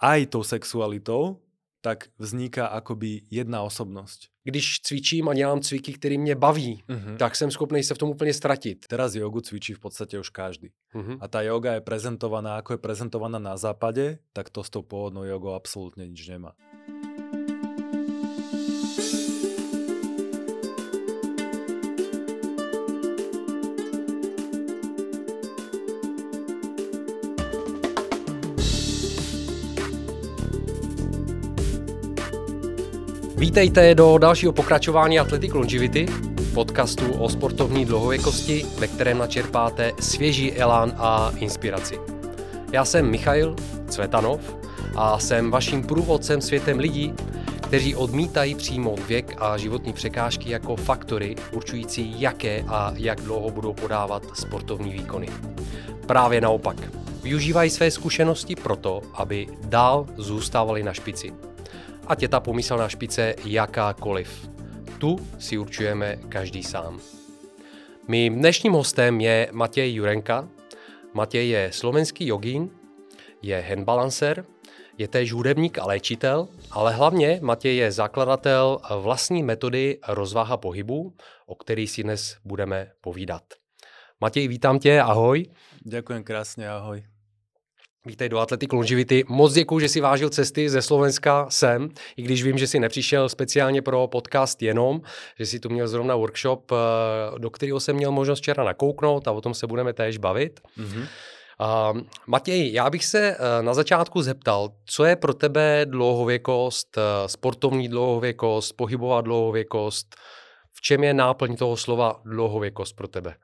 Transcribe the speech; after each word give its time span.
aj 0.00 0.26
tou 0.26 0.42
sexualitou, 0.42 1.44
tak 1.80 2.12
vzniká 2.20 2.66
akoby 2.66 3.24
jedna 3.30 3.62
osobnosť. 3.64 4.28
Když 4.44 4.80
cvičím 4.80 5.28
a 5.28 5.34
dělám 5.34 5.60
cviky, 5.60 5.92
které 5.92 6.18
mě 6.18 6.34
baví, 6.34 6.82
uh-huh. 6.88 7.16
tak 7.16 7.36
jsem 7.36 7.50
schopný 7.50 7.82
se 7.82 7.94
v 7.94 7.98
tom 7.98 8.10
úplně 8.10 8.34
ztratit. 8.34 8.86
Teraz 8.88 9.14
jogu 9.14 9.40
cvičí 9.40 9.74
v 9.74 9.80
podstate 9.80 10.18
už 10.18 10.28
každý. 10.28 10.68
Uh-huh. 10.94 11.16
A 11.20 11.28
tá 11.28 11.40
joga 11.40 11.76
je 11.76 11.80
prezentovaná, 11.80 12.56
ako 12.56 12.72
je 12.72 12.84
prezentovaná 12.84 13.38
na 13.38 13.56
západe, 13.56 14.18
tak 14.32 14.50
to 14.50 14.64
s 14.64 14.70
tou 14.70 14.82
pôvodnou 14.82 15.24
jogou 15.24 15.56
absolútne 15.56 16.08
nič 16.08 16.28
nemá. 16.28 16.52
Vítejte 33.40 33.94
do 33.94 34.18
dalšího 34.18 34.52
pokračování 34.52 35.18
Athletic 35.18 35.52
Longevity, 35.52 36.06
podcastu 36.54 37.12
o 37.12 37.28
sportovní 37.28 37.84
dlouhověkosti, 37.84 38.66
ve 38.78 38.86
kterém 38.86 39.18
načerpáte 39.18 39.92
svěží 40.00 40.52
elán 40.52 40.94
a 40.96 41.32
inspiraci. 41.36 41.98
Já 42.72 42.84
jsem 42.84 43.10
Michail 43.10 43.56
Cvetanov 43.88 44.56
a 44.96 45.18
jsem 45.18 45.50
vaším 45.50 45.82
průvodcem 45.82 46.40
světem 46.40 46.78
lidí, 46.78 47.14
kteří 47.60 47.94
odmítají 47.94 48.54
přijmout 48.54 49.08
věk 49.08 49.36
a 49.38 49.58
životní 49.58 49.92
překážky 49.92 50.50
jako 50.50 50.76
faktory 50.76 51.36
určující, 51.52 52.20
jaké 52.20 52.64
a 52.68 52.92
jak 52.96 53.20
dlouho 53.20 53.50
budou 53.50 53.72
podávat 53.72 54.22
sportovní 54.34 54.92
výkony. 54.92 55.28
Právě 56.06 56.40
naopak. 56.40 56.76
Využívají 57.22 57.70
své 57.70 57.90
zkušenosti 57.90 58.56
proto, 58.56 59.02
aby 59.14 59.46
dál 59.64 60.06
zůstávali 60.16 60.82
na 60.82 60.92
špici 60.92 61.32
ať 62.10 62.22
je 62.22 62.28
ta 62.28 62.40
pomyslná 62.42 62.88
špice 62.90 63.34
jakákoliv. 63.46 64.50
Tu 64.98 65.14
si 65.38 65.54
určujeme 65.58 66.18
každý 66.26 66.62
sám. 66.62 66.98
Mým 68.08 68.42
dnešním 68.42 68.72
hostem 68.72 69.20
je 69.20 69.48
Matěj 69.52 69.94
Jurenka. 69.94 70.48
Matěj 71.14 71.48
je 71.48 71.72
slovenský 71.72 72.26
jogín, 72.26 72.70
je 73.42 73.60
handbalancer, 73.60 74.44
je 74.98 75.08
též 75.08 75.32
hudebník 75.32 75.78
a 75.78 75.86
léčitel, 75.86 76.48
ale 76.70 76.94
hlavně 76.94 77.38
Matěj 77.42 77.76
je 77.76 77.92
zakladatel 77.92 78.78
vlastní 79.00 79.42
metody 79.42 79.98
rozváha 80.08 80.56
pohybu, 80.56 81.14
o 81.46 81.54
který 81.54 81.86
si 81.86 82.02
dnes 82.02 82.36
budeme 82.44 82.90
povídat. 83.00 83.42
Matěj, 84.20 84.48
vítám 84.48 84.78
tě, 84.78 85.00
ahoj. 85.00 85.46
Ďakujem 85.86 86.24
krásně, 86.24 86.70
ahoj. 86.70 87.09
Vítej 88.06 88.28
do 88.28 88.38
Athletic 88.38 88.72
Longevity. 88.72 89.24
Moc 89.28 89.52
děkuji, 89.52 89.80
že 89.80 89.88
si 89.88 90.00
vážil 90.00 90.30
cesty 90.30 90.68
ze 90.68 90.82
Slovenska 90.82 91.46
sem, 91.50 91.88
i 92.16 92.22
když 92.22 92.42
vím, 92.42 92.58
že 92.58 92.66
si 92.66 92.80
nepřišel 92.80 93.28
speciálně 93.28 93.82
pro 93.82 94.06
podcast 94.06 94.62
jenom, 94.62 95.00
že 95.38 95.46
si 95.46 95.60
tu 95.60 95.68
měl 95.68 95.88
zrovna 95.88 96.16
workshop, 96.16 96.72
eh, 96.72 96.76
do 97.38 97.50
kterého 97.50 97.80
jsem 97.80 97.96
měl 97.96 98.12
možnost 98.12 98.38
včera 98.38 98.64
nakouknout 98.64 99.28
a 99.28 99.32
o 99.32 99.40
tom 99.40 99.54
se 99.54 99.66
budeme 99.66 99.92
též 99.92 100.18
bavit. 100.18 100.60
Mm-hmm. 100.78 101.06
Uh, 101.92 102.00
Matěj, 102.26 102.72
já 102.72 102.90
bych 102.90 103.04
se 103.04 103.36
uh, 103.36 103.64
na 103.64 103.74
začátku 103.74 104.22
zeptal, 104.22 104.68
co 104.84 105.04
je 105.04 105.16
pro 105.16 105.34
tebe 105.34 105.86
dlouhověkost, 105.88 106.96
uh, 106.96 107.02
sportovní 107.26 107.88
dlouhověkost, 107.88 108.76
pohybová 108.76 109.20
dlouhověkost, 109.20 110.16
v 110.72 110.80
čem 110.80 111.04
je 111.04 111.14
náplň 111.14 111.56
toho 111.56 111.76
slova 111.76 112.20
dlouhověkost 112.24 112.96
pro 112.96 113.08
tebe? 113.08 113.34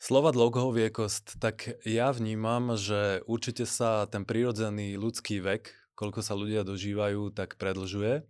Slova 0.00 0.32
dlouhoviekosť, 0.32 1.36
tak 1.36 1.76
ja 1.84 2.08
vnímam, 2.08 2.72
že 2.72 3.20
určite 3.28 3.68
sa 3.68 4.08
ten 4.08 4.24
prirodzený 4.24 4.96
ľudský 4.96 5.44
vek, 5.44 5.76
koľko 5.92 6.24
sa 6.24 6.32
ľudia 6.32 6.64
dožívajú, 6.64 7.36
tak 7.36 7.60
predlžuje. 7.60 8.24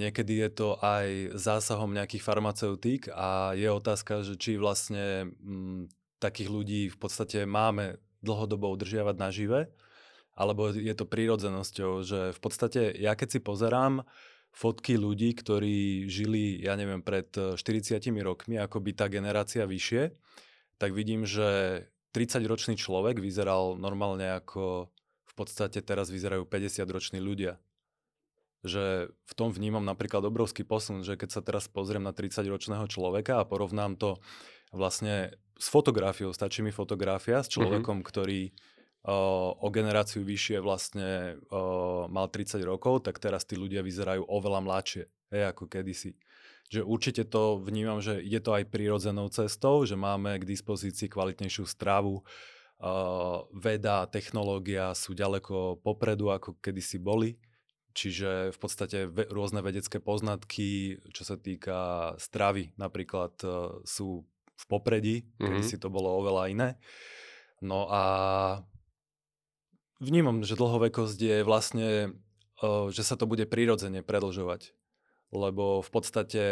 Niekedy 0.00 0.40
je 0.40 0.48
to 0.48 0.68
aj 0.80 1.36
zásahom 1.36 1.92
nejakých 1.92 2.24
farmaceutík 2.24 3.12
a 3.12 3.52
je 3.52 3.68
otázka, 3.68 4.24
že 4.24 4.40
či 4.40 4.56
vlastne 4.56 5.28
m, 5.28 5.36
mm, 5.44 5.80
takých 6.16 6.48
ľudí 6.48 6.82
v 6.88 6.96
podstate 6.96 7.44
máme 7.44 8.00
dlhodobo 8.24 8.72
udržiavať 8.72 9.16
nažive, 9.20 9.68
alebo 10.32 10.72
je 10.72 10.96
to 10.96 11.04
prírodzenosťou, 11.04 11.92
že 12.08 12.32
v 12.32 12.40
podstate 12.40 12.96
ja 12.96 13.12
keď 13.12 13.28
si 13.36 13.40
pozerám 13.44 14.08
fotky 14.48 14.96
ľudí, 14.96 15.36
ktorí 15.36 16.08
žili, 16.08 16.64
ja 16.64 16.72
neviem, 16.72 17.04
pred 17.04 17.28
40 17.28 18.00
rokmi, 18.24 18.56
ako 18.56 18.80
by 18.80 18.96
tá 18.96 19.12
generácia 19.12 19.68
vyššie, 19.68 20.16
tak 20.80 20.96
vidím, 20.96 21.28
že 21.28 21.84
30-ročný 22.16 22.80
človek 22.80 23.20
vyzeral 23.20 23.76
normálne 23.76 24.40
ako 24.40 24.88
v 25.28 25.34
podstate 25.36 25.84
teraz 25.84 26.08
vyzerajú 26.08 26.48
50-roční 26.48 27.20
ľudia. 27.20 27.60
Že 28.64 29.12
v 29.12 29.32
tom 29.36 29.52
vnímam 29.52 29.84
napríklad 29.84 30.24
obrovský 30.24 30.64
posun, 30.64 31.04
že 31.04 31.20
keď 31.20 31.28
sa 31.30 31.40
teraz 31.44 31.68
pozriem 31.68 32.02
na 32.02 32.16
30-ročného 32.16 32.88
človeka 32.88 33.38
a 33.38 33.48
porovnám 33.48 34.00
to 34.00 34.10
vlastne 34.72 35.36
s 35.60 35.68
fotografiou, 35.68 36.32
stačí 36.32 36.64
mi 36.64 36.72
fotografia 36.72 37.44
s 37.44 37.52
mhm. 37.52 37.54
človekom, 37.60 37.96
mm-hmm. 38.00 38.10
ktorý 38.10 38.40
o, 39.04 39.18
o 39.60 39.68
generáciu 39.68 40.24
vyššie 40.24 40.58
vlastne 40.64 41.36
o, 41.52 42.08
mal 42.08 42.32
30 42.32 42.56
rokov, 42.64 43.04
tak 43.04 43.20
teraz 43.20 43.44
tí 43.44 43.56
ľudia 43.56 43.84
vyzerajú 43.84 44.24
oveľa 44.24 44.60
mladšie, 44.64 45.04
hej, 45.32 45.42
ako 45.52 45.68
kedysi 45.68 46.16
že 46.70 46.86
určite 46.86 47.26
to 47.26 47.58
vnímam, 47.58 47.98
že 47.98 48.22
je 48.22 48.38
to 48.38 48.54
aj 48.54 48.70
prírodzenou 48.70 49.26
cestou, 49.34 49.82
že 49.82 49.98
máme 49.98 50.38
k 50.38 50.46
dispozícii 50.46 51.10
kvalitnejšiu 51.10 51.66
stravu, 51.66 52.22
uh, 52.22 53.42
veda 53.50 54.06
technológia 54.06 54.94
sú 54.94 55.18
ďaleko 55.18 55.82
popredu, 55.82 56.30
ako 56.30 56.54
kedysi 56.62 57.02
boli. 57.02 57.42
Čiže 57.90 58.54
v 58.54 58.58
podstate 58.62 59.10
ve- 59.10 59.26
rôzne 59.26 59.66
vedecké 59.66 59.98
poznatky, 59.98 61.02
čo 61.10 61.26
sa 61.26 61.34
týka 61.34 62.14
stravy 62.22 62.70
napríklad, 62.78 63.34
uh, 63.42 63.82
sú 63.82 64.22
v 64.54 64.64
popredí, 64.70 65.26
mm-hmm. 65.26 65.42
kedy 65.42 65.60
si 65.66 65.74
to 65.74 65.90
bolo 65.90 66.22
oveľa 66.22 66.54
iné. 66.54 66.68
No 67.58 67.90
a 67.90 68.02
vnímam, 69.98 70.46
že 70.46 70.54
dlhovekosť 70.54 71.18
je 71.18 71.36
vlastne, 71.42 72.14
uh, 72.62 72.94
že 72.94 73.02
sa 73.02 73.18
to 73.18 73.26
bude 73.26 73.42
prirodzene 73.50 74.06
predlžovať 74.06 74.70
lebo 75.30 75.82
v 75.82 75.90
podstate 75.90 76.42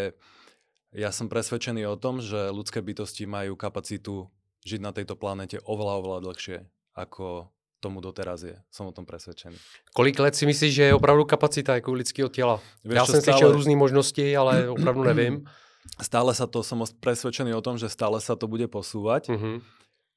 ja 0.95 1.13
som 1.13 1.29
presvedčený 1.29 1.85
o 1.85 2.01
tom, 2.01 2.25
že 2.25 2.49
ľudské 2.49 2.81
bytosti 2.81 3.29
majú 3.29 3.59
kapacitu 3.59 4.33
žiť 4.65 4.81
na 4.81 4.93
tejto 4.97 5.15
planete 5.15 5.61
oveľa, 5.63 5.95
oveľa 6.01 6.19
dlhšie, 6.25 6.59
ako 6.97 7.53
tomu 7.79 8.03
doteraz 8.03 8.43
je. 8.43 8.57
Som 8.75 8.91
o 8.91 8.95
tom 8.95 9.07
presvedčený. 9.07 9.55
Kolik 9.95 10.19
let 10.19 10.35
si 10.35 10.47
myslíš, 10.47 10.73
že 10.75 10.85
je 10.91 10.95
opravdu 10.95 11.25
kapacita 11.25 11.75
jako 11.75 11.93
lidského 11.93 12.29
těla? 12.29 12.61
Vieš, 12.85 12.97
Já 12.97 13.07
jsem 13.07 13.21
stále... 13.21 13.39
slyšel 13.39 13.53
různé 13.53 13.77
možnosti, 13.77 14.37
ale 14.37 14.69
opravdu 14.77 15.03
nevím. 15.03 15.45
Stále 16.03 16.35
sa 16.37 16.45
to, 16.45 16.61
som 16.61 16.85
presvedčený 17.01 17.57
o 17.57 17.65
tom, 17.65 17.81
že 17.81 17.89
stále 17.89 18.21
sa 18.21 18.37
to 18.37 18.45
bude 18.45 18.69
posúvať. 18.69 19.33
Uh-huh. 19.33 19.65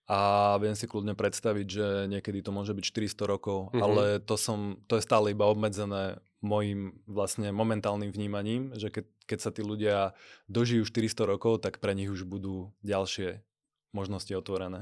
A 0.03 0.19
viem 0.59 0.75
si 0.75 0.83
kľudne 0.83 1.15
predstaviť, 1.15 1.67
že 1.71 1.87
niekedy 2.11 2.43
to 2.43 2.51
môže 2.51 2.75
byť 2.75 2.83
400 3.15 3.23
rokov, 3.23 3.71
uh-huh. 3.71 3.79
ale 3.79 4.03
to, 4.19 4.35
som, 4.35 4.75
to 4.91 4.99
je 4.99 5.05
stále 5.07 5.31
iba 5.31 5.47
obmedzené 5.47 6.19
mojim 6.41 6.97
vlastne 7.05 7.53
momentálnym 7.53 8.09
vnímaním, 8.09 8.73
že 8.73 8.89
keď, 8.89 9.05
keď 9.29 9.39
sa 9.39 9.49
tí 9.53 9.61
ľudia 9.61 10.17
dožijú 10.49 10.83
400 10.85 11.29
rokov, 11.29 11.61
tak 11.61 11.77
pre 11.77 11.93
nich 11.93 12.09
už 12.09 12.25
budú 12.25 12.73
ďalšie 12.81 13.45
možnosti 13.93 14.35
otvorené. 14.35 14.81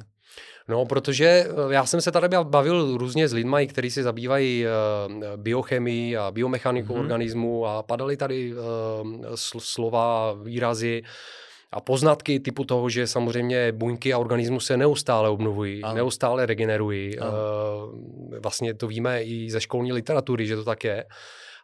No, 0.68 0.86
protože 0.86 1.26
eh, 1.26 1.74
já 1.74 1.86
jsem 1.86 2.02
se 2.02 2.12
tady 2.12 2.38
bavil 2.44 2.98
různě 2.98 3.28
s 3.28 3.34
lidmi, 3.34 3.68
kteří 3.68 3.92
se 3.92 4.04
zabývají 4.04 4.66
uh, 4.66 4.72
biochemií 5.36 6.18
a 6.18 6.32
biomechanikou 6.32 6.94
mm-hmm. 6.94 7.00
organismu 7.00 7.66
a 7.66 7.84
padaly 7.84 8.18
tady 8.18 8.54
uh, 8.54 8.60
slova, 9.36 10.34
výrazy 10.44 11.04
a 11.72 11.82
poznatky 11.82 12.40
typu 12.40 12.64
toho, 12.64 12.90
že 12.90 13.08
samozřejmě 13.08 13.72
buňky 13.72 14.14
a 14.14 14.18
organismus 14.18 14.66
se 14.66 14.78
neustále 14.78 15.30
obnovují, 15.30 15.84
ano. 15.84 15.96
neustále 15.96 16.46
regenerují. 16.46 17.20
Ano. 17.20 17.32
Vlastně 18.40 18.74
to 18.74 18.88
víme 18.88 19.24
i 19.24 19.52
ze 19.52 19.62
školní 19.62 19.94
literatury, 19.94 20.48
že 20.48 20.56
to 20.56 20.64
tak 20.64 20.84
je. 20.84 21.06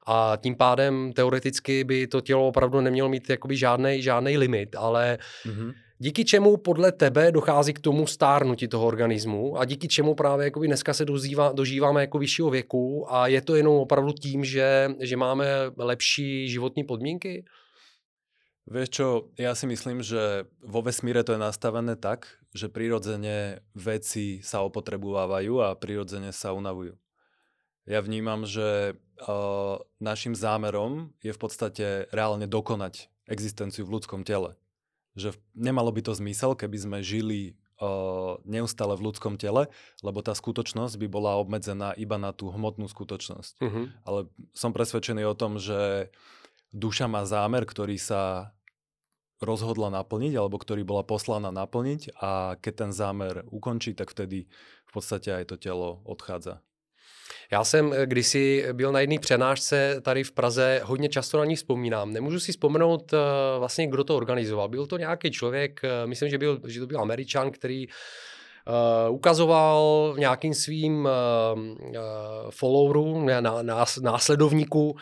A 0.06 0.38
tím 0.42 0.56
pádem 0.56 1.14
teoreticky 1.14 1.84
by 1.84 2.08
to 2.08 2.22
tělo 2.22 2.48
opravdu 2.48 2.82
nemělo 2.82 3.10
mít 3.10 3.30
jakoby 3.30 3.58
žádný, 3.58 4.02
žádný 4.02 4.38
limit, 4.38 4.76
ale 4.76 5.18
mm-hmm. 5.46 5.74
díky 5.98 6.26
čemu 6.26 6.58
podle 6.58 6.92
tebe 6.92 7.32
dochází 7.32 7.74
k 7.74 7.80
tomu 7.80 8.08
stárnutí 8.08 8.68
toho 8.68 8.86
organismu 8.86 9.58
a 9.58 9.66
díky 9.66 9.88
čemu 9.88 10.16
právě 10.16 10.44
jakoby 10.44 10.68
dneska 10.68 10.94
se 10.94 11.06
dozývá, 11.06 11.52
dožíváme 11.52 12.02
jako 12.02 12.18
vyššího 12.18 12.50
věku 12.50 13.14
a 13.14 13.28
je 13.28 13.42
to 13.42 13.56
jenom 13.56 13.76
opravdu 13.76 14.12
tím, 14.14 14.46
že, 14.46 14.90
že 15.00 15.18
máme 15.18 15.46
lepší 15.78 16.50
životní 16.50 16.84
podmínky? 16.84 17.46
Vieš 18.66 18.90
čo, 18.90 19.08
ja 19.38 19.54
si 19.54 19.70
myslím, 19.70 20.02
že 20.02 20.50
vo 20.66 20.82
vesmíre 20.82 21.22
to 21.22 21.38
je 21.38 21.42
nastavené 21.42 21.94
tak, 22.02 22.26
že 22.50 22.66
prirodzene 22.66 23.62
veci 23.78 24.42
sa 24.42 24.66
opotrebovávajú 24.66 25.62
a 25.62 25.78
prirodzene 25.78 26.34
sa 26.34 26.50
unavujú. 26.50 26.98
Ja 27.86 28.02
vnímam, 28.02 28.50
že 28.50 28.98
uh, 28.98 29.78
našim 30.02 30.34
zámerom 30.34 31.14
je 31.22 31.30
v 31.30 31.40
podstate 31.40 31.86
reálne 32.10 32.50
dokonať 32.50 33.14
existenciu 33.30 33.86
v 33.86 34.02
ľudskom 34.02 34.26
tele. 34.26 34.58
Že 35.14 35.38
nemalo 35.54 35.94
by 35.94 36.02
to 36.02 36.18
zmysel, 36.18 36.58
keby 36.58 36.78
sme 36.82 36.98
žili 37.06 37.54
uh, 37.78 38.42
neustále 38.42 38.98
v 38.98 39.06
ľudskom 39.06 39.38
tele, 39.38 39.70
lebo 40.02 40.26
tá 40.26 40.34
skutočnosť 40.34 40.98
by 40.98 41.08
bola 41.08 41.38
obmedzená 41.38 41.94
iba 41.94 42.18
na 42.18 42.34
tú 42.34 42.50
hmotnú 42.50 42.90
skutočnosť. 42.90 43.54
Uh-huh. 43.62 43.86
Ale 44.04 44.34
som 44.58 44.74
presvedčený 44.74 45.24
o 45.30 45.38
tom, 45.38 45.62
že 45.62 46.10
duša 46.74 47.06
má 47.06 47.24
zámer, 47.24 47.70
ktorý 47.70 48.02
sa 48.02 48.52
rozhodla 49.44 49.92
naplniť, 49.92 50.34
alebo 50.36 50.58
ktorý 50.58 50.82
bola 50.88 51.04
poslaná 51.04 51.52
naplniť 51.52 52.18
a 52.18 52.56
keď 52.60 52.74
ten 52.74 52.92
zámer 52.96 53.44
ukončí, 53.52 53.92
tak 53.94 54.10
vtedy 54.10 54.48
v 54.88 54.92
podstate 54.92 55.32
aj 55.32 55.54
to 55.54 55.56
telo 55.60 56.02
odchádza. 56.08 56.64
Já 57.52 57.64
jsem 57.64 57.94
eh, 57.94 58.06
kdysi 58.06 58.66
byl 58.74 58.92
na 58.92 59.00
jedné 59.00 59.20
přenášce 59.20 60.02
tady 60.02 60.24
v 60.24 60.32
Praze, 60.32 60.82
hodně 60.84 61.10
často 61.10 61.38
na 61.38 61.46
ní 61.46 61.56
vzpomínám. 61.56 62.14
Nemůžu 62.14 62.40
si 62.40 62.52
vzpomenout 62.52 63.14
eh, 63.14 63.18
vlastně, 63.60 63.88
kdo 63.88 64.04
to 64.04 64.18
organizoval. 64.18 64.68
Byl 64.68 64.88
to 64.88 64.98
nějaký 64.98 65.32
člověk, 65.32 65.82
eh, 65.84 66.08
myslím, 66.08 66.30
že, 66.30 66.38
byl, 66.38 66.60
že 66.68 66.80
to 66.80 66.88
byl 66.88 67.02
američan, 67.02 67.52
který 67.52 67.88
Uh, 69.08 69.16
ukazoval 69.16 70.16
nějakým 70.18 70.54
svým 70.54 71.06
uh, 71.06 71.60
uh, 71.60 71.96
followerům, 72.50 73.30
následovníků, 74.02 74.98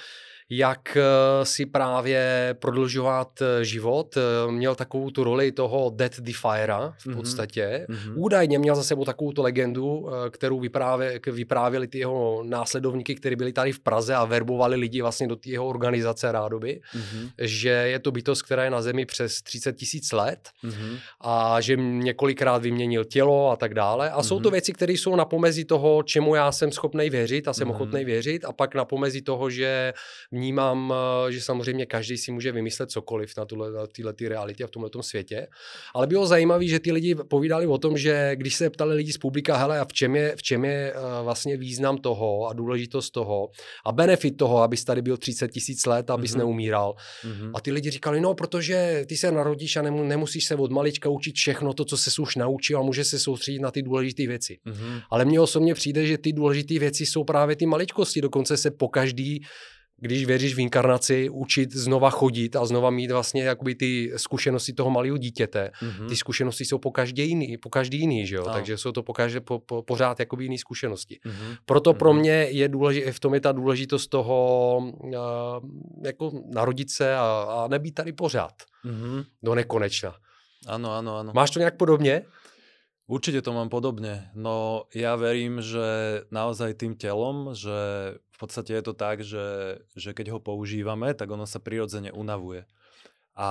jak 0.49 0.97
eh, 0.97 1.45
si 1.45 1.65
právě 1.65 2.55
prodlužovat 2.59 3.41
eh, 3.41 3.65
život. 3.65 4.17
Eh, 4.17 4.51
měl 4.51 4.75
takovou 4.75 5.09
tu 5.09 5.23
roli 5.23 5.51
toho 5.51 5.91
Death 5.95 6.19
Defiera 6.19 6.93
v 6.99 7.05
mhm. 7.05 7.15
podstatě. 7.15 7.85
Mm-hmm. 7.89 8.13
Údajně 8.15 8.59
měl 8.59 8.75
za 8.75 8.83
sebou 8.83 9.05
takovou 9.05 9.31
tu 9.31 9.41
legendu, 9.41 10.09
kterou 10.29 10.59
vyprávě, 10.59 11.19
vyprávěli 11.31 11.87
ty 11.87 11.97
jeho 11.97 12.43
následovníky, 12.45 13.15
kteří 13.15 13.35
byli 13.35 13.53
tady 13.53 13.71
v 13.71 13.79
Praze 13.79 14.15
a 14.15 14.25
verbovali 14.25 14.75
lidi 14.75 15.01
vlastně 15.01 15.27
do 15.27 15.37
jeho 15.45 15.67
organizace 15.67 16.31
rádoby, 16.31 16.81
mm-hmm. 16.95 17.29
že 17.41 17.69
je 17.69 17.99
to 17.99 18.11
bytost, 18.11 18.41
která 18.41 18.63
je 18.63 18.69
na 18.69 18.81
zemi 18.81 19.05
přes 19.05 19.41
30 19.41 19.73
tisíc 19.73 20.11
let 20.11 20.49
mm-hmm. 20.63 20.97
a 21.21 21.61
že 21.61 21.75
několikrát 21.75 22.61
vyměnil 22.61 23.05
tělo 23.05 23.51
a 23.51 23.55
tak 23.55 23.73
dále. 23.73 24.09
A 24.09 24.19
mm-hmm. 24.19 24.23
jsou 24.23 24.39
to 24.39 24.49
mhm. 24.49 24.51
věci, 24.51 24.73
které 24.73 24.93
jsou 24.93 25.15
na 25.15 25.25
pomezi 25.25 25.65
toho, 25.65 26.03
čemu 26.03 26.35
já 26.35 26.51
jsem 26.51 26.71
schopný 26.71 27.09
věřit 27.09 27.47
a 27.47 27.53
jsem 27.53 27.67
mm-hmm. 27.67 27.71
ochotný 27.71 28.05
věřit 28.05 28.45
a 28.45 28.53
pak 28.53 28.75
na 28.75 28.85
pomezi 28.85 29.21
toho, 29.21 29.49
že 29.49 29.93
vnímám, 30.33 30.93
eh, 30.93 31.31
že 31.31 31.41
samozřejmě 31.41 31.85
každý 31.85 32.17
si 32.17 32.31
může 32.31 32.51
vymyslet 32.51 32.91
cokoliv 32.91 33.37
na, 33.37 33.45
tuhle, 33.45 33.87
tyhle 33.87 34.13
ty 34.13 34.27
realitě 34.27 34.63
a 34.63 34.67
v 34.67 34.71
tomhle 34.71 34.89
světě. 35.01 35.47
Ale 35.95 36.07
bylo 36.07 36.25
zajímavé, 36.25 36.67
že 36.67 36.79
ty 36.79 36.91
lidi 36.91 37.15
povídali 37.15 37.67
o 37.67 37.77
tom, 37.77 37.97
že 37.97 38.31
když 38.35 38.55
se 38.55 38.69
ptali 38.69 38.95
lidi 38.95 39.13
z 39.13 39.17
publika, 39.17 39.57
hele, 39.57 39.79
a 39.79 39.85
v 39.85 39.93
čem 39.93 40.15
je, 40.15 40.35
v 40.35 40.43
čem 40.43 40.65
je 40.65 40.93
uh, 40.93 41.25
vlastně 41.25 41.57
význam 41.57 41.97
toho 41.97 42.47
a 42.47 42.53
důležitost 42.53 43.09
toho 43.09 43.49
a 43.85 43.91
benefit 43.91 44.37
toho, 44.37 44.61
abys 44.61 44.83
tady 44.83 45.01
byl 45.01 45.17
30 45.17 45.51
tisíc 45.51 45.85
let, 45.85 46.09
abys 46.09 46.31
mm-hmm. 46.31 46.37
neumíral. 46.37 46.95
Mm-hmm. 47.25 47.51
A 47.53 47.61
ty 47.61 47.71
lidi 47.71 47.89
říkali, 47.89 48.21
no, 48.21 48.33
protože 48.33 49.05
ty 49.07 49.17
se 49.17 49.31
narodíš 49.31 49.77
a 49.77 49.81
nemusíš 49.81 50.45
se 50.45 50.55
od 50.55 50.71
malička 50.71 51.09
učit 51.09 51.35
všechno 51.35 51.73
to, 51.73 51.85
co 51.85 51.97
se 51.97 52.21
už 52.21 52.35
naučil 52.35 52.79
a 52.79 52.81
může 52.81 53.03
se 53.03 53.19
soustředit 53.19 53.59
na 53.59 53.71
ty 53.71 53.81
důležité 53.81 54.27
věci. 54.27 54.57
Mm-hmm. 54.65 55.01
Ale 55.09 55.25
mně 55.25 55.39
osobně 55.39 55.73
přijde, 55.73 56.05
že 56.05 56.17
ty 56.17 56.33
důležité 56.33 56.79
věci 56.79 57.05
jsou 57.05 57.23
právě 57.23 57.55
ty 57.55 57.65
maličkosti. 57.65 58.21
Dokonce 58.21 58.57
se 58.57 58.71
po 58.71 58.87
každý 58.87 59.43
když 60.03 60.25
věříš 60.27 60.55
v 60.55 60.59
inkarnaci, 60.59 61.29
učit 61.31 61.71
znova 61.71 62.09
chodit 62.11 62.55
a 62.55 62.65
znova 62.65 62.89
mít 62.91 63.11
vlastně 63.11 63.43
jakoby 63.43 63.75
ty 63.75 64.11
zkušenosti 64.15 64.73
toho 64.73 64.91
malého 64.91 65.17
dítěte. 65.17 65.71
Mm-hmm. 65.71 66.07
Ty 66.11 66.15
zkušenosti 66.15 66.65
jsou 66.65 66.77
po 66.77 66.91
každý 66.91 67.23
jiný, 67.23 67.57
po 67.57 67.69
každý 67.69 67.99
jiný, 68.03 68.27
že 68.27 68.35
jo? 68.35 68.43
No. 68.47 68.53
Takže 68.53 68.77
jsou 68.77 68.91
to 68.91 69.03
po 69.03 69.13
každé, 69.13 69.39
po, 69.39 69.59
po, 69.59 69.83
pořád 69.83 70.19
jakoby 70.19 70.43
jiný 70.51 70.57
zkušenosti. 70.57 71.19
Mm-hmm. 71.23 71.51
Proto 71.65 71.93
mm-hmm. 71.93 71.97
pro 71.97 72.13
mě 72.13 72.37
je 72.51 72.67
důležité, 72.67 73.11
v 73.11 73.19
tom 73.19 73.33
je 73.33 73.41
ta 73.41 73.51
důležitost 73.51 74.07
toho 74.07 74.77
uh, 74.77 75.15
jako 76.03 76.31
narodit 76.51 76.91
se 76.91 77.15
a, 77.15 77.47
a 77.49 77.67
nebýt 77.67 77.95
tady 77.95 78.11
pořád. 78.13 78.53
Mm-hmm. 78.85 79.25
Do 79.43 79.55
nekonečna. 79.55 80.15
Ano, 80.67 80.91
ano, 80.91 81.17
ano. 81.17 81.31
Máš 81.35 81.51
to 81.51 81.59
nějak 81.59 81.77
podobně? 81.77 82.27
Určite 83.03 83.43
to 83.43 83.51
mám 83.51 83.67
podobne, 83.67 84.31
no 84.31 84.87
ja 84.95 85.19
verím, 85.19 85.59
že 85.59 86.23
naozaj 86.31 86.79
tým 86.79 86.95
telom, 86.95 87.51
že 87.51 87.75
v 88.33 88.37
podstate 88.41 88.73
je 88.73 88.83
to 88.83 88.93
tak, 88.97 89.21
že, 89.21 89.79
že 89.93 90.11
keď 90.17 90.35
ho 90.35 90.39
používame, 90.41 91.13
tak 91.13 91.29
ono 91.29 91.45
sa 91.45 91.61
prirodzene 91.61 92.09
unavuje. 92.09 92.65
A 93.33 93.49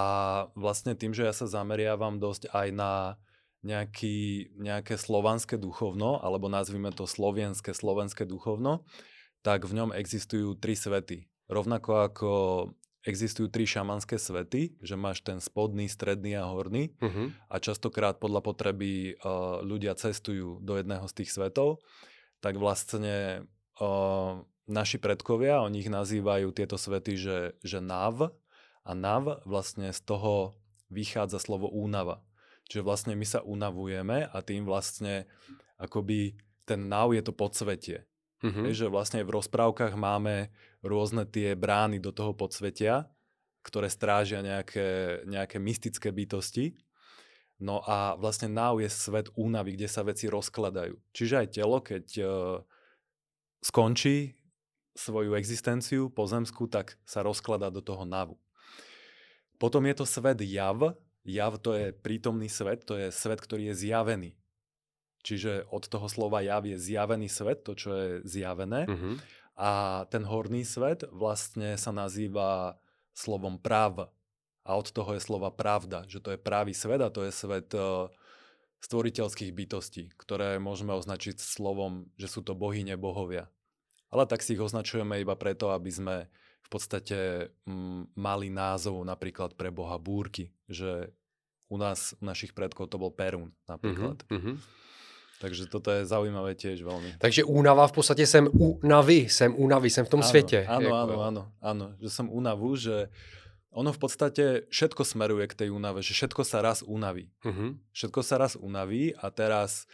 vlastne 0.59 0.99
tým, 0.99 1.15
že 1.15 1.27
ja 1.27 1.35
sa 1.35 1.47
zameriavam 1.47 2.19
dosť 2.19 2.51
aj 2.51 2.69
na 2.75 2.93
nejaký, 3.63 4.51
nejaké 4.59 4.99
slovanské 4.99 5.55
duchovno, 5.55 6.19
alebo 6.19 6.51
nazvime 6.51 6.91
to 6.91 7.07
slovenské, 7.07 7.71
slovenské 7.71 8.27
duchovno, 8.27 8.83
tak 9.47 9.67
v 9.67 9.79
ňom 9.79 9.91
existujú 9.95 10.59
tri 10.59 10.75
svety. 10.75 11.31
Rovnako 11.47 11.91
ako 12.11 12.31
existujú 13.03 13.51
tri 13.51 13.67
šamanské 13.67 14.15
svety, 14.19 14.79
že 14.79 14.95
máš 14.95 15.27
ten 15.27 15.43
spodný, 15.43 15.91
stredný 15.91 16.39
a 16.39 16.47
horný 16.47 16.95
uh-huh. 17.03 17.35
a 17.51 17.59
častokrát 17.59 18.23
podľa 18.23 18.47
potreby 18.47 19.19
uh, 19.19 19.59
ľudia 19.63 19.99
cestujú 19.99 20.63
do 20.63 20.79
jedného 20.79 21.03
z 21.11 21.15
tých 21.23 21.35
svetov, 21.35 21.83
tak 22.39 22.63
vlastne 22.63 23.47
uh, 23.83 24.47
naši 24.67 24.99
predkovia, 24.99 25.63
oni 25.63 25.83
ich 25.83 25.91
nazývajú 25.91 26.55
tieto 26.55 26.79
svety, 26.79 27.19
že, 27.19 27.39
že 27.63 27.79
nav 27.83 28.35
a 28.83 28.91
nav 28.95 29.43
vlastne 29.47 29.91
z 29.91 30.01
toho 30.03 30.55
vychádza 30.93 31.43
slovo 31.43 31.71
únava. 31.71 32.23
Čiže 32.71 32.87
vlastne 32.87 33.15
my 33.19 33.27
sa 33.27 33.43
unavujeme 33.43 34.29
a 34.31 34.37
tým 34.45 34.65
vlastne 34.65 35.27
akoby 35.81 36.39
ten 36.63 36.87
nav 36.87 37.11
je 37.11 37.23
to 37.25 37.35
podsvetie. 37.35 38.07
Mm-hmm. 38.43 38.75
že 38.75 38.91
vlastne 38.91 39.23
v 39.23 39.39
rozprávkach 39.39 39.95
máme 39.95 40.51
rôzne 40.83 41.23
tie 41.31 41.55
brány 41.55 42.03
do 42.03 42.11
toho 42.11 42.35
podsvetia, 42.35 43.07
ktoré 43.63 43.87
strážia 43.87 44.43
nejaké, 44.43 45.23
nejaké 45.31 45.63
mystické 45.63 46.11
bytosti. 46.11 46.75
No 47.63 47.87
a 47.87 48.19
vlastne 48.19 48.51
náu 48.51 48.83
je 48.83 48.91
svet 48.91 49.31
únavy, 49.39 49.79
kde 49.79 49.87
sa 49.87 50.03
veci 50.03 50.27
rozkladajú. 50.27 50.99
Čiže 51.15 51.35
aj 51.39 51.49
telo, 51.55 51.79
keď 51.79 52.07
uh, 52.19 52.27
skončí 53.63 54.35
svoju 54.93 55.35
existenciu 55.37 56.13
pozemskú, 56.13 56.69
tak 56.69 57.01
sa 57.09 57.25
rozkladá 57.25 57.73
do 57.73 57.81
toho 57.81 58.05
navu. 58.05 58.37
Potom 59.57 59.87
je 59.87 59.95
to 59.95 60.07
svet 60.09 60.43
jav. 60.43 60.97
Jav 61.23 61.55
to 61.63 61.79
je 61.79 61.95
prítomný 61.95 62.51
svet, 62.51 62.83
to 62.83 62.99
je 62.99 63.15
svet, 63.15 63.39
ktorý 63.39 63.71
je 63.71 63.89
zjavený. 63.89 64.31
Čiže 65.23 65.71
od 65.71 65.87
toho 65.87 66.11
slova 66.11 66.43
jav 66.43 66.67
je 66.67 66.75
zjavený 66.75 67.31
svet, 67.31 67.63
to, 67.63 67.79
čo 67.79 67.91
je 67.95 68.09
zjavené. 68.27 68.91
Mm-hmm. 68.91 69.15
A 69.63 70.03
ten 70.11 70.27
horný 70.27 70.67
svet 70.67 71.07
vlastne 71.15 71.79
sa 71.79 71.95
nazýva 71.95 72.75
slovom 73.15 73.55
práv. 73.63 74.11
A 74.67 74.71
od 74.75 74.91
toho 74.91 75.15
je 75.15 75.23
slova 75.23 75.55
pravda, 75.55 76.03
že 76.11 76.19
to 76.19 76.35
je 76.35 76.43
právý 76.43 76.75
svet 76.75 76.99
a 76.99 77.11
to 77.15 77.23
je 77.23 77.31
svet 77.31 77.71
uh, 77.79 78.11
stvoriteľských 78.83 79.55
bytostí, 79.55 80.11
ktoré 80.19 80.59
môžeme 80.59 80.91
označiť 80.95 81.39
slovom, 81.39 82.11
že 82.19 82.27
sú 82.27 82.43
to 82.43 82.59
bohy, 82.59 82.83
bohovia. 82.99 83.47
Ale 84.13 84.29
tak 84.29 84.45
si 84.45 84.53
ich 84.55 84.63
označujeme 84.63 85.17
iba 85.19 85.33
preto, 85.35 85.73
aby 85.73 85.89
sme 85.89 86.17
v 86.63 86.69
podstate 86.69 87.51
m, 87.65 87.73
mm, 87.73 88.03
mali 88.15 88.53
názov 88.53 89.01
napríklad 89.03 89.57
pre 89.57 89.73
boha 89.73 89.97
búrky, 89.97 90.53
že 90.69 91.11
u 91.73 91.81
nás, 91.81 92.13
u 92.21 92.25
našich 92.29 92.53
predkov 92.53 92.93
to 92.93 93.01
bol 93.01 93.09
Perún 93.09 93.57
napríklad. 93.65 94.21
Mm-hmm. 94.29 94.57
Takže 95.43 95.67
toto 95.67 95.91
je 95.91 96.07
zaujímavé 96.07 96.55
tiež 96.55 96.87
veľmi. 96.87 97.19
Takže 97.19 97.43
únava 97.43 97.91
v 97.91 97.95
podstate 97.99 98.23
sem 98.29 98.47
únavy, 98.47 99.27
sem 99.27 99.51
únavy, 99.51 99.91
sem 99.91 100.07
v 100.07 100.13
tom 100.13 100.23
áno, 100.23 100.29
svete. 100.29 100.63
Áno, 100.71 100.87
jako... 100.87 101.03
áno, 101.03 101.15
áno, 101.19 101.43
áno, 101.59 101.87
že 101.99 102.09
som 102.15 102.31
únavu, 102.31 102.79
že 102.79 103.11
ono 103.73 103.91
v 103.91 103.99
podstate 103.99 104.45
všetko 104.69 105.03
smeruje 105.03 105.49
k 105.51 105.67
tej 105.67 105.69
únave, 105.75 106.05
že 106.05 106.15
všetko 106.15 106.47
sa 106.47 106.63
raz 106.63 106.85
unaví. 106.85 107.33
Uh-huh. 107.43 107.75
Všetko 107.91 108.21
sa 108.23 108.39
raz 108.39 108.55
unaví 108.55 109.17
a 109.17 109.33
teraz 109.33 109.91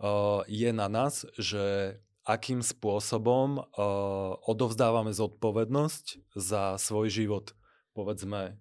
uh, 0.00 0.42
je 0.48 0.72
na 0.72 0.88
nás, 0.88 1.28
že 1.36 1.94
akým 2.28 2.60
spôsobom 2.60 3.56
uh, 3.56 3.64
odovzdávame 4.44 5.16
zodpovednosť 5.16 6.36
za 6.36 6.76
svoj 6.76 7.08
život. 7.08 7.56
Povedzme, 7.96 8.60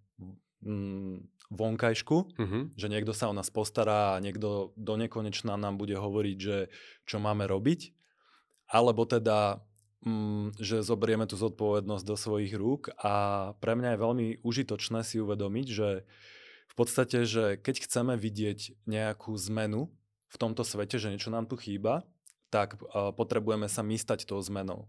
mm, 0.63 1.27
vonkajšku, 1.51 2.17
uh-huh. 2.31 2.63
že 2.79 2.87
niekto 2.87 3.11
sa 3.11 3.27
o 3.27 3.35
nás 3.35 3.51
postará 3.51 4.15
a 4.15 4.23
niekto 4.23 4.71
do 4.79 4.95
nekonečna 4.95 5.59
nám 5.59 5.75
bude 5.75 5.99
hovoriť, 5.99 6.37
že 6.39 6.71
čo 7.03 7.19
máme 7.19 7.43
robiť, 7.43 7.91
alebo 8.71 9.03
teda, 9.03 9.59
mm, 10.07 10.59
že 10.59 10.79
zoberieme 10.79 11.27
tú 11.27 11.35
zodpovednosť 11.35 12.03
do 12.07 12.15
svojich 12.15 12.55
rúk 12.55 12.95
a 13.03 13.51
pre 13.59 13.75
mňa 13.75 13.95
je 13.95 14.03
veľmi 14.03 14.27
užitočné 14.47 15.03
si 15.03 15.19
uvedomiť, 15.19 15.67
že 15.67 16.07
v 16.67 16.73
podstate, 16.75 17.27
že 17.27 17.59
keď 17.59 17.83
chceme 17.83 18.13
vidieť 18.15 18.87
nejakú 18.87 19.35
zmenu 19.51 19.91
v 20.27 20.35
tomto 20.35 20.67
svete, 20.67 20.99
že 20.99 21.11
niečo 21.11 21.31
nám 21.31 21.47
tu 21.47 21.55
chýba, 21.55 22.07
tak 22.49 22.79
uh, 22.79 23.11
potrebujeme 23.11 23.67
sa 23.67 23.83
mystať 23.83 24.23
tou 24.23 24.39
zmenou. 24.39 24.87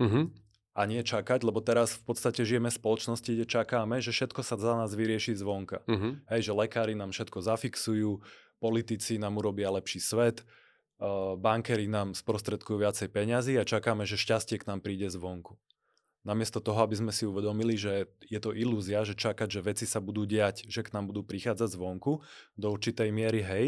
Uh-huh 0.00 0.32
a 0.74 0.90
nie 0.90 1.06
čakať, 1.06 1.46
lebo 1.46 1.62
teraz 1.62 1.94
v 1.94 2.02
podstate 2.02 2.42
žijeme 2.42 2.66
v 2.66 2.78
spoločnosti, 2.82 3.30
kde 3.30 3.46
čakáme, 3.46 4.02
že 4.02 4.10
všetko 4.10 4.42
sa 4.42 4.58
za 4.58 4.74
nás 4.74 4.90
vyrieši 4.90 5.38
zvonka. 5.38 5.86
Uh-huh. 5.86 6.18
Hej, 6.26 6.50
že 6.50 6.52
lekári 6.52 6.98
nám 6.98 7.14
všetko 7.14 7.38
zafixujú, 7.46 8.18
politici 8.58 9.14
nám 9.22 9.38
urobia 9.38 9.70
lepší 9.70 10.02
svet, 10.02 10.42
uh, 10.42 11.38
bankery 11.38 11.86
nám 11.86 12.18
sprostredkujú 12.18 12.82
viacej 12.82 13.06
peňazí 13.06 13.54
a 13.54 13.62
čakáme, 13.62 14.02
že 14.02 14.18
šťastie 14.18 14.58
k 14.58 14.66
nám 14.66 14.82
príde 14.82 15.06
zvonku. 15.06 15.54
Namiesto 16.26 16.58
toho, 16.58 16.82
aby 16.82 16.98
sme 16.98 17.12
si 17.14 17.22
uvedomili, 17.22 17.78
že 17.78 18.10
je 18.26 18.40
to 18.42 18.50
ilúzia, 18.50 19.06
že 19.06 19.14
čakať, 19.14 19.46
že 19.46 19.60
veci 19.62 19.86
sa 19.86 20.02
budú 20.02 20.26
diať, 20.26 20.66
že 20.66 20.82
k 20.82 20.90
nám 20.90 21.06
budú 21.06 21.22
prichádzať 21.22 21.70
zvonku, 21.70 22.24
do 22.58 22.66
určitej 22.72 23.14
miery 23.14 23.44
hej, 23.46 23.66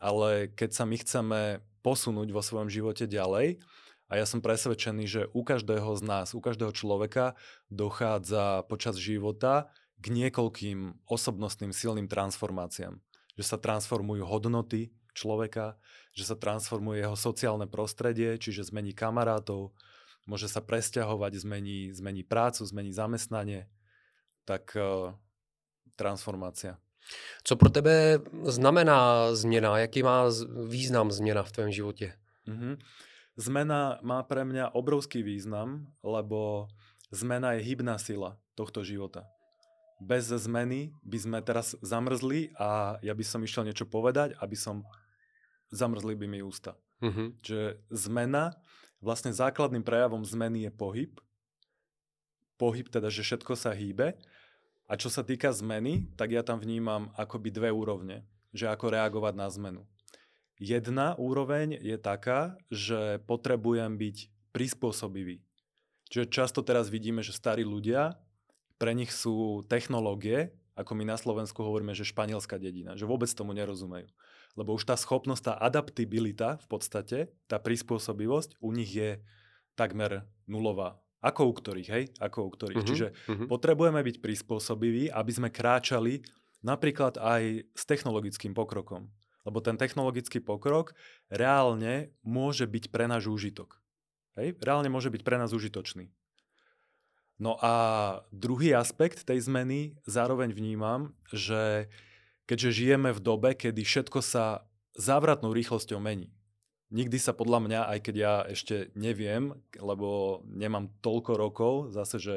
ale 0.00 0.48
keď 0.56 0.70
sa 0.72 0.84
my 0.88 0.96
chceme 1.02 1.40
posunúť 1.86 2.34
vo 2.34 2.42
svojom 2.42 2.66
živote 2.66 3.06
ďalej, 3.06 3.62
a 4.06 4.22
ja 4.22 4.26
som 4.26 4.38
presvedčený, 4.38 5.04
že 5.06 5.22
u 5.34 5.42
každého 5.42 5.98
z 5.98 6.02
nás, 6.06 6.30
u 6.30 6.38
každého 6.38 6.70
človeka 6.70 7.34
dochádza 7.74 8.62
počas 8.70 8.94
života 9.02 9.74
k 9.98 10.14
niekoľkým 10.14 11.02
osobnostným 11.10 11.74
silným 11.74 12.06
transformáciám. 12.06 13.02
Že 13.34 13.44
sa 13.44 13.58
transformujú 13.58 14.22
hodnoty 14.22 14.94
človeka, 15.10 15.74
že 16.14 16.22
sa 16.22 16.38
transformuje 16.38 17.02
jeho 17.02 17.18
sociálne 17.18 17.66
prostredie, 17.66 18.38
čiže 18.38 18.70
zmení 18.70 18.94
kamarátov, 18.94 19.74
môže 20.28 20.46
sa 20.46 20.62
presťahovať, 20.62 21.32
zmení, 21.42 21.90
zmení 21.90 22.22
prácu, 22.22 22.62
zmení 22.62 22.94
zamestnanie. 22.94 23.66
Tak 24.46 24.70
uh, 24.78 25.18
transformácia. 25.98 26.78
Co 27.44 27.56
pro 27.56 27.70
tebe 27.70 28.18
znamená 28.42 29.34
změna? 29.34 29.78
Jaký 29.78 30.02
má 30.02 30.24
význam 30.66 31.10
změna 31.10 31.42
v 31.42 31.52
tvém 31.52 31.70
životě? 31.72 32.12
Mm-hmm. 32.48 32.78
Zmena 33.36 34.00
má 34.02 34.24
pre 34.24 34.48
mňa 34.48 34.72
obrovský 34.72 35.20
význam, 35.20 35.92
lebo 36.00 36.72
zmena 37.12 37.52
je 37.52 37.68
hybná 37.68 38.00
sila 38.00 38.40
tohto 38.56 38.80
života. 38.80 39.28
Bez 40.00 40.32
zmeny 40.32 40.92
by 41.04 41.18
sme 41.20 41.38
teraz 41.44 41.76
zamrzli 41.84 42.52
a 42.56 42.96
ja 43.04 43.12
by 43.12 43.24
som 43.24 43.44
išiel 43.44 43.68
niečo 43.68 43.84
povedať, 43.84 44.36
aby 44.40 44.56
som 44.56 44.88
zamrzli 45.68 46.16
by 46.16 46.26
mi 46.28 46.40
ústa. 46.40 46.80
Mm-hmm. 47.04 47.28
Čiže 47.44 47.64
zmena, 47.92 48.56
vlastne 49.04 49.36
základným 49.36 49.84
prejavom 49.84 50.24
zmeny 50.24 50.68
je 50.68 50.72
pohyb. 50.72 51.12
Pohyb 52.56 52.88
teda, 52.88 53.12
že 53.12 53.20
všetko 53.20 53.52
sa 53.52 53.76
hýbe 53.76 54.16
a 54.86 54.94
čo 54.94 55.10
sa 55.10 55.26
týka 55.26 55.50
zmeny, 55.50 56.06
tak 56.14 56.30
ja 56.30 56.46
tam 56.46 56.62
vnímam 56.62 57.10
akoby 57.18 57.50
dve 57.50 57.70
úrovne, 57.74 58.22
že 58.54 58.70
ako 58.70 58.94
reagovať 58.94 59.34
na 59.34 59.50
zmenu. 59.50 59.82
Jedna 60.56 61.18
úroveň 61.20 61.76
je 61.76 61.98
taká, 62.00 62.56
že 62.72 63.20
potrebujem 63.28 63.98
byť 63.98 64.16
prispôsobivý. 64.56 65.44
Čiže 66.08 66.32
často 66.32 66.62
teraz 66.62 66.88
vidíme, 66.88 67.20
že 67.20 67.36
starí 67.36 67.66
ľudia, 67.66 68.16
pre 68.78 68.94
nich 68.94 69.12
sú 69.12 69.66
technológie, 69.66 70.54
ako 70.76 70.92
my 70.92 71.04
na 71.08 71.16
Slovensku 71.16 71.64
hovoríme, 71.64 71.96
že 71.96 72.04
španielská 72.04 72.60
dedina, 72.60 72.94
že 72.94 73.08
vôbec 73.08 73.28
tomu 73.32 73.56
nerozumejú. 73.56 74.08
Lebo 74.56 74.76
už 74.76 74.88
tá 74.88 74.96
schopnosť, 74.96 75.42
tá 75.52 75.54
adaptibilita 75.60 76.60
v 76.60 76.66
podstate, 76.68 77.18
tá 77.48 77.56
prispôsobivosť 77.60 78.60
u 78.60 78.70
nich 78.72 78.92
je 78.92 79.20
takmer 79.76 80.24
nulová. 80.48 81.00
Ako 81.26 81.50
u 81.50 81.52
ktorých, 81.58 81.88
hej? 81.90 82.04
Ako 82.22 82.46
u 82.46 82.50
ktorých. 82.54 82.78
Uh-huh, 82.78 82.90
Čiže 82.94 83.06
uh-huh. 83.10 83.50
potrebujeme 83.50 83.98
byť 83.98 84.22
prispôsobiví, 84.22 85.10
aby 85.10 85.32
sme 85.34 85.50
kráčali 85.50 86.22
napríklad 86.62 87.18
aj 87.18 87.66
s 87.74 87.82
technologickým 87.82 88.54
pokrokom. 88.54 89.10
Lebo 89.42 89.58
ten 89.62 89.78
technologický 89.78 90.42
pokrok 90.42 90.94
reálne 91.30 92.14
môže 92.22 92.66
byť 92.66 92.90
pre 92.90 93.06
náš 93.10 93.30
úžitok. 93.30 93.78
Hej? 94.38 94.58
Reálne 94.58 94.90
môže 94.90 95.10
byť 95.10 95.22
pre 95.22 95.38
nás 95.38 95.54
užitočný. 95.54 96.10
No 97.36 97.60
a 97.60 97.74
druhý 98.32 98.72
aspekt 98.72 99.28
tej 99.28 99.44
zmeny 99.44 100.00
zároveň 100.08 100.56
vnímam, 100.56 101.12
že 101.30 101.92
keďže 102.48 102.70
žijeme 102.72 103.10
v 103.12 103.20
dobe, 103.20 103.50
kedy 103.52 103.84
všetko 103.84 104.24
sa 104.24 104.64
závratnou 104.96 105.52
rýchlosťou 105.52 106.00
mení. 106.00 106.32
Nikdy 106.94 107.18
sa 107.18 107.34
podľa 107.34 107.66
mňa, 107.66 107.80
aj 107.90 107.98
keď 107.98 108.14
ja 108.14 108.34
ešte 108.46 108.94
neviem, 108.94 109.58
lebo 109.74 110.40
nemám 110.46 110.86
toľko 111.02 111.32
rokov, 111.34 111.72
zase, 111.90 112.22
že 112.22 112.34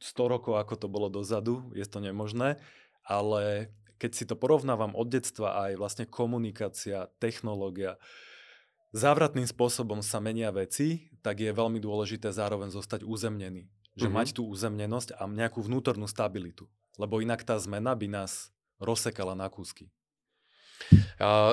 100 0.00 0.32
rokov, 0.32 0.60
ako 0.60 0.74
to 0.76 0.88
bolo 0.88 1.08
dozadu, 1.08 1.68
je 1.72 1.84
to 1.88 2.00
nemožné, 2.00 2.60
ale 3.04 3.72
keď 4.00 4.10
si 4.16 4.24
to 4.24 4.36
porovnávam 4.36 4.96
od 4.96 5.12
detstva 5.12 5.68
aj 5.68 5.76
vlastne 5.76 6.04
komunikácia, 6.08 7.12
technológia, 7.20 8.00
závratným 8.96 9.44
spôsobom 9.44 10.00
sa 10.00 10.18
menia 10.24 10.48
veci, 10.52 11.12
tak 11.20 11.44
je 11.44 11.52
veľmi 11.52 11.76
dôležité 11.78 12.32
zároveň 12.32 12.72
zostať 12.72 13.04
uzemnený. 13.04 13.68
Že 13.96 14.08
mm-hmm. 14.08 14.16
mať 14.16 14.28
tú 14.32 14.48
uzemnenosť 14.48 15.20
a 15.20 15.28
nejakú 15.28 15.60
vnútornú 15.60 16.08
stabilitu. 16.08 16.64
Lebo 16.96 17.20
inak 17.20 17.44
tá 17.44 17.60
zmena 17.60 17.92
by 17.92 18.08
nás 18.08 18.48
rozsekala 18.80 19.36
na 19.36 19.52
kúsky. 19.52 19.92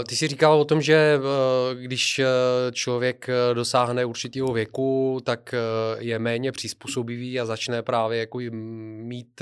Ty 0.08 0.16
jsi 0.16 0.28
říkal 0.28 0.62
o 0.62 0.66
tom, 0.66 0.82
že 0.82 0.96
eh, 0.96 1.76
když 1.76 2.20
eh, 2.20 2.26
člověk 2.72 3.30
eh, 3.30 3.54
dosáhne 3.54 4.06
určitého 4.06 4.54
věku, 4.54 5.20
tak 5.26 5.56
je 6.00 6.20
méně 6.20 6.52
přizpůsobivý 6.52 7.40
a 7.40 7.46
začne 7.46 7.82
právě 7.82 8.20
jako 8.20 8.40
mít 8.52 9.42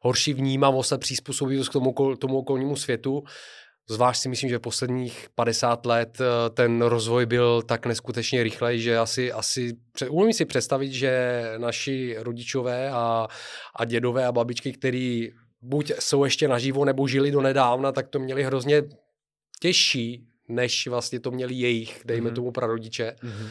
horší 0.00 0.34
vnímavost 0.34 0.92
a 0.92 0.98
přizpůsobivost 0.98 1.68
k 1.70 1.72
tomu, 1.72 1.94
tomu 2.18 2.38
okolnímu 2.38 2.76
světu. 2.76 3.24
Zvlášť 3.88 4.22
si 4.22 4.28
myslím, 4.28 4.50
že 4.50 4.58
posledních 4.58 5.26
50 5.34 5.86
let 5.86 6.18
ten 6.54 6.82
rozvoj 6.82 7.26
byl 7.26 7.62
tak 7.62 7.86
neskutečně 7.86 8.42
rychlej, 8.42 8.80
že 8.80 8.98
asi, 8.98 9.32
asi 9.32 9.72
umím 10.10 10.32
si 10.32 10.44
představit, 10.44 10.92
že 10.92 11.42
naši 11.58 12.16
rodičové 12.18 12.90
a, 12.90 13.26
a 13.76 13.84
dědové 13.84 14.26
a 14.26 14.32
babičky, 14.32 14.72
který 14.72 15.30
buď 15.62 15.92
jsou 15.98 16.24
ještě 16.24 16.48
naživo, 16.48 16.84
nebo 16.84 17.08
žili 17.08 17.30
do 17.30 17.40
nedávna, 17.40 17.92
tak 17.92 18.08
to 18.08 18.18
měli 18.18 18.42
hrozně 18.42 18.82
těžší, 19.60 20.28
než 20.48 20.86
vlastně 20.86 21.20
to 21.20 21.30
měli 21.30 21.54
jejich, 21.54 22.02
dejme 22.04 22.30
mm-hmm. 22.30 22.34
tomu 22.34 22.52
prarodiče. 22.52 23.16
Mm-hmm. 23.22 23.50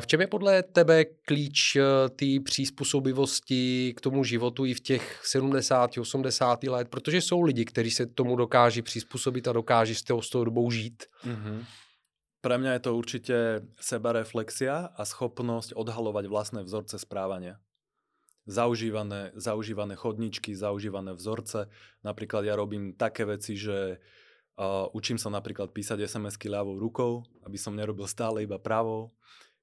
V 0.00 0.06
čem 0.06 0.20
je 0.20 0.26
podle 0.26 0.62
tebe 0.62 1.04
klíč 1.04 1.76
eh, 1.76 2.08
té 2.08 2.26
přizpůsobivosti 2.44 3.94
k 3.96 4.00
tomu 4.00 4.24
životu 4.24 4.64
i 4.64 4.74
v 4.74 4.80
těch 4.80 5.20
70, 5.24 5.98
80 5.98 6.62
let? 6.62 6.88
Protože 6.88 7.20
jsou 7.20 7.42
lidi, 7.42 7.64
kteří 7.64 7.90
se 7.90 8.06
tomu 8.06 8.36
dokáží 8.36 8.82
přizpůsobit 8.82 9.48
a 9.48 9.52
dokáží 9.52 9.94
s 9.94 10.02
tou, 10.02 10.22
s 10.22 10.30
tou 10.30 10.44
dobou 10.44 10.70
žít. 10.70 11.04
Mm-hmm. 11.26 11.64
Pre 12.40 12.58
mňa 12.58 12.78
je 12.78 12.82
to 12.86 12.94
určite 12.94 13.36
sebareflexia 13.80 14.94
a 14.94 15.02
schopnosť 15.02 15.74
odhalovať 15.74 16.30
vlastné 16.30 16.62
vzorce 16.62 16.94
správania 16.94 17.58
zaužívané, 18.46 19.34
zaužívané 19.34 19.98
chodničky, 19.98 20.54
zaužívané 20.54 21.12
vzorce. 21.18 21.66
Napríklad 22.06 22.46
ja 22.46 22.54
robím 22.54 22.94
také 22.94 23.26
veci, 23.26 23.58
že 23.58 23.98
uh, 24.56 24.86
učím 24.94 25.18
sa 25.18 25.28
napríklad 25.28 25.74
písať 25.74 26.06
SMS-ky 26.06 26.46
ľavou 26.46 26.78
rukou, 26.78 27.26
aby 27.42 27.58
som 27.58 27.74
nerobil 27.74 28.06
stále 28.06 28.46
iba 28.46 28.56
pravou. 28.62 29.12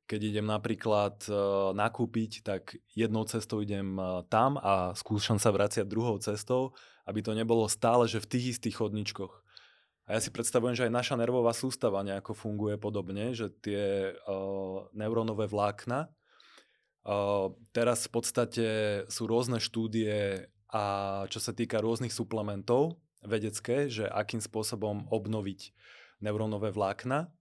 Keď 0.03 0.35
idem 0.35 0.43
napríklad 0.43 1.15
uh, 1.31 1.71
nakúpiť, 1.71 2.43
tak 2.43 2.75
jednou 2.91 3.23
cestou 3.23 3.63
idem 3.63 3.95
uh, 3.95 4.27
tam 4.27 4.59
a 4.59 4.91
skúšam 4.99 5.39
sa 5.39 5.55
vraciať 5.55 5.87
druhou 5.87 6.19
cestou, 6.19 6.75
aby 7.07 7.23
to 7.23 7.31
nebolo 7.31 7.71
stále, 7.71 8.03
že 8.03 8.19
v 8.19 8.29
tých 8.35 8.45
istých 8.59 8.83
chodničkoch. 8.83 9.31
A 10.03 10.15
ja 10.15 10.19
si 10.19 10.35
predstavujem, 10.35 10.75
že 10.75 10.83
aj 10.91 10.91
naša 10.91 11.15
nervová 11.15 11.55
sústava 11.55 12.03
nejako 12.03 12.35
funguje 12.35 12.75
podobne, 12.75 13.31
že 13.31 13.47
tie 13.63 14.11
uh, 14.11 14.91
neurónové 14.91 15.47
vlákna, 15.47 16.11
teraz 17.75 18.07
v 18.07 18.11
podstate 18.11 18.67
sú 19.11 19.27
rôzne 19.27 19.59
štúdie 19.59 20.47
a 20.73 20.83
čo 21.29 21.39
sa 21.43 21.53
týka 21.53 21.83
rôznych 21.83 22.15
suplementov 22.15 22.97
vedecké, 23.23 23.87
že 23.87 24.07
akým 24.07 24.39
spôsobom 24.43 25.07
obnoviť 25.11 25.71
neurónové 26.23 26.71
vlákna. 26.71 27.31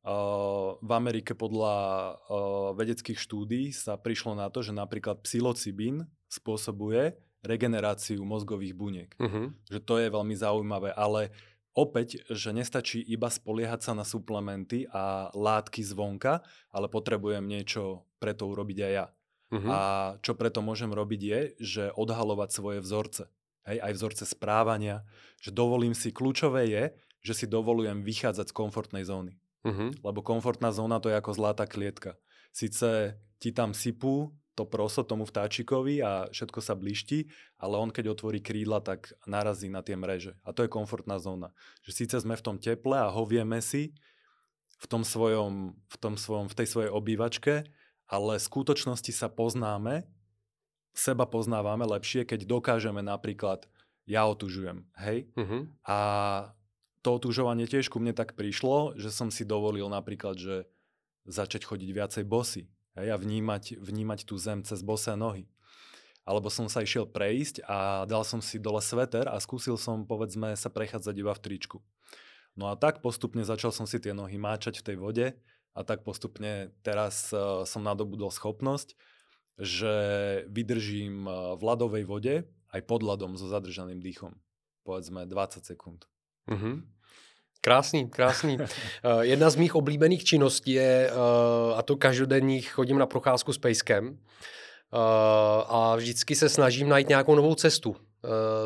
Uh, 0.00 0.80
v 0.80 0.90
Amerike 0.96 1.36
podľa 1.36 1.76
uh, 1.76 2.72
vedeckých 2.72 3.20
štúdí 3.20 3.68
sa 3.68 4.00
prišlo 4.00 4.32
na 4.32 4.48
to, 4.48 4.64
že 4.64 4.72
napríklad 4.72 5.20
psilocibín 5.20 6.08
spôsobuje 6.32 7.20
regeneráciu 7.44 8.24
mozgových 8.24 8.72
buniek. 8.72 9.10
Uh-huh. 9.20 9.52
Že 9.68 9.78
to 9.84 9.94
je 10.00 10.08
veľmi 10.08 10.36
zaujímavé, 10.36 10.96
ale 10.96 11.32
opäť, 11.74 12.22
že 12.30 12.50
nestačí 12.50 13.00
iba 13.00 13.30
spoliehať 13.30 13.80
sa 13.80 13.92
na 13.94 14.02
suplementy 14.02 14.90
a 14.90 15.30
látky 15.34 15.82
zvonka, 15.86 16.42
ale 16.70 16.86
potrebujem 16.90 17.46
niečo 17.46 18.04
preto 18.18 18.50
urobiť 18.50 18.78
aj 18.82 18.92
ja. 18.92 19.06
Uh-huh. 19.50 19.70
A 19.70 19.78
čo 20.22 20.38
preto 20.38 20.62
môžem 20.62 20.94
robiť 20.94 21.20
je, 21.20 21.40
že 21.58 21.84
odhalovať 21.98 22.48
svoje 22.54 22.78
vzorce. 22.82 23.26
Hej, 23.66 23.78
aj 23.82 23.92
vzorce 23.98 24.24
správania, 24.24 25.04
že 25.42 25.50
dovolím 25.52 25.92
si, 25.92 26.14
kľúčové 26.14 26.70
je, 26.70 26.84
že 27.20 27.32
si 27.36 27.46
dovolujem 27.50 28.00
vychádzať 28.00 28.50
z 28.50 28.56
komfortnej 28.56 29.04
zóny. 29.04 29.36
Uh-huh. 29.66 29.92
Lebo 29.92 30.24
komfortná 30.24 30.72
zóna 30.72 31.02
to 31.02 31.12
je 31.12 31.18
ako 31.18 31.36
zlatá 31.36 31.68
klietka. 31.68 32.16
Sice 32.50 33.20
ti 33.36 33.52
tam 33.52 33.76
sypú 33.76 34.32
to 34.60 34.68
proso 34.68 35.00
tomu 35.00 35.24
vtáčikovi 35.24 36.04
a 36.04 36.28
všetko 36.28 36.60
sa 36.60 36.76
bliští, 36.76 37.32
ale 37.56 37.80
on 37.80 37.88
keď 37.88 38.12
otvorí 38.12 38.44
krídla, 38.44 38.84
tak 38.84 39.16
narazí 39.24 39.72
na 39.72 39.80
tie 39.80 39.96
mreže. 39.96 40.36
A 40.44 40.52
to 40.52 40.60
je 40.60 40.68
komfortná 40.68 41.16
zóna. 41.16 41.56
Že 41.88 42.04
síce 42.04 42.16
sme 42.20 42.36
v 42.36 42.44
tom 42.44 42.56
teple 42.60 43.00
a 43.00 43.08
hovieme 43.08 43.64
si 43.64 43.96
v 44.76 44.84
tom 44.84 45.00
svojom, 45.00 45.72
v, 45.72 45.96
tom 45.96 46.20
svojom, 46.20 46.52
v 46.52 46.56
tej 46.60 46.68
svojej 46.68 46.92
obývačke, 46.92 47.64
ale 48.04 48.36
v 48.36 48.44
skutočnosti 48.44 49.16
sa 49.16 49.32
poznáme, 49.32 50.04
seba 50.92 51.24
poznávame 51.24 51.88
lepšie, 51.88 52.28
keď 52.28 52.44
dokážeme 52.44 53.00
napríklad, 53.00 53.64
ja 54.04 54.28
otužujem, 54.28 54.84
hej? 55.00 55.30
Uh-huh. 55.38 55.70
A 55.88 55.98
to 57.00 57.16
otužovanie 57.16 57.64
tiež 57.64 57.88
ku 57.88 57.96
mne 57.96 58.12
tak 58.12 58.36
prišlo, 58.36 58.98
že 59.00 59.08
som 59.08 59.32
si 59.32 59.48
dovolil 59.48 59.88
napríklad, 59.88 60.36
že 60.36 60.68
začať 61.24 61.64
chodiť 61.64 61.90
viacej 61.94 62.24
bosy, 62.26 62.68
Hej, 63.00 63.16
a 63.16 63.16
vnímať, 63.16 63.80
vnímať 63.80 64.28
tú 64.28 64.36
zem 64.36 64.60
cez 64.60 64.84
bosé 64.84 65.16
nohy. 65.16 65.48
Alebo 66.28 66.52
som 66.52 66.68
sa 66.68 66.84
išiel 66.84 67.08
prejsť 67.08 67.64
a 67.64 68.04
dal 68.04 68.28
som 68.28 68.44
si 68.44 68.60
dole 68.60 68.84
sveter 68.84 69.24
a 69.24 69.40
skúsil 69.40 69.80
som, 69.80 70.04
povedzme, 70.04 70.52
sa 70.52 70.68
prechádzať 70.68 71.14
iba 71.16 71.32
v 71.32 71.40
tričku. 71.40 71.80
No 72.60 72.68
a 72.68 72.76
tak 72.76 73.00
postupne 73.00 73.40
začal 73.40 73.72
som 73.72 73.88
si 73.88 73.96
tie 73.96 74.12
nohy 74.12 74.36
máčať 74.36 74.84
v 74.84 74.86
tej 74.92 74.96
vode 75.00 75.26
a 75.72 75.80
tak 75.80 76.04
postupne 76.04 76.76
teraz 76.84 77.32
uh, 77.32 77.64
som 77.64 77.80
nadobudol 77.80 78.28
schopnosť, 78.28 78.92
že 79.56 79.94
vydržím 80.52 81.24
v 81.56 81.60
ľadovej 81.64 82.04
vode 82.04 82.34
aj 82.68 82.80
pod 82.84 83.00
ľadom 83.00 83.40
so 83.40 83.48
zadržaným 83.48 84.04
dýchom. 84.04 84.36
Povedzme 84.84 85.24
20 85.24 85.64
sekúnd. 85.64 86.04
Mm-hmm. 86.52 86.99
Krásný, 87.60 88.08
krásný. 88.08 88.58
Uh, 88.58 88.66
jedna 89.20 89.50
z 89.50 89.56
mých 89.56 89.74
oblíbených 89.74 90.24
činností 90.24 90.72
je, 90.72 91.10
uh, 91.10 91.78
a 91.78 91.82
to 91.82 91.96
každodenní, 91.96 92.60
chodím 92.62 92.98
na 92.98 93.06
procházku 93.06 93.52
s 93.52 93.58
pejskem 93.58 94.08
uh, 94.08 94.16
a 95.68 95.96
vždycky 95.96 96.36
se 96.36 96.48
snažím 96.48 96.88
najít 96.88 97.08
nějakou 97.08 97.34
novou 97.34 97.54
cestu 97.54 97.96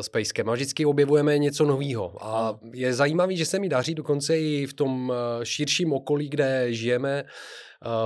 s 0.01 0.09
Pejskem 0.09 0.49
a 0.49 0.53
vždycky 0.53 0.85
objevujeme 0.85 1.37
něco 1.37 1.65
nového. 1.65 2.25
A 2.25 2.59
je 2.73 2.93
zajímavé, 2.93 3.35
že 3.35 3.45
se 3.45 3.59
mi 3.59 3.69
daří 3.69 3.95
dokonce 3.95 4.39
i 4.39 4.65
v 4.65 4.73
tom 4.73 5.13
širším 5.43 5.93
okolí, 5.93 6.29
kde 6.29 6.73
žijeme, 6.73 7.23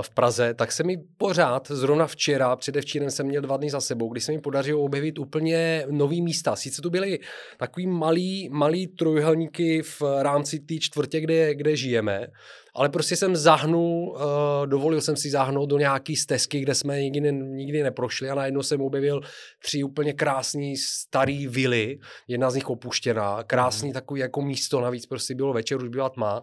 v 0.02 0.10
Praze, 0.10 0.54
tak 0.54 0.72
se 0.72 0.82
mi 0.82 0.96
pořád, 1.16 1.70
zrovna 1.70 2.06
včera, 2.06 2.56
předevčírem 2.56 3.10
jsem 3.10 3.26
měl 3.26 3.42
dva 3.42 3.56
dny 3.56 3.70
za 3.70 3.80
sebou, 3.80 4.08
kdy 4.08 4.20
se 4.20 4.32
mi 4.32 4.40
podařilo 4.40 4.82
objevit 4.82 5.18
úplně 5.18 5.86
nový 5.90 6.22
místa. 6.22 6.56
Sice 6.56 6.82
to 6.82 6.90
byly 6.90 7.18
takový 7.58 7.86
malý, 7.86 8.48
malý 8.52 8.86
trojuhelníky 8.86 9.82
v 9.82 10.02
rámci 10.22 10.60
té 10.60 10.74
čtvrtě, 10.80 11.20
kde, 11.20 11.54
kde 11.54 11.76
žijeme, 11.76 12.26
ale 12.74 12.88
prostě 12.88 13.16
jsem 13.16 13.36
zahnul, 13.36 14.10
uh, 14.10 14.20
dovolil 14.66 15.00
jsem 15.00 15.16
si 15.16 15.30
zahnout 15.30 15.68
do 15.68 15.78
nějaký 15.78 16.16
stezky, 16.16 16.60
kde 16.60 16.74
jsme 16.74 17.02
nikdy, 17.02 17.32
nikdy 17.32 17.82
neprošli 17.82 18.30
a 18.30 18.34
najednou 18.34 18.62
jsem 18.62 18.80
objevil 18.80 19.20
tři 19.64 19.84
úplně 19.84 20.12
krásný 20.12 20.76
starý 20.76 21.46
vily, 21.46 21.98
jedna 22.28 22.50
z 22.50 22.54
nich 22.54 22.70
opuštěná, 22.70 23.42
krásný 23.42 23.88
mm. 23.88 23.92
takový 23.92 24.20
jako 24.20 24.42
místo, 24.42 24.80
navíc 24.80 25.06
prostě 25.06 25.34
bylo 25.34 25.52
večer, 25.52 25.82
už 25.82 25.88
byla 25.88 26.08
tma 26.08 26.42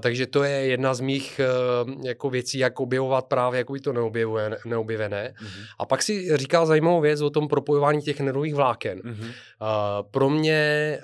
takže 0.00 0.26
to 0.26 0.44
je 0.44 0.52
jedna 0.52 0.94
z 0.94 1.00
mých 1.00 1.40
uh, 1.40 2.06
jako 2.06 2.30
věcí, 2.30 2.58
jak 2.58 2.80
objevovat 2.80 3.26
právě 3.26 3.58
jako 3.58 3.74
to 3.82 3.92
neobjevené. 3.92 4.56
neobjevené. 4.64 5.34
Mm-hmm. 5.36 5.64
A 5.78 5.86
pak 5.86 6.02
si 6.02 6.36
říkal 6.36 6.66
zajímavou 6.66 7.00
věc 7.00 7.20
o 7.20 7.30
tom 7.30 7.48
propojování 7.48 8.02
těch 8.02 8.20
nervových 8.20 8.54
vláken. 8.54 9.00
Mm-hmm. 9.00 9.32
Pro 10.10 10.30
mě 10.30 10.98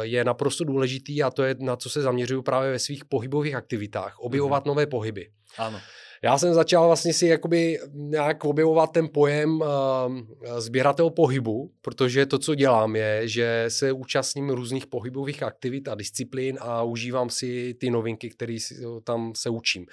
je 0.00 0.24
naprosto 0.24 0.64
důležitý 0.64 1.22
a 1.22 1.30
to 1.30 1.42
je 1.42 1.54
na 1.58 1.76
co 1.76 1.90
se 1.90 2.02
zaměřuju 2.02 2.42
právě 2.42 2.70
ve 2.70 2.78
svých 2.78 3.04
pohybových 3.04 3.54
aktivitách. 3.54 4.18
Objevovat 4.18 4.64
mm-hmm. 4.64 4.68
nové 4.68 4.86
pohyby. 4.86 5.28
Ano. 5.58 5.80
Já 6.24 6.38
jsem 6.38 6.54
začal 6.54 6.86
vlastně 6.86 7.12
si 7.12 7.26
jakoby 7.26 7.78
nějak 7.92 8.44
objevovat 8.44 8.92
ten 8.92 9.08
pojem 9.08 9.60
uh, 9.60 11.10
pohybu, 11.10 11.72
protože 11.80 12.26
to, 12.26 12.38
co 12.38 12.54
dělám, 12.54 12.96
je, 12.96 13.28
že 13.28 13.64
se 13.68 13.92
účastním 13.92 14.50
různých 14.50 14.86
pohybových 14.86 15.42
aktivit 15.42 15.88
a 15.88 15.94
disciplín 15.94 16.58
a 16.60 16.82
užívám 16.82 17.30
si 17.30 17.74
ty 17.74 17.90
novinky, 17.90 18.30
které 18.30 18.56
tam 19.04 19.32
se 19.36 19.50
učím. 19.50 19.86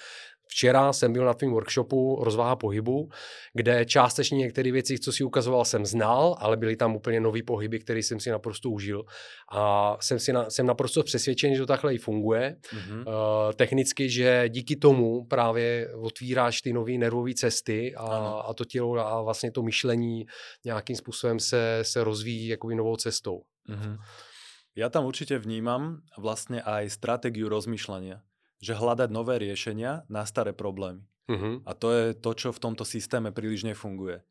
Včera 0.50 0.94
jsem 0.94 1.13
byl 1.13 1.25
na 1.25 1.34
tvém 1.34 1.51
workshopu 1.51 2.24
Rozváha 2.24 2.56
pohybu, 2.56 3.10
kde 3.53 3.86
částečně 3.86 4.38
některé 4.38 4.72
věci, 4.72 5.00
co 5.00 5.12
si 5.12 5.24
ukazoval, 5.24 5.65
jsem 5.65 5.86
znal, 5.86 6.36
ale 6.39 6.58
byly 6.58 6.75
tam 6.75 6.96
úplně 6.96 7.20
nové 7.20 7.39
pohyby, 7.46 7.79
které 7.79 8.00
jsem 8.00 8.20
si 8.20 8.29
naprosto 8.29 8.70
užil. 8.70 9.03
A 9.53 9.98
jsem, 10.01 10.20
si 10.20 10.34
na, 10.34 10.50
jsem 10.50 10.65
naprosto 10.65 11.03
přesvědčen, 11.03 11.53
že 11.53 11.62
to 11.62 11.65
takhle 11.65 11.94
i 11.94 11.98
funguje. 11.98 12.56
Mm-hmm. 12.74 13.00
Uh, 13.00 13.53
technicky, 13.53 14.10
že 14.10 14.50
díky 14.50 14.75
tomu 14.75 15.25
právě 15.25 15.94
otvíráš 15.96 16.62
ty 16.62 16.74
nové 16.74 16.98
nervové 16.98 17.34
cesty 17.34 17.96
a, 17.96 18.06
a 18.50 18.53
to 18.53 18.65
tělo 18.65 18.98
a 18.98 19.22
vlastně 19.22 19.51
to 19.51 19.62
myšlení 19.63 20.25
nějakým 20.65 20.96
způsobem 20.96 21.39
se, 21.39 21.79
se 21.82 22.03
rozvíjí 22.03 22.48
jako 22.48 22.70
novou 22.70 22.96
cestou. 22.96 23.41
Mm-hmm. 23.70 23.98
Ja 24.77 24.88
tam 24.88 25.10
určite 25.10 25.36
vnímam 25.36 26.08
vlastne 26.15 26.63
aj 26.63 26.88
stratégiu 26.94 27.51
rozmýšľania 27.51 28.24
že 28.60 28.75
hľadať 28.75 29.10
nové 29.12 29.39
riešenia 29.39 30.04
na 30.12 30.28
staré 30.28 30.51
problémy. 30.51 31.04
Uh-huh. 31.30 31.63
A 31.63 31.72
to 31.78 31.88
je 31.92 32.06
to, 32.18 32.32
čo 32.36 32.50
v 32.51 32.60
tomto 32.60 32.84
systéme 32.84 33.32
príliš 33.32 33.63
nefunguje. 33.63 34.22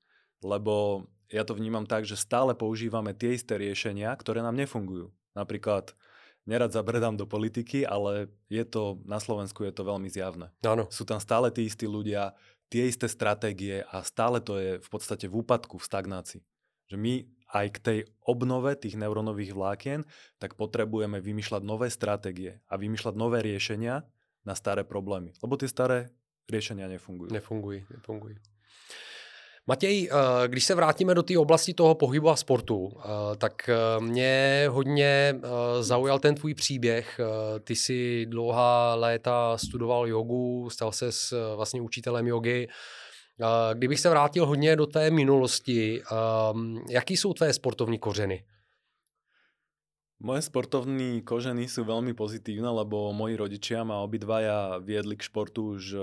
Lebo 0.45 1.07
ja 1.29 1.45
to 1.45 1.57
vnímam 1.57 1.85
tak, 1.85 2.05
že 2.05 2.17
stále 2.17 2.57
používame 2.57 3.13
tie 3.13 3.37
isté 3.37 3.57
riešenia, 3.61 4.13
ktoré 4.17 4.41
nám 4.41 4.57
nefungujú. 4.57 5.13
Napríklad, 5.37 5.95
nerad 6.49 6.73
zabredám 6.73 7.15
do 7.15 7.29
politiky, 7.29 7.85
ale 7.85 8.33
je 8.49 8.65
to, 8.65 8.99
na 9.05 9.21
Slovensku 9.21 9.63
je 9.69 9.73
to 9.73 9.85
veľmi 9.85 10.09
zjavné. 10.09 10.49
Áno. 10.65 10.89
Sú 10.89 11.05
tam 11.05 11.21
stále 11.21 11.53
tí 11.53 11.69
istí 11.69 11.85
ľudia, 11.85 12.33
tie 12.73 12.89
isté 12.89 13.09
stratégie 13.09 13.85
a 13.85 14.01
stále 14.01 14.41
to 14.41 14.57
je 14.57 14.71
v 14.81 14.89
podstate 14.89 15.29
v 15.29 15.45
úpadku, 15.45 15.77
v 15.77 15.89
stagnácii. 15.89 16.41
Že 16.89 16.97
my 16.97 17.15
aj 17.49 17.67
k 17.77 17.79
tej 17.81 17.99
obnove 18.25 18.77
tých 18.77 18.97
neurónových 19.01 19.57
vlákien, 19.57 20.01
tak 20.37 20.57
potrebujeme 20.57 21.21
vymýšľať 21.21 21.63
nové 21.65 21.89
stratégie 21.89 22.61
a 22.69 22.77
vymýšľať 22.77 23.15
nové 23.17 23.41
riešenia, 23.41 24.05
na 24.49 24.55
staré 24.57 24.85
problémy. 24.85 25.33
Lebo 25.45 25.61
ty 25.61 25.69
staré 25.69 26.09
riešenia 26.49 26.89
nefungují. 26.89 27.33
Nefungují, 27.33 27.85
nefungují. 27.91 28.37
Matěj, 29.69 30.09
eh, 30.09 30.49
když 30.49 30.65
se 30.65 30.75
vrátíme 30.75 31.15
do 31.15 31.23
té 31.23 31.39
oblasti 31.39 31.75
toho 31.75 31.95
pohybu 31.95 32.31
a 32.31 32.37
sportu, 32.37 32.89
eh, 32.97 33.37
tak 33.37 33.69
eh, 33.69 34.01
mě 34.01 34.67
hodně 34.69 35.35
zaujal 35.81 36.19
ten 36.19 36.35
tvůj 36.35 36.55
příběh. 36.55 37.21
Ty 37.65 37.77
si 37.77 38.27
dlouhá 38.27 38.95
léta 38.95 39.59
studoval 39.59 40.09
jogu, 40.09 40.71
stal 40.71 40.93
se 40.93 41.13
s 41.13 41.55
vlastně 41.57 41.81
učitelem 41.81 42.27
jogy. 42.27 42.69
Kdybych 43.75 44.01
se 44.01 44.11
vrátil 44.11 44.47
hodně 44.47 44.77
do 44.77 44.87
té 44.87 45.11
minulosti, 45.11 46.03
jaký 46.91 47.17
jsou 47.17 47.35
tvé 47.35 47.53
sportovní 47.53 47.99
kořeny? 47.99 48.45
Moje 50.19 50.51
sportovní 50.51 51.23
koženy 51.23 51.71
sú 51.71 51.87
veľmi 51.87 52.11
pozitívne, 52.11 52.67
lebo 52.67 53.15
moji 53.15 53.39
rodičia 53.39 53.87
ma 53.87 54.03
obidvaja 54.03 54.83
viedli 54.83 55.15
k 55.15 55.23
športu 55.23 55.79
už 55.79 55.83
e, 55.95 55.99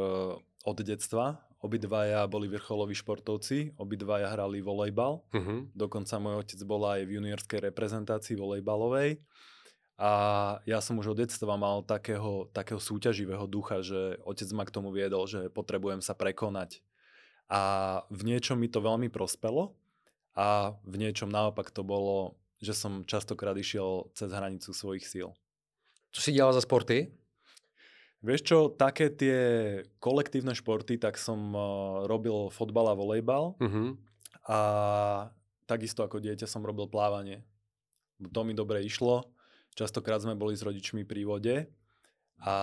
od 0.63 0.78
detstva. 0.80 1.43
Obidvaja 1.60 2.23
boli 2.32 2.47
vrcholoví 2.47 2.95
športovci, 2.95 3.75
obidvaja 3.75 4.32
hrali 4.32 4.63
volejbal. 4.63 5.19
Uh-huh. 5.19 5.67
Dokonca 5.75 6.15
môj 6.23 6.47
otec 6.47 6.60
bol 6.63 6.88
aj 6.88 7.04
v 7.04 7.19
juniorskej 7.19 7.60
reprezentácii 7.67 8.39
volejbalovej. 8.39 9.19
A 9.99 10.12
ja 10.63 10.80
som 10.80 10.95
už 10.95 11.12
od 11.12 11.19
detstva 11.19 11.60
mal 11.60 11.84
takého, 11.84 12.47
takého 12.56 12.80
súťaživého 12.80 13.47
ducha, 13.51 13.84
že 13.84 14.19
otec 14.23 14.47
ma 14.56 14.63
k 14.63 14.75
tomu 14.80 14.95
viedol, 14.95 15.28
že 15.28 15.51
potrebujem 15.51 15.99
sa 15.99 16.15
prekonať. 16.15 16.80
A 17.51 18.04
v 18.08 18.21
niečom 18.32 18.56
mi 18.56 18.71
to 18.71 18.80
veľmi 18.80 19.12
prospelo 19.12 19.75
a 20.36 20.75
v 20.88 20.95
niečom 21.04 21.28
naopak 21.28 21.67
to 21.71 21.84
bolo 21.84 22.39
že 22.62 22.74
som 22.74 23.04
častokrát 23.04 23.56
išiel 23.58 24.12
cez 24.15 24.32
hranicu 24.32 24.74
svojich 24.74 25.08
síl. 25.08 25.34
Co 26.12 26.20
si 26.22 26.32
dělal 26.32 26.54
za 26.54 26.62
sporty? 26.62 27.12
Vieš 28.26 28.41
čo, 28.41 28.60
také 28.74 29.13
tie 29.13 29.38
kolektívne 30.02 30.58
športy, 30.58 30.98
tak 30.98 31.13
som 31.20 31.54
uh, 31.54 31.62
robil 32.10 32.50
fotbal 32.50 32.89
a 32.89 32.98
volejbal 32.98 33.54
uh-huh. 33.62 33.94
a 34.50 34.60
takisto 35.70 36.02
ako 36.02 36.18
dieťa 36.18 36.50
som 36.50 36.65
robil 36.65 36.89
plávanie. 36.89 37.46
To 38.34 38.41
mi 38.41 38.58
dobre 38.58 38.82
išlo. 38.82 39.30
Častokrát 39.78 40.26
sme 40.26 40.34
boli 40.34 40.58
s 40.58 40.65
rodičmi 40.65 41.06
pri 41.06 41.22
vode 41.22 41.56
a 42.41 42.56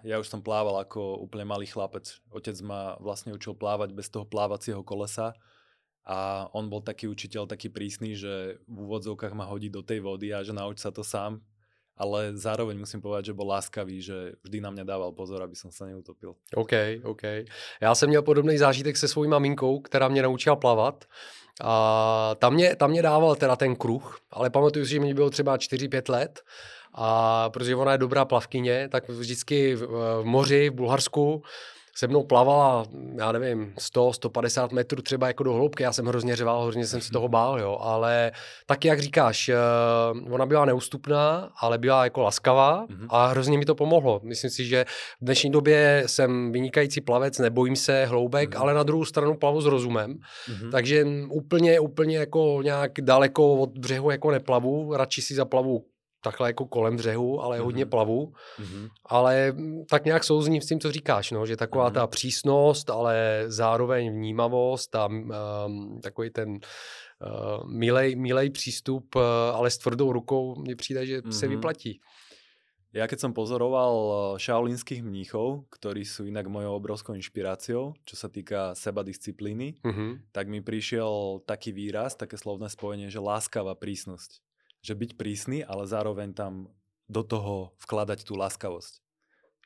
ja 0.00 0.16
už 0.16 0.32
som 0.32 0.40
plával 0.40 0.80
ako 0.80 1.20
úplne 1.20 1.44
malý 1.44 1.68
chlapec. 1.68 2.08
Otec 2.32 2.56
ma 2.64 2.96
vlastne 2.96 3.36
učil 3.36 3.52
plávať 3.52 3.92
bez 3.92 4.08
toho 4.08 4.24
plávacieho 4.24 4.80
kolesa 4.80 5.36
a 6.02 6.50
on 6.52 6.66
bol 6.66 6.82
taký 6.82 7.06
učiteľ, 7.06 7.46
taký 7.46 7.70
prísny, 7.70 8.18
že 8.18 8.58
v 8.66 8.76
úvodzovkách 8.86 9.34
ma 9.38 9.46
hodí 9.46 9.70
do 9.70 9.86
tej 9.86 10.02
vody 10.02 10.34
a 10.34 10.42
že 10.42 10.50
nauč 10.50 10.82
sa 10.82 10.90
to 10.90 11.06
sám, 11.06 11.38
ale 11.96 12.34
zároveň 12.34 12.78
musím 12.78 12.98
povedať, 12.98 13.30
že 13.30 13.38
bol 13.38 13.46
láskavý, 13.46 14.02
že 14.02 14.34
vždy 14.42 14.60
na 14.60 14.70
mě 14.70 14.84
dával 14.84 15.12
pozor, 15.12 15.42
aby 15.42 15.54
som 15.54 15.70
sa 15.70 15.86
neutopil. 15.86 16.34
OK, 16.56 16.72
OK. 17.04 17.22
Já 17.80 17.94
jsem 17.94 18.08
měl 18.08 18.22
podobný 18.22 18.58
zážitek 18.58 18.96
se 18.96 19.08
svojí 19.08 19.30
maminkou, 19.30 19.80
která 19.80 20.08
mě 20.08 20.22
naučila 20.22 20.56
plavat. 20.56 21.04
A 21.62 22.34
tam 22.38 22.54
mě, 22.54 22.76
tam 22.76 22.90
mě 22.90 23.02
dával 23.02 23.36
teda 23.36 23.56
ten 23.56 23.76
kruh, 23.76 24.18
ale 24.30 24.50
pamatuju 24.50 24.86
si, 24.86 24.92
že 24.92 25.00
mi 25.00 25.14
bylo 25.14 25.30
třeba 25.30 25.56
4-5 25.56 26.12
let 26.12 26.40
a 26.94 27.50
protože 27.50 27.76
ona 27.76 27.92
je 27.92 27.98
dobrá 27.98 28.24
plavkyně, 28.24 28.88
tak 28.88 29.08
vždycky 29.08 29.74
v, 29.74 29.86
v 30.22 30.24
moři 30.24 30.70
v 30.70 30.74
Bulharsku 30.74 31.42
se 31.94 32.06
mnou 32.06 32.22
plavala, 32.22 32.86
já 33.16 33.32
nevím, 33.32 33.74
100, 33.78 34.12
150 34.12 34.72
metrů 34.72 35.02
třeba 35.02 35.26
jako 35.26 35.42
do 35.42 35.52
hloubky, 35.52 35.82
já 35.82 35.92
jsem 35.92 36.06
hrozně 36.06 36.36
řeval, 36.36 36.62
hrozně 36.62 36.86
jsem 36.86 37.00
se 37.00 37.10
toho 37.10 37.28
bál, 37.28 37.60
jo, 37.60 37.78
ale 37.80 38.32
taky 38.66 38.88
jak 38.88 39.00
říkáš, 39.00 39.50
uh, 40.14 40.34
ona 40.34 40.46
byla 40.46 40.64
neústupná, 40.64 41.52
ale 41.60 41.78
byla 41.78 42.04
jako 42.04 42.22
laskavá 42.22 42.86
mm-hmm. 42.86 43.06
a 43.08 43.26
hrozně 43.26 43.58
mi 43.58 43.64
to 43.64 43.74
pomohlo. 43.74 44.20
Myslím 44.24 44.50
si, 44.50 44.64
že 44.64 44.84
v 45.20 45.24
dnešní 45.24 45.50
době 45.50 46.02
jsem 46.06 46.52
vynikající 46.52 47.00
plavec, 47.00 47.38
nebojím 47.38 47.76
se 47.76 48.06
hloubek, 48.06 48.50
mm-hmm. 48.50 48.60
ale 48.60 48.74
na 48.74 48.82
druhou 48.82 49.04
stranu 49.04 49.36
plavu 49.36 49.60
s 49.60 49.66
rozumem, 49.66 50.14
mm-hmm. 50.14 50.70
takže 50.70 51.04
úplně, 51.30 51.80
úplně 51.80 52.18
jako 52.18 52.62
nějak 52.62 52.92
daleko 53.00 53.54
od 53.54 53.78
břehu 53.78 54.10
jako 54.10 54.30
neplavu, 54.30 54.96
radši 54.96 55.22
si 55.22 55.34
zaplavu 55.34 55.84
takhle 56.22 56.48
jako 56.48 56.66
kolem 56.66 56.96
břehu, 56.96 57.42
ale 57.42 57.58
mm-hmm. 57.58 57.64
hodně 57.64 57.86
plavu. 57.86 58.32
Mm-hmm. 58.58 58.88
Ale 59.06 59.54
tak 59.90 60.04
nějak 60.04 60.24
souzním 60.24 60.62
s 60.62 60.66
tím, 60.66 60.80
co 60.80 60.92
říkáš, 60.92 61.30
no, 61.30 61.46
že 61.46 61.56
taková 61.56 61.90
mm-hmm. 61.90 61.94
ta 61.94 62.06
přísnost, 62.06 62.90
ale 62.90 63.44
zároveň 63.46 64.14
vnímavost 64.14 64.94
a 64.94 65.06
um, 65.06 66.00
takový 66.02 66.30
ten 66.30 66.50
uh, 66.50 67.66
milej, 67.66 68.16
milej 68.16 68.50
přístup, 68.50 69.14
uh, 69.16 69.22
ale 69.52 69.70
s 69.70 69.78
tvrdou 69.78 70.12
rukou, 70.12 70.54
mně 70.56 70.76
přijde, 70.76 71.06
že 71.06 71.20
mm-hmm. 71.20 71.30
se 71.30 71.48
vyplatí. 71.48 72.00
Ja 72.92 73.08
keď 73.08 73.24
som 73.24 73.32
pozoroval 73.32 74.36
šaolínskych 74.36 75.00
mníchov, 75.00 75.64
ktorí 75.72 76.04
sú 76.04 76.28
inak 76.28 76.44
mojou 76.44 76.76
obrovskou 76.76 77.16
inšpiráciou, 77.16 77.96
čo 78.04 78.14
sa 78.20 78.28
týka 78.28 78.76
seba 78.76 79.00
disciplíny, 79.00 79.80
uh-huh. 79.80 80.20
tak 80.28 80.52
mi 80.52 80.60
prišiel 80.60 81.40
taký 81.48 81.72
výraz, 81.72 82.20
také 82.20 82.36
slovné 82.36 82.68
spojenie, 82.68 83.08
že 83.08 83.16
láskavá 83.16 83.72
prísnosť. 83.80 84.44
Že 84.82 84.94
byť 84.94 85.10
prísny, 85.14 85.58
ale 85.62 85.86
zároveň 85.86 86.34
tam 86.34 86.68
do 87.06 87.22
toho 87.22 87.74
vkladať 87.82 88.26
tú 88.26 88.34
láskavosť. 88.34 88.98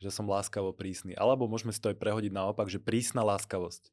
Že 0.04 0.10
som 0.12 0.28
láskavo 0.28 0.76
prísny. 0.76 1.16
Alebo 1.16 1.48
môžeme 1.48 1.72
si 1.72 1.80
to 1.80 1.88
aj 1.88 1.96
prehodiť 1.96 2.32
naopak, 2.32 2.68
že 2.68 2.82
prísna 2.82 3.24
láskavosť. 3.24 3.92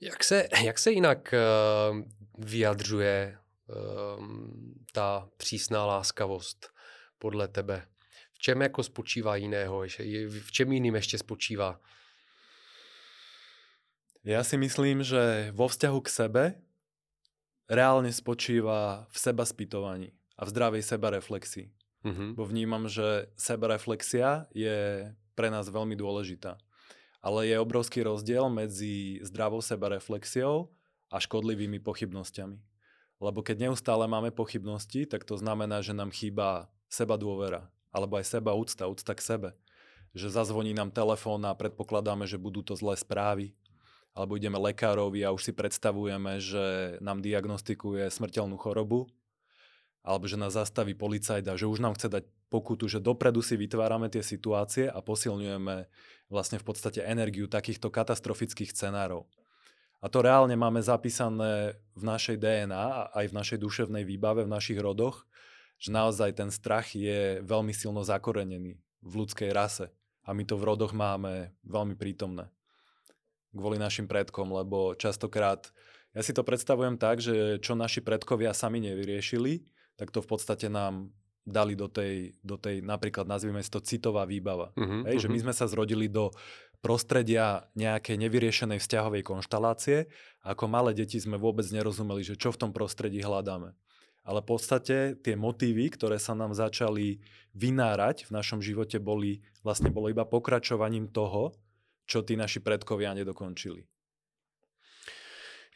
Jak 0.00 0.24
se, 0.24 0.48
jak 0.64 0.78
se 0.78 0.90
jinak 0.92 1.34
uh, 1.34 2.02
vyjadřuje 2.38 3.38
uh, 3.38 4.26
ta 4.92 5.28
přísná 5.36 5.86
láskavost 5.86 6.72
podle 7.18 7.48
tebe? 7.48 7.86
čem 8.40 8.62
jako 8.62 8.82
spočívá 8.82 9.36
jiného? 9.36 9.84
V 10.28 10.52
čem 10.52 10.72
jiným 10.72 10.94
ještě 10.94 11.18
spočívá? 11.18 11.80
Ja 14.20 14.44
si 14.44 14.60
myslím, 14.60 15.00
že 15.00 15.48
vo 15.56 15.64
vzťahu 15.64 16.00
k 16.04 16.08
sebe 16.08 16.44
reálne 17.70 18.10
spočíva 18.10 19.06
v 19.08 19.16
seba 19.16 19.46
spýtovaní 19.46 20.10
a 20.34 20.42
v 20.42 20.52
zdravej 20.52 20.82
sebareflexii. 20.82 21.70
Mm-hmm. 22.02 22.28
Bo 22.34 22.42
vnímam, 22.42 22.90
že 22.90 23.30
sebareflexia 23.38 24.50
je 24.50 25.06
pre 25.38 25.48
nás 25.48 25.70
veľmi 25.70 25.94
dôležitá. 25.94 26.58
Ale 27.22 27.46
je 27.46 27.56
obrovský 27.60 28.02
rozdiel 28.02 28.50
medzi 28.50 29.22
zdravou 29.22 29.62
sebareflexiou 29.62 30.72
a 31.12 31.16
škodlivými 31.20 31.78
pochybnosťami. 31.78 32.58
Lebo 33.20 33.44
keď 33.44 33.68
neustále 33.68 34.08
máme 34.08 34.32
pochybnosti, 34.32 35.04
tak 35.04 35.28
to 35.28 35.36
znamená, 35.36 35.84
že 35.84 35.92
nám 35.92 36.08
chýba 36.10 36.72
seba 36.88 37.20
dôvera 37.20 37.68
alebo 37.90 38.16
aj 38.16 38.26
seba 38.26 38.54
úcta, 38.54 38.86
úcta 38.86 39.12
k 39.12 39.22
sebe. 39.22 39.50
Že 40.14 40.42
zazvoní 40.42 40.74
nám 40.74 40.90
telefón 40.90 41.42
a 41.46 41.54
predpokladáme, 41.54 42.26
že 42.26 42.38
budú 42.38 42.62
to 42.62 42.74
zlé 42.74 42.98
správy. 42.98 43.54
Alebo 44.10 44.34
ideme 44.34 44.58
lekárovi 44.58 45.22
a 45.22 45.30
už 45.30 45.50
si 45.50 45.52
predstavujeme, 45.54 46.42
že 46.42 46.96
nám 46.98 47.22
diagnostikuje 47.22 48.10
smrteľnú 48.10 48.58
chorobu. 48.58 49.06
Alebo 50.00 50.26
že 50.26 50.40
nás 50.40 50.56
zastaví 50.56 50.96
policajt 50.96 51.44
a 51.46 51.54
že 51.54 51.68
už 51.68 51.78
nám 51.84 51.94
chce 51.94 52.08
dať 52.08 52.24
pokutu, 52.50 52.90
že 52.90 52.98
dopredu 52.98 53.44
si 53.44 53.54
vytvárame 53.54 54.10
tie 54.10 54.24
situácie 54.24 54.90
a 54.90 54.98
posilňujeme 54.98 55.86
vlastne 56.26 56.58
v 56.58 56.66
podstate 56.66 57.04
energiu 57.06 57.46
takýchto 57.46 57.92
katastrofických 57.92 58.74
scenárov. 58.74 59.28
A 60.00 60.08
to 60.08 60.24
reálne 60.24 60.56
máme 60.56 60.80
zapísané 60.80 61.76
v 61.92 62.02
našej 62.02 62.40
DNA, 62.40 63.12
aj 63.12 63.26
v 63.30 63.36
našej 63.36 63.58
duševnej 63.60 64.08
výbave, 64.08 64.48
v 64.48 64.54
našich 64.56 64.80
rodoch, 64.80 65.28
že 65.76 65.92
naozaj 65.92 66.40
ten 66.40 66.48
strach 66.48 66.88
je 66.96 67.44
veľmi 67.44 67.72
silno 67.76 68.00
zakorenený 68.00 68.80
v 69.04 69.12
ľudskej 69.12 69.52
rase. 69.52 69.92
A 70.24 70.32
my 70.32 70.44
to 70.48 70.56
v 70.56 70.66
rodoch 70.68 70.96
máme 70.96 71.52
veľmi 71.64 71.96
prítomné. 72.00 72.48
Kvôli 73.50 73.82
našim 73.82 74.06
predkom, 74.06 74.50
lebo 74.54 74.94
častokrát, 74.94 75.70
ja 76.14 76.22
si 76.22 76.30
to 76.30 76.46
predstavujem 76.46 76.98
tak, 76.98 77.18
že 77.18 77.58
čo 77.58 77.74
naši 77.74 78.02
predkovia 78.02 78.54
sami 78.54 78.78
nevyriešili, 78.78 79.66
tak 79.98 80.14
to 80.14 80.22
v 80.22 80.30
podstate 80.30 80.70
nám 80.70 81.10
dali 81.42 81.74
do 81.74 81.90
tej, 81.90 82.38
do 82.46 82.54
tej 82.54 82.84
napríklad 82.84 83.26
nazvime 83.26 83.58
si 83.64 83.72
to 83.72 83.82
citová 83.82 84.28
výbava. 84.28 84.70
Uh-huh, 84.76 85.02
Hej, 85.08 85.18
uh-huh. 85.18 85.22
Že 85.26 85.28
my 85.34 85.38
mhm. 85.40 85.44
sme 85.48 85.54
sa 85.56 85.66
zrodili 85.66 86.06
do 86.06 86.30
prostredia 86.80 87.68
nejakej 87.76 88.16
nevyriešenej 88.16 88.80
vzťahovej 88.80 89.22
konštalácie 89.26 90.08
ako 90.40 90.64
malé 90.64 90.96
deti 90.96 91.20
sme 91.20 91.36
vôbec 91.36 91.68
nerozumeli, 91.68 92.24
že 92.24 92.40
čo 92.40 92.48
v 92.56 92.60
tom 92.60 92.70
prostredí 92.72 93.20
hľadáme 93.20 93.76
ale 94.20 94.44
v 94.44 94.48
podstate 94.52 94.96
tie 95.16 95.34
motívy, 95.34 95.90
ktoré 95.96 96.20
sa 96.20 96.36
nám 96.36 96.52
začali 96.52 97.18
vynárať 97.56 98.28
v 98.28 98.34
našom 98.36 98.60
živote, 98.60 99.00
boli 99.00 99.40
vlastne 99.64 99.88
bolo 99.88 100.12
iba 100.12 100.28
pokračovaním 100.28 101.08
toho, 101.08 101.56
čo 102.10 102.26
tí 102.26 102.34
naši 102.34 102.58
predkovia 102.58 103.14
nedokončili. 103.14 103.86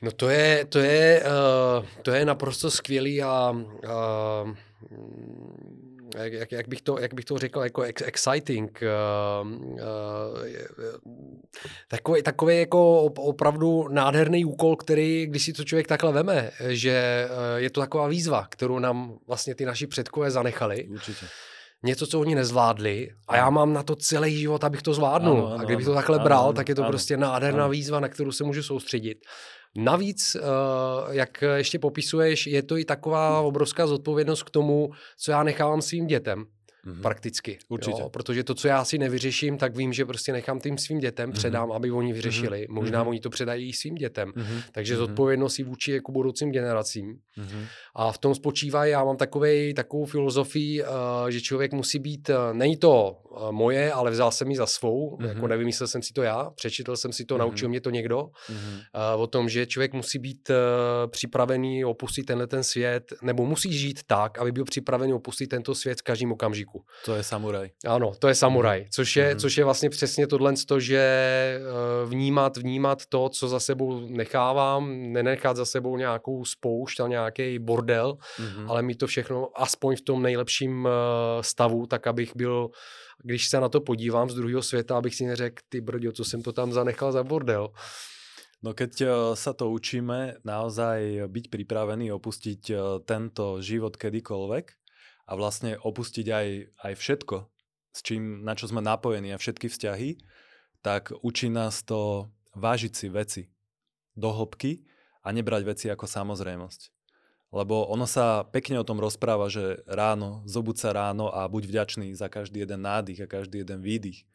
No 0.03 0.11
to 0.11 0.27
je, 0.29 0.67
to 0.67 0.79
je, 0.83 1.23
uh, 1.23 1.87
to 2.03 2.11
je 2.11 2.25
naprosto 2.27 2.71
skvělý 2.71 3.23
a 3.23 3.51
uh, 3.51 4.57
jak, 6.19 6.33
jak, 6.33 6.53
jak, 6.53 6.69
bych 6.69 6.83
to, 6.83 6.99
jak 6.99 7.15
bych 7.15 7.25
to 7.25 7.39
řekl, 7.39 7.61
jako 7.61 7.83
exciting. 7.83 8.83
Uh, 8.83 9.49
uh, 9.49 9.79
takový, 11.89 12.23
takový 12.23 12.59
jako 12.59 13.03
opravdu 13.03 13.89
nádherný 13.89 14.45
úkol, 14.45 14.77
který, 14.77 15.27
když 15.27 15.45
si 15.45 15.53
to 15.53 15.65
člověk 15.65 15.87
takhle 15.87 16.13
veme, 16.13 16.51
že 16.69 17.29
je 17.57 17.71
to 17.71 17.81
taková 17.81 18.09
výzva, 18.09 18.47
kterou 18.51 18.79
nám 18.79 19.19
vlastně 19.27 19.55
ty 19.55 19.65
naši 19.65 19.87
předkové 19.87 20.31
zanechali. 20.31 20.89
Určitě 20.89 21.27
něco, 21.85 22.07
co 22.07 22.21
oni 22.21 22.35
nezvládli 22.35 23.11
a 23.29 23.37
já 23.37 23.51
mám 23.51 23.73
na 23.73 23.83
to 23.83 23.97
celý 23.97 24.39
život, 24.39 24.65
abych 24.65 24.83
to 24.83 24.95
zvládnul. 24.95 25.39
Ano, 25.39 25.47
ano, 25.47 25.61
a 25.61 25.65
kdybych 25.65 25.85
to 25.85 25.95
takhle 25.95 26.17
ano, 26.17 26.25
bral, 26.25 26.45
ano, 26.45 26.53
tak 26.53 26.69
je 26.69 26.75
to 26.75 26.83
ano, 26.83 26.91
prostě 26.91 27.17
nádherná 27.17 27.65
ano. 27.65 27.71
výzva, 27.71 28.01
na 28.01 28.09
kterou 28.09 28.33
se 28.33 28.45
můžu 28.45 28.63
soustředit. 28.63 29.19
Navíc, 29.77 30.37
eh, 30.37 30.41
jak 31.11 31.45
ještě 31.55 31.79
popisuješ, 31.79 32.47
je 32.47 32.63
to 32.63 32.77
i 32.77 32.85
taková 32.85 33.41
obrovská 33.41 33.87
zodpovědnost 33.87 34.43
k 34.43 34.51
tomu, 34.51 34.91
co 35.19 35.31
já 35.31 35.43
nechávám 35.43 35.83
svým 35.83 36.07
dětem. 36.07 36.45
Mm-hmm. 36.87 37.03
Prakticky. 37.03 37.59
Určitě. 37.69 38.03
Jo, 38.03 38.09
protože 38.09 38.45
to, 38.45 38.55
co 38.55 38.69
já 38.69 38.85
si 38.85 38.99
nevyřeším, 38.99 39.59
tak 39.59 39.77
vím, 39.77 39.93
že 39.93 40.05
prostě 40.05 40.33
nechám 40.33 40.61
tím 40.61 40.79
svým 40.79 40.99
dětem, 40.99 41.31
mm-hmm. 41.31 41.35
předám, 41.35 41.73
aby 41.73 41.91
oni 41.91 42.13
vyřešili. 42.13 42.67
Mm-hmm. 42.67 42.75
Možná 42.75 43.05
mm-hmm. 43.05 43.09
oni 43.09 43.21
to 43.21 43.31
předají 43.31 43.73
svým 43.73 43.95
dětem. 43.95 44.33
Mm-hmm. 44.37 44.63
Takže 44.73 44.95
mm-hmm. 44.95 44.99
zodpovědnost 44.99 45.59
i 45.59 45.63
vůči 45.63 45.93
jako 45.93 46.13
budoucím 46.13 46.53
generacím. 46.53 47.19
Mm-hmm. 47.39 47.67
A 47.95 48.13
v 48.13 48.19
tom 48.19 48.35
spočívá, 48.35 48.85
já 48.85 49.05
mám 49.05 49.17
takovej, 49.17 49.75
takovou 49.75 50.05
filozofii, 50.05 50.83
uh, 50.83 50.89
že 51.29 51.41
člověk 51.41 51.73
musí 51.73 51.99
být, 51.99 52.29
uh, 52.29 52.37
není 52.53 52.77
to 52.77 53.17
uh, 53.31 53.53
moje, 53.53 53.93
ale 53.93 54.11
vzal 54.11 54.31
jsem 54.31 54.51
ji 54.51 54.57
za 54.57 54.67
svou, 54.67 55.17
mm-hmm. 55.17 55.29
jako 55.29 55.47
nevymyslel 55.47 55.87
jsem 55.87 56.03
si 56.03 56.13
to 56.13 56.23
já, 56.23 56.51
přečetl 56.51 56.97
jsem 56.97 57.13
si 57.13 57.25
to, 57.25 57.35
mm-hmm. 57.35 57.39
naučil 57.39 57.69
mě 57.69 57.81
to 57.81 57.91
někdo, 57.91 58.19
mm-hmm. 58.19 59.15
uh, 59.15 59.23
o 59.23 59.27
tom, 59.27 59.49
že 59.49 59.67
člověk 59.67 59.93
musí 59.93 60.19
být 60.19 60.51
uh, 60.51 60.57
připravený 61.11 61.85
opustit 61.85 62.27
tenhle 62.27 62.47
ten 62.47 62.65
svět, 62.65 63.13
nebo 63.23 63.47
musí 63.47 63.73
žít 63.73 64.01
tak, 64.07 64.39
aby 64.39 64.53
byl 64.53 64.65
připravený 64.65 65.13
opustit 65.13 65.51
tento 65.51 65.75
svět 65.75 65.99
v 66.01 66.03
každém 66.03 66.33
okamžiku. 66.33 66.74
To 67.05 67.15
je 67.15 67.23
samuraj. 67.23 67.71
Ano, 67.87 68.13
to 68.19 68.29
je 68.29 68.35
samuraj, 68.35 68.81
mhm. 68.81 68.89
což 68.91 69.17
je, 69.17 69.27
mm-hmm. 69.31 69.41
což 69.41 69.57
je 69.57 69.65
vlastně 69.65 69.91
přesně 69.91 70.27
tohle, 70.27 70.55
že 70.79 71.05
uh, 71.61 72.11
vnímat, 72.11 72.57
vnímat 72.57 73.07
to, 73.07 73.29
co 73.29 73.49
za 73.49 73.61
sebou 73.61 74.01
nechávám, 74.09 75.13
nenechat 75.13 75.57
za 75.57 75.65
sebou 75.65 75.97
nějakou 75.97 76.45
spoušť 76.45 77.01
a 77.01 77.09
nějaký 77.09 77.59
bord 77.59 77.85
bordel, 77.85 78.17
mm-hmm. 78.17 78.71
ale 78.71 78.83
mít 78.83 78.99
to 78.99 79.07
všechno 79.07 79.51
aspoň 79.53 79.97
v 79.97 80.03
tom 80.03 80.23
nejlepším 80.23 80.85
uh, 80.85 80.91
stavu, 81.45 81.87
tak 81.87 82.07
abych 82.07 82.33
byl, 82.37 82.71
když 83.23 83.49
se 83.49 83.61
na 83.61 83.69
to 83.69 83.81
podívám 83.81 84.31
z 84.31 84.35
druhého 84.35 84.63
světa, 84.63 84.97
abych 84.97 85.15
si 85.15 85.27
neřekl, 85.27 85.63
ty 85.69 85.81
brďo, 85.81 86.13
co 86.13 86.25
jsem 86.25 86.43
to 86.43 86.53
tam 86.53 86.73
zanechal 86.73 87.13
za 87.13 87.23
bordel. 87.23 87.69
No 88.65 88.73
keď 88.73 88.93
uh, 89.05 89.09
sa 89.37 89.53
to 89.53 89.69
učíme 89.69 90.41
naozaj 90.41 91.29
byť 91.29 91.45
pripravený 91.53 92.09
opustiť 92.17 92.73
tento 93.05 93.61
život 93.61 93.93
kedykoľvek 94.01 94.84
a 95.25 95.33
vlastne 95.37 95.81
opustiť 95.81 96.27
aj, 96.29 96.49
aj 96.85 96.93
všetko, 97.01 97.37
s 97.95 98.01
čím, 98.03 98.43
na 98.45 98.59
čo 98.59 98.69
sme 98.69 98.85
napojení 98.85 99.33
a 99.33 99.41
všetky 99.41 99.71
vzťahy, 99.71 100.21
tak 100.85 101.17
učí 101.25 101.49
nás 101.49 101.81
to 101.81 102.29
vážiť 102.53 102.93
si 102.93 103.07
veci 103.09 103.43
do 104.13 104.31
hĺbky 104.31 104.85
a 105.25 105.33
nebrať 105.33 105.63
veci 105.65 105.87
ako 105.89 106.05
samozrejmosť. 106.05 106.93
Lebo 107.55 107.87
ono 107.87 108.05
sa 108.05 108.43
pekne 108.51 108.83
o 108.83 108.87
tom 108.87 108.99
rozpráva, 108.99 109.47
že 109.47 109.87
ráno, 109.87 110.43
zobud 110.43 110.75
sa 110.75 110.91
ráno 110.91 111.31
a 111.31 111.47
buď 111.47 111.71
vďačný 111.71 112.11
za 112.19 112.27
každý 112.27 112.67
jeden 112.67 112.83
nádych 112.83 113.25
a 113.25 113.31
každý 113.31 113.63
jeden 113.63 113.79
výdych. 113.79 114.27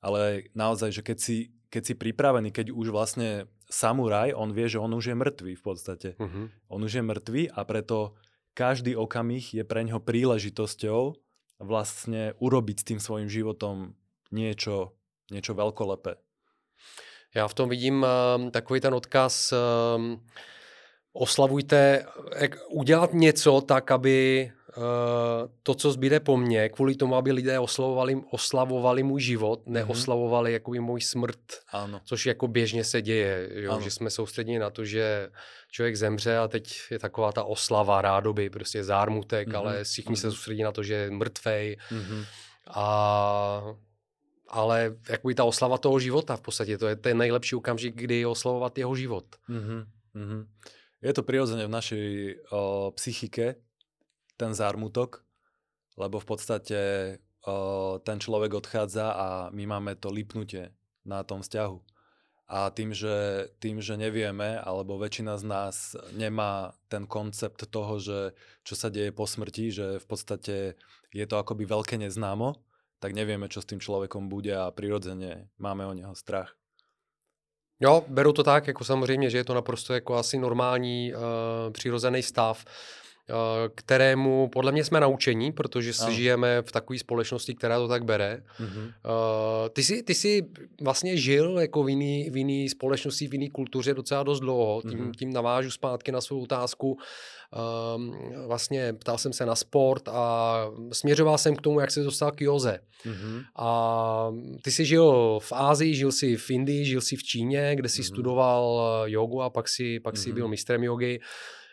Ale 0.00 0.48
naozaj, 0.56 0.90
že 0.90 1.02
keď 1.04 1.18
si, 1.20 1.36
keď 1.68 1.82
si 1.84 1.94
pripravený, 1.94 2.48
keď 2.48 2.72
už 2.72 2.88
vlastne 2.90 3.44
samuraj, 3.68 4.32
on 4.32 4.56
vie, 4.56 4.72
že 4.72 4.80
on 4.80 4.88
už 4.88 5.12
je 5.12 5.16
mŕtvý 5.16 5.52
v 5.52 5.64
podstate. 5.64 6.10
Uh-huh. 6.16 6.48
On 6.72 6.80
už 6.80 6.96
je 6.96 7.04
mŕtvý 7.04 7.42
a 7.52 7.60
preto 7.68 8.16
každý 8.54 8.96
okamih 8.96 9.54
je 9.54 9.64
pre 9.64 9.84
ňo 9.84 10.00
príležitosťou 10.00 11.16
vlastne 11.62 12.34
urobiť 12.42 12.76
s 12.80 12.84
tým 12.84 13.00
svojim 13.00 13.28
životom 13.30 13.94
niečo, 14.34 14.96
niečo 15.30 15.54
veľkolepé. 15.54 16.18
Já 17.32 17.48
v 17.48 17.54
tom 17.54 17.68
vidím 17.68 18.04
uh, 18.04 18.50
takový 18.50 18.80
ten 18.80 18.94
odkaz 18.94 19.52
uh, 19.52 20.18
oslavujte, 21.12 22.06
jak 22.40 22.56
udělat 22.68 23.12
něco 23.12 23.60
tak, 23.60 23.90
aby 23.90 24.52
to, 25.62 25.74
co 25.74 25.92
zbyde 25.92 26.20
po 26.20 26.36
mně, 26.36 26.68
kvůli 26.68 26.94
tomu, 26.94 27.16
aby 27.16 27.32
lidé 27.32 27.58
oslavovali, 27.58 28.22
oslavovali 28.30 29.02
můj 29.02 29.20
život, 29.20 29.66
mhm. 29.66 29.74
neoslavovali 29.74 30.50
mm-hmm. 30.50 30.52
jakoby 30.52 30.80
můj 30.80 31.00
smrt, 31.00 31.38
ano. 31.68 32.00
což 32.04 32.26
jako 32.26 32.48
běžně 32.48 32.84
se 32.84 33.02
děje, 33.02 33.48
jo? 33.52 33.80
že 33.80 33.90
jsme 33.90 34.10
soustředěni 34.10 34.58
na 34.58 34.70
to, 34.70 34.84
že 34.84 35.30
člověk 35.70 35.96
zemře 35.96 36.38
a 36.38 36.48
teď 36.48 36.74
je 36.90 36.98
taková 36.98 37.32
ta 37.32 37.44
oslava 37.44 38.02
rádoby, 38.02 38.50
prostě 38.50 38.84
zármutek, 38.84 39.48
mm-hmm. 39.48 39.58
ale 39.58 39.84
všichni 39.84 40.14
mm-hmm. 40.14 40.20
se 40.20 40.30
soustředí 40.30 40.62
na 40.62 40.72
to, 40.72 40.82
že 40.82 40.94
je 40.94 41.10
mrtvej 41.10 41.76
mm-hmm. 41.90 42.24
a 42.74 43.62
ale 44.48 44.96
jakoby 45.08 45.34
ta 45.34 45.44
oslava 45.44 45.78
toho 45.78 45.98
života 46.00 46.36
v 46.36 46.40
podstatě, 46.40 46.78
to 46.78 46.88
je 46.88 46.96
ten 46.96 47.18
nejlepší 47.18 47.56
okamžik, 47.56 47.94
kdy 47.94 48.26
oslavovat 48.26 48.78
jeho 48.78 48.94
život. 48.94 49.24
Mm-hmm. 49.48 49.84
Mm-hmm. 50.14 50.46
Je 51.02 51.12
to 51.12 51.22
prirodzene 51.22 51.66
v 51.66 51.70
našej 51.70 52.36
o, 52.50 52.92
psychike, 52.94 53.54
ten 54.36 54.54
zármutok, 54.54 55.24
lebo 55.96 56.20
v 56.20 56.26
podstate 56.26 56.80
ten 58.06 58.18
človek 58.22 58.54
odchádza 58.54 59.12
a 59.12 59.28
my 59.50 59.66
máme 59.66 59.98
to 59.98 60.14
lipnutie 60.14 60.70
na 61.02 61.26
tom 61.26 61.42
vzťahu. 61.42 61.78
A 62.52 62.70
tým 62.70 62.92
že, 62.92 63.48
tým, 63.58 63.80
že 63.80 63.96
nevieme, 63.96 64.60
alebo 64.60 65.00
väčšina 65.00 65.40
z 65.40 65.44
nás 65.48 65.76
nemá 66.12 66.76
ten 66.92 67.08
koncept 67.08 67.64
toho, 67.66 67.96
že 67.96 68.36
čo 68.62 68.76
sa 68.76 68.92
deje 68.92 69.08
po 69.08 69.24
smrti, 69.24 69.72
že 69.72 69.86
v 69.98 70.06
podstate 70.06 70.76
je 71.10 71.24
to 71.26 71.36
akoby 71.40 71.64
veľké 71.64 71.96
neznámo, 71.96 72.60
tak 73.00 73.16
nevieme, 73.16 73.48
čo 73.48 73.64
s 73.64 73.66
tým 73.66 73.80
človekom 73.80 74.28
bude 74.28 74.52
a 74.52 74.70
prirodzene 74.70 75.48
máme 75.58 75.82
o 75.88 75.96
neho 75.96 76.14
strach. 76.14 76.54
Jo, 77.80 78.04
beru 78.08 78.32
to 78.32 78.42
tak, 78.42 78.66
jako 78.66 78.84
samozřejmě, 78.84 79.30
že 79.30 79.38
je 79.38 79.44
to 79.44 79.54
naprosto 79.54 79.94
jako 79.94 80.14
asi 80.14 80.38
normální, 80.38 81.14
uh, 81.14 81.20
přirozený 81.72 82.22
stav. 82.22 82.64
Eh, 83.30 83.68
kterému 83.74 84.48
podle 84.48 84.72
mě 84.72 84.84
jsme 84.84 85.00
naučení, 85.00 85.52
protože 85.52 85.92
si 85.92 86.02
ano. 86.02 86.12
žijeme 86.12 86.62
v 86.62 86.72
takové 86.72 86.98
společnosti, 86.98 87.54
která 87.54 87.78
to 87.78 87.88
tak 87.88 88.04
bere. 88.04 88.42
Mm-hmm. 88.60 88.84
Uh, 88.84 89.68
ty, 89.72 89.82
jsi, 89.82 90.02
ty 90.02 90.14
jsi 90.14 90.46
vlastně 90.80 91.16
žil 91.16 91.58
jako 91.58 91.84
v 91.84 91.88
jiný, 91.88 92.30
v 92.30 92.36
jiný 92.36 92.68
společnosti, 92.68 93.28
v 93.28 93.32
jiný 93.32 93.50
kultuře 93.50 93.94
docela 93.94 94.22
dost 94.22 94.40
dlouho. 94.40 94.82
Tím, 94.82 94.90
mm-hmm. 94.90 95.10
tím 95.18 95.32
navážu 95.32 95.70
zpátky 95.70 96.12
na 96.12 96.20
svou 96.20 96.42
otázku. 96.42 96.96
Um, 97.96 98.14
vlastně 98.46 98.92
ptal 98.92 99.18
jsem 99.18 99.32
se 99.32 99.46
na 99.46 99.56
sport 99.56 100.08
a 100.08 100.56
směřoval 100.92 101.38
jsem 101.38 101.56
k 101.56 101.62
tomu, 101.62 101.80
jak 101.80 101.90
se 101.90 102.02
dostal 102.02 102.32
k 102.32 102.40
Joze. 102.40 102.78
Mm-hmm. 103.06 103.42
A 103.56 104.28
ty 104.62 104.70
jsi 104.70 104.84
žil 104.84 105.38
v 105.40 105.52
Ázii, 105.52 105.94
žil 105.94 106.12
jsi 106.12 106.36
v 106.36 106.50
Indii, 106.50 106.84
žil 106.84 107.00
jsi 107.00 107.16
v 107.16 107.22
Číně, 107.22 107.76
kde 107.76 107.88
jsi 107.88 108.02
mm-hmm. 108.02 108.06
studoval 108.06 108.82
jogu 109.06 109.42
a 109.42 109.50
pak 109.50 109.68
si, 109.68 110.00
pak 110.00 110.16
si 110.16 110.32
byl 110.32 110.48
mistrem 110.48 110.84
jogy. 110.84 111.20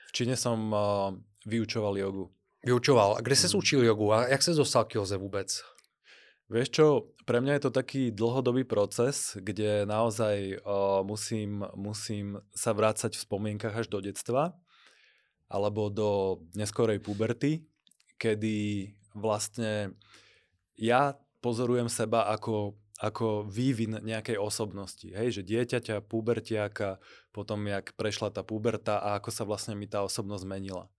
V 0.08 0.12
Číně 0.12 0.36
jsem 0.36 0.72
uh, 0.72 1.18
vyučoval 1.50 1.98
jogu. 1.98 2.30
Vyučoval. 2.62 3.18
A 3.18 3.24
kde 3.26 3.36
sa 3.36 3.50
mm. 3.50 3.58
učil 3.58 3.82
jogu 3.82 4.14
a 4.14 4.30
jak 4.30 4.46
sa 4.46 4.54
dostal 4.54 4.86
k 4.86 5.02
joze 5.02 5.18
vôbec? 5.18 5.50
Vieš 6.50 6.70
čo, 6.74 6.86
pre 7.30 7.46
mňa 7.46 7.62
je 7.62 7.64
to 7.70 7.78
taký 7.78 8.10
dlhodobý 8.10 8.66
proces, 8.66 9.38
kde 9.38 9.86
naozaj 9.86 10.58
uh, 10.66 11.06
musím, 11.06 11.62
musím 11.78 12.42
sa 12.58 12.74
vrácať 12.74 13.14
v 13.14 13.22
spomienkach 13.22 13.78
až 13.78 13.86
do 13.86 14.02
detstva 14.02 14.58
alebo 15.46 15.94
do 15.94 16.42
neskorej 16.58 17.02
puberty, 17.06 17.66
kedy 18.18 18.90
vlastne 19.14 19.94
ja 20.74 21.18
pozorujem 21.42 21.86
seba 21.86 22.26
ako, 22.34 22.78
ako 22.98 23.46
vývin 23.46 24.02
nejakej 24.02 24.42
osobnosti. 24.42 25.06
Hej, 25.06 25.42
že 25.42 25.48
dieťaťa, 25.48 26.06
pubertiaka, 26.06 26.98
potom 27.30 27.66
jak 27.70 27.94
prešla 27.94 28.34
tá 28.34 28.42
puberta 28.42 28.98
a 28.98 29.22
ako 29.22 29.30
sa 29.30 29.46
vlastne 29.46 29.78
mi 29.78 29.86
tá 29.86 30.02
osobnosť 30.02 30.50
zmenila. 30.50 30.90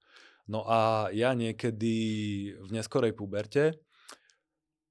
No 0.51 0.67
a 0.67 1.07
ja 1.15 1.31
niekedy 1.31 1.95
v 2.59 2.71
neskorej 2.75 3.15
puberte 3.15 3.79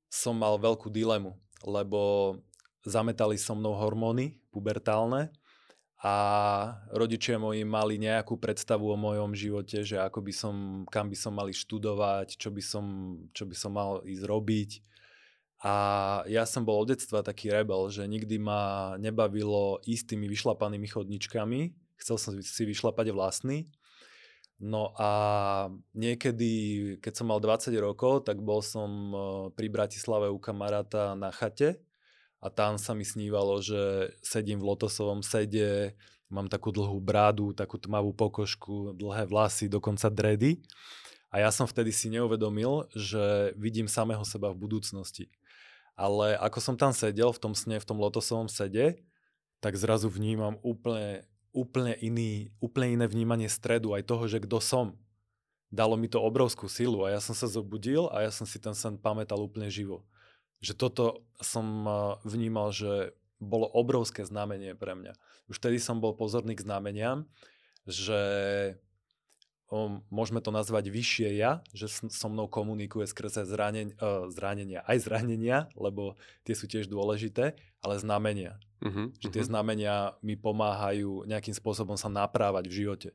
som 0.08 0.40
mal 0.40 0.56
veľkú 0.56 0.88
dilemu, 0.88 1.36
lebo 1.68 2.00
zametali 2.88 3.36
so 3.36 3.60
mnou 3.60 3.76
hormóny 3.76 4.40
pubertálne 4.56 5.36
a 6.00 6.16
rodičia 6.96 7.36
moji 7.36 7.68
mali 7.68 8.00
nejakú 8.00 8.40
predstavu 8.40 8.88
o 8.88 8.96
mojom 8.96 9.36
živote, 9.36 9.84
že 9.84 10.00
ako 10.00 10.24
by 10.24 10.32
som, 10.32 10.56
kam 10.88 11.12
by 11.12 11.18
som 11.20 11.36
mali 11.36 11.52
študovať, 11.52 12.40
čo 12.40 12.56
by 12.56 12.64
som, 12.64 12.86
čo 13.36 13.44
by 13.44 13.56
som 13.60 13.76
mal 13.76 14.00
ísť 14.08 14.24
robiť. 14.24 14.72
A 15.60 15.74
ja 16.32 16.48
som 16.48 16.64
bol 16.64 16.88
od 16.88 16.96
detstva 16.96 17.20
taký 17.20 17.52
rebel, 17.52 17.92
že 17.92 18.08
nikdy 18.08 18.40
ma 18.40 18.96
nebavilo 18.96 19.84
istými 19.84 20.32
vyšlapanými 20.32 20.88
chodničkami. 20.88 21.76
Chcel 22.00 22.16
som 22.16 22.32
si 22.40 22.64
vyšlapať 22.64 23.12
vlastný. 23.12 23.68
No 24.60 24.92
a 25.00 25.12
niekedy, 25.96 26.52
keď 27.00 27.14
som 27.16 27.32
mal 27.32 27.40
20 27.40 27.72
rokov, 27.80 28.28
tak 28.28 28.44
bol 28.44 28.60
som 28.60 28.90
e, 28.92 29.16
pri 29.56 29.72
Bratislave 29.72 30.28
u 30.28 30.36
kamaráta 30.36 31.16
na 31.16 31.32
chate 31.32 31.80
a 32.44 32.52
tam 32.52 32.76
sa 32.76 32.92
mi 32.92 33.08
snívalo, 33.08 33.64
že 33.64 34.12
sedím 34.20 34.60
v 34.60 34.68
lotosovom 34.68 35.24
sede, 35.24 35.96
mám 36.28 36.52
takú 36.52 36.76
dlhú 36.76 37.00
brádu, 37.00 37.56
takú 37.56 37.80
tmavú 37.80 38.12
pokožku, 38.12 38.92
dlhé 39.00 39.32
vlasy, 39.32 39.72
dokonca 39.72 40.12
dredy. 40.12 40.60
A 41.32 41.40
ja 41.40 41.56
som 41.56 41.64
vtedy 41.64 41.96
si 41.96 42.12
neuvedomil, 42.12 42.84
že 42.92 43.56
vidím 43.56 43.88
samého 43.88 44.28
seba 44.28 44.52
v 44.52 44.60
budúcnosti. 44.60 45.32
Ale 45.96 46.36
ako 46.36 46.60
som 46.60 46.76
tam 46.76 46.92
sedel 46.92 47.32
v 47.32 47.40
tom 47.40 47.54
sne, 47.56 47.80
v 47.80 47.88
tom 47.88 47.96
lotosovom 47.96 48.52
sede, 48.52 49.00
tak 49.64 49.80
zrazu 49.80 50.12
vnímam 50.12 50.60
úplne 50.64 51.28
úplne, 51.56 51.98
iný, 52.00 52.54
úplne 52.62 53.00
iné 53.00 53.06
vnímanie 53.10 53.50
stredu, 53.50 53.94
aj 53.98 54.06
toho, 54.06 54.26
že 54.30 54.42
kto 54.44 54.62
som. 54.62 54.88
Dalo 55.70 55.94
mi 55.98 56.10
to 56.10 56.18
obrovskú 56.18 56.66
silu 56.66 57.06
a 57.06 57.14
ja 57.14 57.22
som 57.22 57.38
sa 57.38 57.46
zobudil 57.46 58.10
a 58.10 58.26
ja 58.26 58.32
som 58.34 58.50
si 58.50 58.58
ten 58.58 58.74
sen 58.74 58.98
pamätal 58.98 59.38
úplne 59.38 59.70
živo. 59.70 60.02
Že 60.66 60.74
toto 60.76 61.06
som 61.40 61.86
vnímal, 62.26 62.74
že 62.74 63.14
bolo 63.40 63.70
obrovské 63.72 64.26
znamenie 64.26 64.76
pre 64.76 64.98
mňa. 64.98 65.14
Už 65.48 65.62
vtedy 65.62 65.80
som 65.80 66.04
bol 66.04 66.18
pozorný 66.18 66.58
k 66.58 66.66
znameniam, 66.66 67.30
že 67.88 68.20
um, 69.70 70.02
môžeme 70.10 70.42
to 70.42 70.50
nazvať 70.50 70.90
vyššie 70.90 71.30
ja, 71.38 71.62
že 71.72 71.88
so 71.90 72.28
mnou 72.28 72.50
komunikuje 72.50 73.06
skrze 73.06 73.46
zranen, 73.46 73.94
uh, 74.02 74.28
zranenia, 74.34 74.82
aj 74.90 75.06
zranenia, 75.06 75.70
lebo 75.78 76.18
tie 76.44 76.58
sú 76.58 76.66
tiež 76.66 76.90
dôležité, 76.90 77.56
ale 77.80 77.96
znamenia. 78.02 78.58
Uh-huh, 78.80 79.12
že 79.22 79.30
tie 79.30 79.42
uh-huh. 79.44 79.52
znamenia 79.52 79.96
mi 80.26 80.40
pomáhajú 80.40 81.28
nejakým 81.30 81.54
spôsobom 81.54 81.96
sa 81.96 82.10
naprávať 82.10 82.66
v 82.68 82.78
živote. 82.84 83.10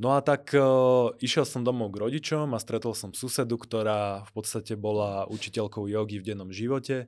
No 0.00 0.16
a 0.16 0.24
tak 0.24 0.50
uh, 0.56 1.12
išiel 1.20 1.44
som 1.44 1.62
domov 1.62 1.92
k 1.92 2.00
rodičom 2.02 2.52
a 2.56 2.62
stretol 2.62 2.96
som 2.96 3.12
susedu, 3.12 3.60
ktorá 3.60 4.24
v 4.26 4.30
podstate 4.32 4.74
bola 4.74 5.28
učiteľkou 5.28 5.86
jogy 5.88 6.18
v 6.18 6.32
dennom 6.32 6.50
živote. 6.50 7.06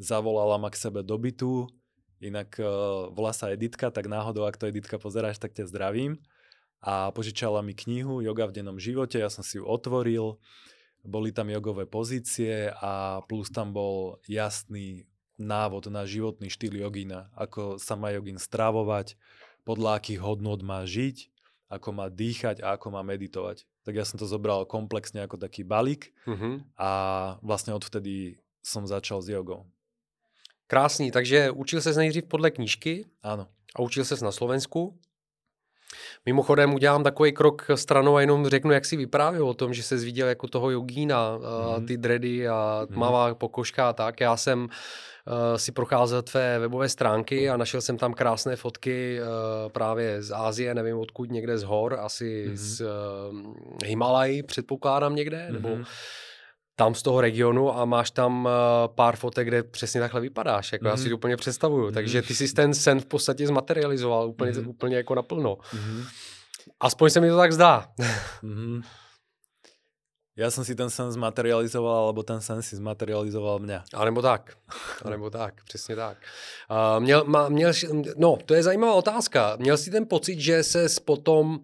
Zavolala 0.00 0.56
ma 0.56 0.72
k 0.72 0.80
sebe 0.80 1.04
do 1.04 1.14
bytu, 1.14 1.68
inak 2.18 2.58
uh, 2.58 3.12
volá 3.14 3.30
sa 3.30 3.52
Editka, 3.52 3.92
tak 3.94 4.10
náhodou, 4.10 4.48
ak 4.48 4.58
to 4.58 4.66
Editka 4.66 4.98
pozeráš, 4.98 5.38
tak 5.38 5.54
ťa 5.54 5.70
zdravím. 5.70 6.18
A 6.78 7.10
požičala 7.10 7.58
mi 7.62 7.74
knihu 7.74 8.22
Yoga 8.22 8.46
v 8.46 8.62
dennom 8.62 8.78
živote, 8.78 9.18
ja 9.18 9.26
som 9.26 9.42
si 9.42 9.58
ju 9.58 9.66
otvoril, 9.66 10.38
boli 11.02 11.34
tam 11.34 11.50
jogové 11.50 11.86
pozície 11.86 12.70
a 12.70 13.22
plus 13.26 13.50
tam 13.50 13.74
bol 13.74 14.22
jasný 14.30 15.06
návod 15.38 15.90
na 15.90 16.02
životný 16.02 16.50
štýl 16.50 16.82
jogína, 16.82 17.30
ako 17.38 17.78
sa 17.78 17.94
má 17.94 18.10
jogín 18.10 18.38
stravovať, 18.38 19.14
podľa 19.62 20.02
akých 20.02 20.20
hodnot 20.22 20.62
má 20.66 20.82
žiť, 20.82 21.30
ako 21.70 21.88
má 21.94 22.06
dýchať 22.08 22.64
a 22.64 22.74
ako 22.74 22.94
má 22.94 23.02
meditovať. 23.06 23.68
Tak 23.84 23.94
ja 23.94 24.04
som 24.04 24.18
to 24.18 24.26
zobral 24.26 24.64
komplexne 24.64 25.22
ako 25.22 25.36
taký 25.36 25.62
balík 25.62 26.12
uh-huh. 26.26 26.60
a 26.76 26.90
vlastne 27.44 27.72
odvtedy 27.72 28.40
som 28.64 28.84
začal 28.84 29.22
s 29.22 29.28
jogou. 29.28 29.68
Krásný, 30.68 31.10
takže 31.10 31.50
učil 31.50 31.80
se 31.80 31.92
nejdřív 31.92 32.24
podle 32.24 32.50
knížky. 32.50 33.08
Ano. 33.22 33.48
A 33.76 33.80
učil 33.80 34.04
se 34.04 34.24
na 34.24 34.32
Slovensku. 34.32 34.98
Mimochodem 36.26 36.74
udělám 36.74 37.04
takový 37.04 37.32
krok 37.32 37.66
stranou 37.74 38.16
a 38.16 38.20
jenom 38.20 38.48
řeknu, 38.48 38.72
jak 38.72 38.84
si 38.84 38.96
vyprávěl 38.96 39.48
o 39.48 39.54
tom, 39.54 39.74
že 39.74 39.82
se 39.82 39.96
viděl 39.96 40.28
jako 40.28 40.48
toho 40.48 40.70
jogína, 40.70 41.38
mm. 41.78 41.86
ty 41.86 41.96
dready 41.96 42.48
a 42.48 42.86
tmavá 42.92 43.28
mm. 43.28 43.34
pokožka 43.34 43.88
a 43.88 43.92
tak. 43.92 44.20
Já 44.20 44.36
jsem 44.36 44.62
uh, 44.64 44.68
si 45.56 45.72
procházel 45.72 46.22
tvé 46.22 46.58
webové 46.58 46.88
stránky 46.88 47.50
a 47.50 47.56
našel 47.56 47.80
jsem 47.80 47.98
tam 47.98 48.14
krásné 48.14 48.56
fotky 48.56 49.20
uh, 49.20 49.72
právě 49.72 50.22
z 50.22 50.32
Ázie, 50.32 50.74
nevím 50.74 50.98
odkud, 50.98 51.30
někde 51.30 51.58
z 51.58 51.62
hor, 51.62 51.98
asi 52.00 52.46
mm. 52.48 52.56
z 52.56 52.80
uh, 52.80 52.88
Himalají, 53.84 54.42
předpokládám 54.42 55.14
někde, 55.14 55.46
mm. 55.48 55.54
nebo 55.54 55.84
tam 56.78 56.94
z 56.94 57.02
toho 57.02 57.20
regionu 57.20 57.74
a 57.74 57.84
máš 57.84 58.10
tam 58.10 58.46
uh, 58.46 58.52
pár 58.94 59.16
fotek, 59.16 59.48
kde 59.48 59.62
přesně 59.62 60.00
takhle 60.00 60.20
vypadáš, 60.20 60.72
jako 60.72 60.84
mm. 60.84 60.90
já 60.90 60.96
si 60.96 61.08
to 61.08 61.14
úplně 61.14 61.36
představuju. 61.36 61.86
Mm. 61.86 61.94
Takže 61.94 62.22
ty 62.22 62.34
si 62.34 62.54
ten 62.54 62.74
sen 62.74 63.00
v 63.00 63.06
podstatě 63.06 63.46
zmaterializoval 63.46 64.28
úplně, 64.28 64.52
mm. 64.52 64.68
úplně 64.68 64.96
jako 64.96 65.14
naplno. 65.14 65.58
Mm. 65.74 66.02
Aspoň 66.80 67.10
se 67.10 67.20
mi 67.20 67.28
to 67.30 67.36
tak 67.36 67.52
zdá. 67.52 67.86
Mm. 68.42 68.82
Ja 70.38 70.54
som 70.54 70.62
si 70.62 70.78
ten 70.78 70.86
sen 70.86 71.10
zmaterializoval, 71.10 71.98
alebo 71.98 72.22
ten 72.22 72.38
sen 72.38 72.62
si 72.62 72.78
zmaterializoval 72.78 73.58
mňa. 73.58 73.90
A 73.90 74.04
nebo 74.06 74.22
tak. 74.22 74.54
A 75.02 75.10
nebo 75.10 75.34
tak, 75.34 75.66
přesně 75.66 75.98
tak. 75.98 76.22
Uh, 76.70 77.02
měl, 77.02 77.24
má, 77.26 77.48
měl, 77.48 77.74
no, 78.16 78.38
to 78.46 78.54
je 78.54 78.62
zajímavá 78.62 78.94
otázka. 78.94 79.58
Měl 79.58 79.76
jsi 79.76 79.90
ten 79.90 80.06
pocit, 80.06 80.38
že 80.38 80.62
se 80.62 80.86
potom 81.04 81.58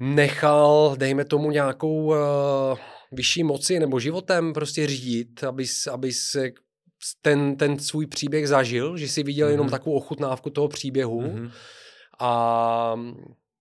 nechal, 0.00 0.98
dejme 0.98 1.24
tomu 1.24 1.50
nějakou 1.50 2.04
uh, 2.10 2.78
vyšší 3.12 3.44
moci 3.44 3.80
nebo 3.80 4.00
životem 4.00 4.52
prostě 4.52 4.86
řídit, 4.86 5.44
abys, 5.44 5.86
abys 5.86 6.36
ten, 7.22 7.56
ten 7.56 7.78
svůj 7.78 8.06
příběh 8.06 8.48
zažil, 8.48 8.96
že 8.96 9.08
si 9.08 9.22
viděl 9.22 9.46
mm-hmm. 9.46 9.50
jenom 9.50 9.66
mhm. 9.66 9.70
takovou 9.70 9.96
ochutnávku 9.96 10.50
toho 10.50 10.68
příběhu 10.68 11.20
mm-hmm. 11.20 11.50
a 12.20 12.32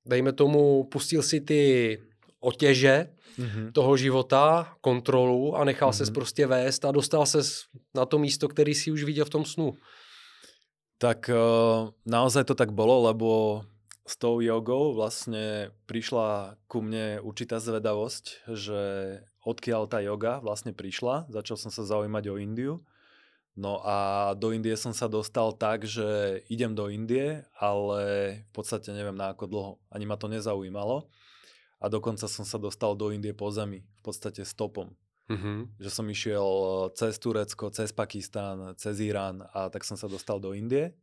dejme 0.06 0.34
tomu, 0.34 0.84
pustil 0.84 1.24
si 1.24 1.42
ty 1.42 1.98
otěže 2.40 3.10
mm-hmm. 3.40 3.72
toho 3.72 3.98
života, 3.98 4.74
kontrolu 4.82 5.56
a 5.56 5.64
nechal 5.64 5.90
mm-hmm. 5.90 5.98
ses 5.98 6.10
prostě 6.10 6.48
vést 6.48 6.86
a 6.86 6.92
dostal 6.92 7.26
ses 7.26 7.64
na 7.96 8.06
to 8.06 8.20
místo, 8.20 8.48
který 8.48 8.76
si 8.76 8.92
už 8.92 9.04
viděl 9.04 9.26
v 9.26 9.30
tom 9.30 9.46
snu. 9.46 9.74
Tak 10.98 11.30
uh, 11.30 11.90
naozaj 12.10 12.44
to 12.44 12.56
tak 12.58 12.74
bolo, 12.74 13.06
lebo 13.06 13.62
s 14.08 14.18
tou 14.18 14.40
jogou 14.40 14.96
vlastne 14.96 15.70
prišla 15.86 16.56
ku 16.72 16.80
mne 16.80 17.20
určitá 17.20 17.60
zvedavosť, 17.60 18.50
že 18.56 18.82
odkiaľ 19.48 19.88
tá 19.88 20.04
yoga 20.04 20.44
vlastne 20.44 20.76
prišla. 20.76 21.32
Začal 21.32 21.56
som 21.56 21.72
sa 21.72 21.88
zaujímať 21.88 22.24
o 22.28 22.36
Indiu. 22.36 22.84
No 23.58 23.82
a 23.82 24.32
do 24.38 24.52
Indie 24.54 24.76
som 24.78 24.92
sa 24.94 25.08
dostal 25.08 25.56
tak, 25.56 25.88
že 25.88 26.44
idem 26.52 26.76
do 26.76 26.92
Indie, 26.92 27.42
ale 27.58 28.02
v 28.46 28.52
podstate 28.54 28.92
neviem 28.92 29.16
na 29.16 29.32
ako 29.34 29.46
dlho. 29.50 29.72
Ani 29.90 30.06
ma 30.06 30.20
to 30.20 30.30
nezaujímalo. 30.30 31.10
A 31.82 31.90
dokonca 31.90 32.30
som 32.30 32.46
sa 32.46 32.62
dostal 32.62 32.94
do 32.94 33.10
Indie 33.10 33.34
po 33.34 33.50
zemi, 33.50 33.82
v 33.82 34.02
podstate 34.06 34.46
stopom. 34.46 34.94
Mm-hmm. 35.32 35.82
Že 35.82 35.90
som 35.90 36.06
išiel 36.06 36.48
cez 36.94 37.18
Turecko, 37.18 37.74
cez 37.74 37.90
Pakistán, 37.90 38.78
cez 38.78 39.02
Irán 39.02 39.42
a 39.56 39.74
tak 39.74 39.82
som 39.88 39.98
sa 39.98 40.06
dostal 40.06 40.38
do 40.38 40.54
Indie. 40.54 40.94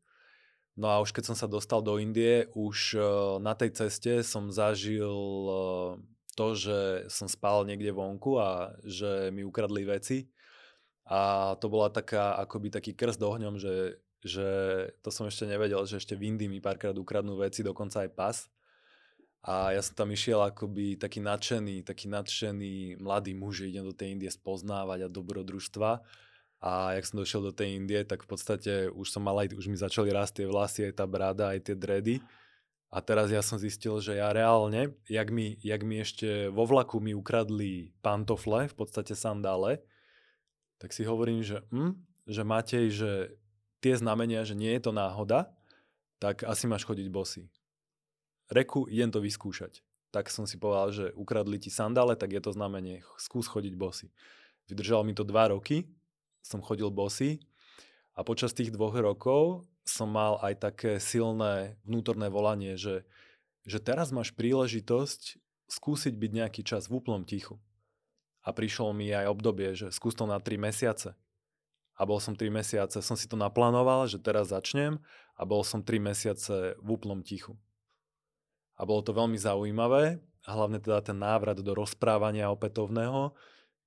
No 0.79 0.91
a 0.91 0.99
už 1.03 1.15
keď 1.15 1.31
som 1.31 1.37
sa 1.39 1.47
dostal 1.47 1.83
do 1.83 1.99
Indie, 1.99 2.51
už 2.55 2.99
na 3.43 3.55
tej 3.59 3.75
ceste 3.75 4.23
som 4.27 4.51
zažil 4.51 5.15
to, 6.35 6.59
že 6.59 6.79
som 7.09 7.31
spal 7.31 7.65
niekde 7.65 7.95
vonku 7.95 8.37
a 8.39 8.75
že 8.83 9.31
mi 9.31 9.47
ukradli 9.47 9.87
veci. 9.87 10.29
A 11.07 11.53
to 11.61 11.69
bola 11.69 11.93
taká, 11.93 12.37
akoby 12.41 12.73
taký 12.73 12.93
krst 12.97 13.21
ohňom, 13.21 13.61
že, 13.61 14.01
že 14.25 14.49
to 15.05 15.13
som 15.13 15.29
ešte 15.29 15.45
nevedel, 15.45 15.85
že 15.85 16.01
ešte 16.01 16.17
v 16.17 16.33
Indii 16.33 16.49
mi 16.49 16.61
párkrát 16.65 16.97
ukradnú 16.97 17.37
veci, 17.37 17.61
dokonca 17.61 18.03
aj 18.03 18.11
pas. 18.17 18.37
A 19.45 19.77
ja 19.77 19.85
som 19.85 19.93
tam 19.93 20.09
išiel 20.09 20.41
akoby 20.41 20.97
taký 20.97 21.21
nadšený, 21.21 21.85
taký 21.85 22.09
nadšený 22.09 22.97
mladý 22.97 23.37
muž, 23.37 23.69
idem 23.69 23.85
do 23.85 23.93
tej 23.93 24.17
Indie 24.17 24.33
spoznávať 24.33 25.05
a 25.05 25.13
dobrodružstva. 25.13 25.91
A 26.65 26.97
jak 26.97 27.05
som 27.05 27.21
došiel 27.21 27.45
do 27.45 27.53
tej 27.53 27.77
Indie, 27.77 28.01
tak 28.09 28.25
v 28.25 28.29
podstate 28.33 28.73
už 28.89 29.13
som 29.13 29.21
mal 29.21 29.37
aj, 29.45 29.53
už 29.53 29.69
mi 29.69 29.77
začali 29.77 30.09
rásť 30.09 30.41
tie 30.41 30.47
vlasy, 30.49 30.81
aj 30.89 30.95
tá 30.97 31.05
brada, 31.05 31.53
aj 31.53 31.61
tie 31.61 31.77
dredy. 31.77 32.25
A 32.95 33.03
teraz 33.03 33.27
ja 33.35 33.43
som 33.43 33.59
zistil, 33.59 33.99
že 33.99 34.23
ja 34.23 34.31
reálne, 34.31 34.95
jak 35.11 35.35
mi, 35.35 35.59
jak 35.59 35.83
mi 35.83 35.99
ešte 35.99 36.47
vo 36.55 36.63
vlaku 36.63 37.03
mi 37.03 37.11
ukradli 37.11 37.91
pantofle, 38.07 38.71
v 38.71 38.77
podstate 38.79 39.19
sandále, 39.19 39.83
tak 40.79 40.95
si 40.95 41.03
hovorím, 41.03 41.43
že, 41.43 41.67
hm, 41.75 41.99
že 42.31 42.43
Matej, 42.47 42.87
že 42.95 43.11
tie 43.83 43.99
znamenia, 43.99 44.47
že 44.47 44.55
nie 44.55 44.71
je 44.79 44.87
to 44.87 44.95
náhoda, 44.95 45.51
tak 46.23 46.47
asi 46.47 46.71
máš 46.71 46.87
chodiť 46.87 47.11
bosy. 47.11 47.51
Reku, 48.47 48.87
idem 48.87 49.11
to 49.11 49.19
vyskúšať. 49.19 49.83
Tak 50.15 50.31
som 50.31 50.47
si 50.47 50.55
povedal, 50.55 50.95
že 50.95 51.05
ukradli 51.19 51.59
ti 51.59 51.75
sandále, 51.75 52.15
tak 52.15 52.31
je 52.31 52.39
to 52.39 52.55
znamenie, 52.55 53.03
skús 53.19 53.51
chodiť 53.51 53.75
bosy. 53.75 54.15
Vydržalo 54.71 55.03
mi 55.03 55.19
to 55.19 55.27
dva 55.27 55.51
roky, 55.51 55.91
som 56.47 56.63
chodil 56.63 56.95
bosy 56.95 57.43
a 58.15 58.23
počas 58.23 58.55
tých 58.55 58.71
dvoch 58.71 58.95
rokov 58.95 59.67
som 59.85 60.09
mal 60.09 60.41
aj 60.41 60.55
také 60.61 60.93
silné 60.97 61.77
vnútorné 61.85 62.33
volanie, 62.33 62.81
že, 62.81 63.05
že 63.69 63.79
teraz 63.79 64.11
máš 64.11 64.33
príležitosť 64.33 65.39
skúsiť 65.69 66.17
byť 66.17 66.31
nejaký 66.33 66.63
čas 66.65 66.89
v 66.89 67.01
úplnom 67.01 67.25
tichu. 67.25 67.61
A 68.45 68.53
prišlo 68.53 68.93
mi 68.93 69.09
aj 69.09 69.33
obdobie, 69.33 69.73
že 69.73 69.89
skús 69.93 70.13
to 70.13 70.29
na 70.29 70.37
3 70.41 70.61
mesiace. 70.61 71.17
A 71.97 72.03
bol 72.05 72.21
som 72.21 72.37
3 72.37 72.49
mesiace, 72.53 73.01
som 73.01 73.17
si 73.17 73.25
to 73.25 73.39
naplánoval, 73.39 74.05
že 74.11 74.21
teraz 74.21 74.53
začnem 74.53 75.01
a 75.37 75.43
bol 75.49 75.65
som 75.65 75.81
3 75.81 76.01
mesiace 76.01 76.77
v 76.77 76.89
úplnom 76.89 77.25
tichu. 77.25 77.57
A 78.75 78.83
bolo 78.85 79.01
to 79.07 79.15
veľmi 79.15 79.39
zaujímavé, 79.39 80.19
hlavne 80.45 80.83
teda 80.83 81.01
ten 81.01 81.17
návrat 81.17 81.63
do 81.63 81.73
rozprávania 81.73 82.53
opätovného, 82.53 83.33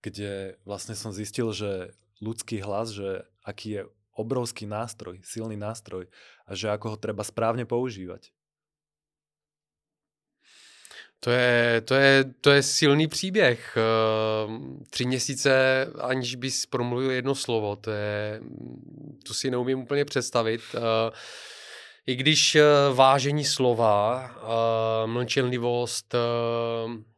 kde 0.02 0.58
vlastne 0.64 0.96
som 0.96 1.12
zistil, 1.12 1.52
že 1.54 1.94
ľudský 2.24 2.64
hlas, 2.64 2.96
že 2.96 3.28
aký 3.46 3.68
je 3.70 3.82
obrovský 4.18 4.66
nástroj, 4.66 5.22
silný 5.24 5.56
nástroj 5.56 6.10
a 6.50 6.52
že 6.58 6.74
ako 6.74 6.96
ho 6.96 6.98
treba 6.98 7.22
správne 7.22 7.64
používať. 7.70 8.34
To 11.20 11.32
je, 11.32 11.82
to, 11.82 11.96
je, 11.96 12.24
to 12.42 12.50
je 12.52 12.64
silný 12.64 13.08
příběh. 13.08 13.78
Ehm, 13.78 14.84
tři 14.90 15.06
měsíce, 15.06 15.52
aniž 16.02 16.36
bys 16.36 16.66
promluvil 16.66 17.12
jedno 17.12 17.36
slovo, 17.36 17.76
to, 17.76 17.92
je, 17.92 18.42
to 19.28 19.34
si 19.34 19.52
neumím 19.52 19.80
úplně 19.80 20.06
představit. 20.06 20.62
Ehm, 20.76 20.82
I 22.08 22.16
když 22.16 22.56
eh, 22.56 22.64
vážení 22.94 23.46
slova, 23.46 24.30
ehm, 24.30 25.12
mlčenlivost, 25.12 26.16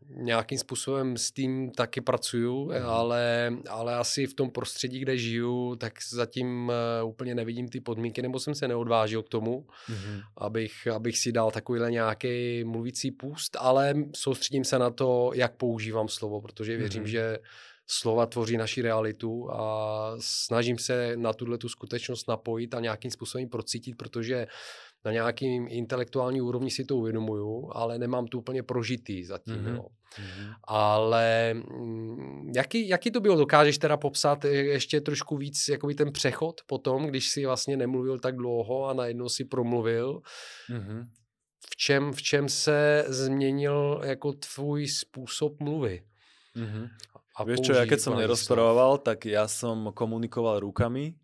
nějakým 0.10 0.58
způsobem 0.58 1.17
s 1.17 1.32
tím 1.32 1.72
taky 1.72 2.02
pracuju, 2.02 2.65
mm. 2.65 2.86
ale, 2.86 3.54
ale 3.69 3.95
asi 3.95 4.28
v 4.28 4.34
tom 4.34 4.52
prostředí, 4.52 5.00
kde 5.00 5.17
žiju, 5.17 5.76
tak 5.76 5.93
zatím 6.12 6.72
uh, 7.02 7.10
úplně 7.10 7.36
nevidím 7.36 7.69
ty 7.69 7.80
podmínky, 7.80 8.22
nebo 8.22 8.39
jsem 8.39 8.56
se 8.56 8.67
neodvážil 8.67 9.24
k 9.24 9.30
tomu, 9.30 9.67
mm. 9.89 10.19
abych, 10.38 10.88
abych 10.88 11.17
si 11.17 11.32
dal 11.32 11.52
takovýhle 11.52 11.91
nějaký 11.91 12.63
mluvící 12.63 13.12
půst, 13.12 13.58
ale 13.60 13.93
soustředím 14.15 14.63
se 14.63 14.80
na 14.80 14.89
to, 14.89 15.32
jak 15.34 15.56
používám 15.56 16.08
slovo, 16.08 16.41
protože 16.41 16.78
věřím, 16.78 17.02
mm. 17.02 17.08
že 17.08 17.39
slova 17.91 18.26
tvoří 18.26 18.58
naši 18.58 18.82
realitu 18.82 19.52
a 19.52 20.12
snažím 20.19 20.78
se 20.78 21.17
na 21.17 21.34
tuhle 21.34 21.58
tu 21.58 21.69
skutečnost 21.69 22.28
napojit 22.28 22.74
a 22.74 22.80
nějakým 22.80 23.12
způsobem 23.12 23.50
procítit, 23.50 23.98
protože 23.98 24.48
na 25.05 25.12
nějakým 25.12 25.67
intelektuální 25.69 26.41
úrovni 26.41 26.71
si 26.71 26.85
to 26.85 26.95
uvědomuju, 26.95 27.69
ale 27.71 27.99
nemám 27.99 28.27
to 28.27 28.38
úplně 28.38 28.63
prožitý 28.63 29.25
zatím. 29.25 29.55
Mm-hmm. 29.55 29.75
Jo. 29.75 29.85
Mm-hmm. 30.15 30.53
Ale 30.67 31.53
mm, 31.53 32.51
jaký, 32.55 32.88
jaký 32.88 33.12
to 33.12 33.19
bylo? 33.19 33.35
Dokážeš 33.35 33.77
teda 33.77 33.97
popsat 33.97 34.45
ještě 34.45 35.01
trošku 35.01 35.38
víc 35.38 35.67
jakoby 35.69 35.95
ten 35.95 36.12
přechod 36.12 36.62
potom, 36.67 37.07
když 37.07 37.29
si 37.29 37.45
vlastně 37.45 37.77
nemluvil 37.77 38.19
tak 38.19 38.35
dlouho 38.35 38.85
a 38.85 38.93
najednou 38.93 39.29
si 39.29 39.45
promluvil? 39.45 40.21
Mm-hmm. 40.69 41.03
V 41.69 41.75
čem, 41.75 42.13
v 42.13 42.21
čem 42.21 42.49
se 42.49 43.05
změnil 43.07 44.01
jako 44.03 44.33
tvůj 44.33 44.88
způsob 44.88 45.59
mluvy? 45.59 46.03
Mm-hmm. 46.55 46.89
A 47.39 47.47
Vieš 47.47 47.71
čo, 47.71 47.71
ja 47.71 47.88
keď 47.88 47.99
som 48.03 48.19
nerozprával, 48.19 48.99
tak 48.99 49.23
ja 49.23 49.47
som 49.47 49.95
komunikoval 49.95 50.59
rukami 50.59 51.15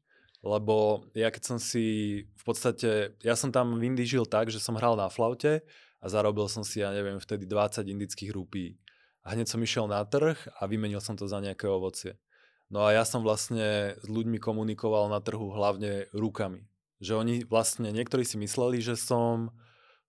lebo 0.46 1.02
ja 1.18 1.34
keď 1.34 1.44
som 1.44 1.58
si 1.58 2.22
v 2.38 2.44
podstate, 2.46 3.18
ja 3.26 3.34
som 3.34 3.50
tam 3.50 3.82
v 3.82 3.90
Indii 3.90 4.06
žil 4.06 4.30
tak, 4.30 4.54
že 4.54 4.62
som 4.62 4.78
hral 4.78 4.94
na 4.94 5.10
flaute 5.10 5.66
a 5.98 6.06
zarobil 6.06 6.46
som 6.46 6.62
si, 6.62 6.86
ja 6.86 6.94
neviem, 6.94 7.18
vtedy 7.18 7.50
20 7.50 7.82
indických 7.90 8.30
rupí. 8.30 8.78
A 9.26 9.34
hneď 9.34 9.50
som 9.50 9.58
išiel 9.58 9.90
na 9.90 10.06
trh 10.06 10.38
a 10.62 10.70
vymenil 10.70 11.02
som 11.02 11.18
to 11.18 11.26
za 11.26 11.42
nejaké 11.42 11.66
ovocie. 11.66 12.22
No 12.70 12.86
a 12.86 12.94
ja 12.94 13.02
som 13.02 13.26
vlastne 13.26 13.98
s 13.98 14.06
ľuďmi 14.06 14.38
komunikoval 14.38 15.10
na 15.10 15.18
trhu 15.18 15.50
hlavne 15.50 16.06
rukami. 16.14 16.70
Že 17.02 17.14
oni 17.26 17.36
vlastne, 17.50 17.90
niektorí 17.90 18.22
si 18.22 18.38
mysleli, 18.38 18.86
že 18.86 18.94
som 18.94 19.50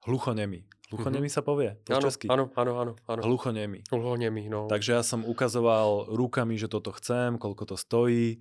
hluchonemý. 0.05 0.68
Hluchonemý 0.92 1.33
mm-hmm. 1.33 1.42
sa 1.42 1.49
povie 1.49 1.81
po 1.83 1.96
česky? 1.99 2.29
Áno, 2.29 2.53
áno, 2.55 2.72
áno. 2.77 2.92
áno. 3.09 3.20
Hluchonemý. 3.25 3.88
Hluchonemý, 3.88 4.53
no. 4.53 4.68
Takže 4.68 5.01
ja 5.01 5.03
som 5.03 5.25
ukazoval 5.25 6.12
rukami, 6.12 6.61
že 6.61 6.68
toto 6.68 6.92
chcem, 6.94 7.40
koľko 7.40 7.75
to 7.75 7.77
stojí. 7.81 8.38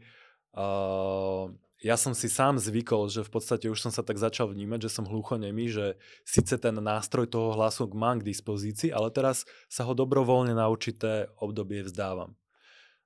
Uh, 0.54 1.50
ja 1.86 2.02
som 2.02 2.18
si 2.18 2.26
sám 2.26 2.58
zvykol, 2.58 3.14
že 3.14 3.22
v 3.22 3.30
podstate 3.30 3.70
už 3.70 3.78
som 3.78 3.94
sa 3.94 4.02
tak 4.02 4.18
začal 4.18 4.50
vnímať, 4.50 4.90
že 4.90 4.94
som 4.98 5.06
hluchonemý, 5.06 5.70
že 5.70 6.02
síce 6.26 6.58
ten 6.58 6.74
nástroj 6.74 7.30
toho 7.30 7.54
hlasu 7.54 7.86
mám 7.94 8.26
k 8.26 8.34
dispozícii, 8.34 8.90
ale 8.90 9.14
teraz 9.14 9.46
sa 9.70 9.86
ho 9.86 9.94
dobrovoľne 9.94 10.58
na 10.58 10.66
určité 10.66 11.30
obdobie 11.38 11.86
vzdávam. 11.86 12.34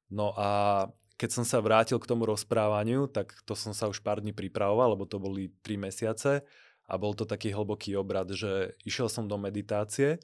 No 0.07 0.31
a 0.39 0.87
keď 1.19 1.29
som 1.35 1.43
sa 1.43 1.59
vrátil 1.59 1.99
k 1.99 2.07
tomu 2.07 2.23
rozprávaniu, 2.23 3.11
tak 3.11 3.35
to 3.43 3.51
som 3.51 3.75
sa 3.75 3.91
už 3.91 3.99
pár 3.99 4.23
dní 4.23 4.31
pripravoval, 4.31 4.95
lebo 4.95 5.03
to 5.03 5.19
boli 5.19 5.51
3 5.59 5.75
mesiace 5.75 6.47
a 6.87 6.93
bol 6.95 7.11
to 7.11 7.27
taký 7.27 7.51
hlboký 7.51 7.99
obrad, 7.99 8.31
že 8.31 8.79
išiel 8.87 9.11
som 9.11 9.27
do 9.27 9.35
meditácie, 9.35 10.23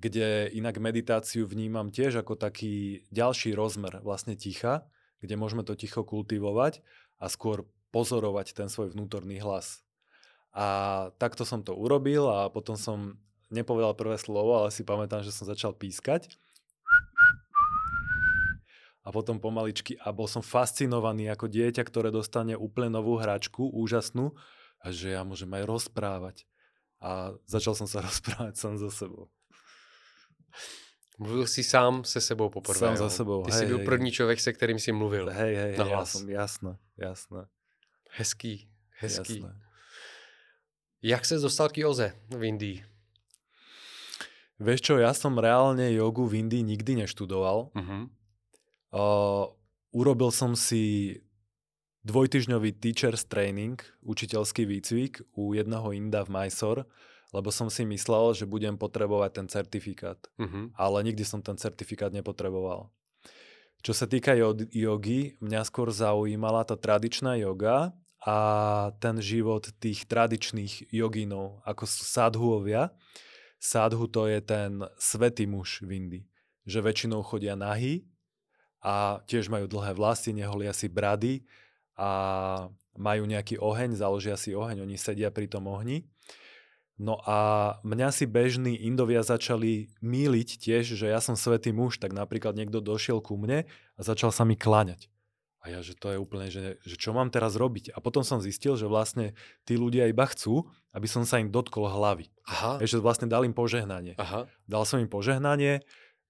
kde 0.00 0.48
inak 0.56 0.80
meditáciu 0.80 1.44
vnímam 1.44 1.92
tiež 1.92 2.24
ako 2.24 2.40
taký 2.40 3.04
ďalší 3.12 3.52
rozmer 3.52 4.00
vlastne 4.00 4.32
ticha, 4.40 4.88
kde 5.20 5.36
môžeme 5.36 5.64
to 5.68 5.76
ticho 5.76 6.00
kultivovať 6.00 6.80
a 7.24 7.32
skôr 7.32 7.64
pozorovať 7.88 8.52
ten 8.52 8.68
svoj 8.68 8.92
vnútorný 8.92 9.40
hlas. 9.40 9.80
A 10.52 11.08
takto 11.16 11.48
som 11.48 11.64
to 11.64 11.72
urobil 11.72 12.28
a 12.28 12.52
potom 12.52 12.76
som 12.76 13.16
nepovedal 13.48 13.96
prvé 13.96 14.20
slovo, 14.20 14.60
ale 14.60 14.68
si 14.68 14.84
pamätám, 14.84 15.24
že 15.24 15.32
som 15.32 15.48
začal 15.48 15.72
pískať. 15.72 16.28
A 19.04 19.12
potom 19.12 19.40
pomaličky 19.40 19.96
a 20.00 20.12
bol 20.12 20.28
som 20.28 20.44
fascinovaný 20.44 21.32
ako 21.32 21.48
dieťa, 21.48 21.82
ktoré 21.84 22.12
dostane 22.12 22.56
úplne 22.56 23.00
novú 23.00 23.16
hračku, 23.16 23.72
úžasnú, 23.72 24.36
a 24.84 24.92
že 24.92 25.16
ja 25.16 25.24
môžem 25.24 25.48
aj 25.56 25.64
rozprávať. 25.64 26.36
A 27.00 27.32
začal 27.48 27.72
som 27.72 27.88
sa 27.88 28.04
rozprávať 28.08 28.60
sám 28.60 28.76
so 28.76 28.92
sebou. 28.92 29.32
Mluvil 31.18 31.46
si 31.46 31.62
sám 31.62 32.04
se 32.04 32.20
sebou 32.20 32.50
poprvé. 32.50 32.78
Sám 32.78 32.96
za 32.96 33.10
sebou. 33.10 33.44
Ty 33.44 33.52
hej, 33.52 33.58
jsi 33.58 33.66
byl 33.66 33.78
hej. 33.78 33.86
první 33.86 34.10
člověk, 34.12 34.40
se 34.40 34.52
kterým 34.52 34.78
si 34.78 34.92
mluvil. 34.92 35.30
Hej, 35.30 35.54
hej, 35.54 35.72
hej, 35.76 35.88
ja 35.90 36.04
som, 36.04 36.26
jasné, 36.26 36.72
jasné. 36.98 37.46
Hezký, 38.10 38.66
hezký. 38.98 39.38
Jasné. 39.38 39.60
Jak 41.02 41.24
se 41.24 41.38
dostal 41.38 41.68
k 41.68 41.78
joze 41.78 42.12
v 42.30 42.44
Indii? 42.44 42.84
Vieš 44.62 44.80
čo, 44.86 44.94
ja 45.02 45.10
som 45.10 45.34
reálne 45.34 45.90
jogu 45.90 46.30
v 46.30 46.46
Indii 46.46 46.62
nikdy 46.62 47.02
neštudoval. 47.02 47.74
Uh-huh. 47.74 48.06
Uh, 48.94 49.50
urobil 49.90 50.30
som 50.30 50.54
si 50.54 51.18
dvojtyžňový 52.06 52.78
teacher's 52.78 53.26
training, 53.26 53.82
učiteľský 54.06 54.62
výcvik 54.62 55.26
u 55.34 55.58
jedného 55.58 55.90
Inda 55.90 56.22
v 56.22 56.30
Mysore, 56.38 56.86
lebo 57.34 57.50
som 57.50 57.66
si 57.66 57.82
myslel, 57.82 58.38
že 58.38 58.46
budem 58.46 58.78
potrebovať 58.78 59.30
ten 59.42 59.46
certifikát. 59.50 60.22
Uh-huh. 60.38 60.70
Ale 60.78 61.02
nikdy 61.02 61.26
som 61.26 61.42
ten 61.42 61.58
certifikát 61.58 62.14
nepotreboval. 62.14 62.94
Čo 63.82 63.92
sa 63.92 64.06
týka 64.06 64.38
jogy, 64.70 65.36
mňa 65.42 65.60
skôr 65.66 65.90
zaujímala 65.90 66.62
tá 66.62 66.78
tradičná 66.78 67.36
joga 67.36 67.92
a 68.24 68.36
ten 69.02 69.20
život 69.20 69.68
tých 69.76 70.08
tradičných 70.08 70.88
joginov, 70.88 71.60
ako 71.68 71.84
sú 71.84 72.06
sadhuovia. 72.08 72.94
Sadhu 73.60 74.08
to 74.08 74.24
je 74.30 74.40
ten 74.40 74.80
svetý 74.96 75.44
muž 75.44 75.84
v 75.84 76.00
Indii, 76.00 76.24
že 76.64 76.80
väčšinou 76.80 77.20
chodia 77.20 77.58
nahý 77.58 78.08
a 78.80 79.20
tiež 79.28 79.52
majú 79.52 79.68
dlhé 79.68 79.92
vlasy, 79.92 80.32
neholia 80.32 80.72
si 80.72 80.88
brady 80.88 81.44
a 81.96 82.68
majú 82.96 83.28
nejaký 83.28 83.60
oheň, 83.60 84.00
založia 84.00 84.40
si 84.40 84.56
oheň, 84.56 84.84
oni 84.84 84.96
sedia 84.96 85.28
pri 85.28 85.44
tom 85.44 85.68
ohni. 85.68 86.08
No 86.94 87.18
a 87.26 87.38
mňa 87.82 88.14
si 88.14 88.24
bežní 88.24 88.78
Indovia 88.86 89.26
začali 89.26 89.90
míliť 89.98 90.48
tiež, 90.62 90.94
že 90.94 91.10
ja 91.10 91.18
som 91.18 91.34
svetý 91.34 91.74
muž, 91.74 91.98
tak 91.98 92.14
napríklad 92.14 92.54
niekto 92.54 92.78
došiel 92.78 93.18
ku 93.18 93.34
mne 93.34 93.66
a 93.98 94.00
začal 94.00 94.30
sa 94.30 94.46
mi 94.46 94.54
kláňať. 94.54 95.10
A 95.64 95.72
ja, 95.72 95.80
že 95.80 95.96
to 95.96 96.12
je 96.12 96.20
úplne, 96.20 96.52
že, 96.52 96.76
že 96.84 96.94
čo 97.00 97.16
mám 97.16 97.32
teraz 97.32 97.56
robiť? 97.56 97.96
A 97.96 97.98
potom 97.98 98.20
som 98.20 98.36
zistil, 98.36 98.76
že 98.76 98.84
vlastne 98.84 99.32
tí 99.64 99.80
ľudia 99.80 100.06
iba 100.12 100.28
chcú, 100.28 100.68
aby 100.92 101.08
som 101.08 101.24
sa 101.24 101.40
im 101.40 101.48
dotkol 101.48 101.88
hlavy. 101.88 102.28
Aha. 102.44 102.84
že 102.84 103.00
vlastne 103.00 103.24
dal 103.24 103.48
im 103.48 103.56
požehnanie. 103.56 104.12
Aha. 104.20 104.44
Dal 104.68 104.84
som 104.84 105.00
im 105.00 105.08
požehnanie, 105.08 105.80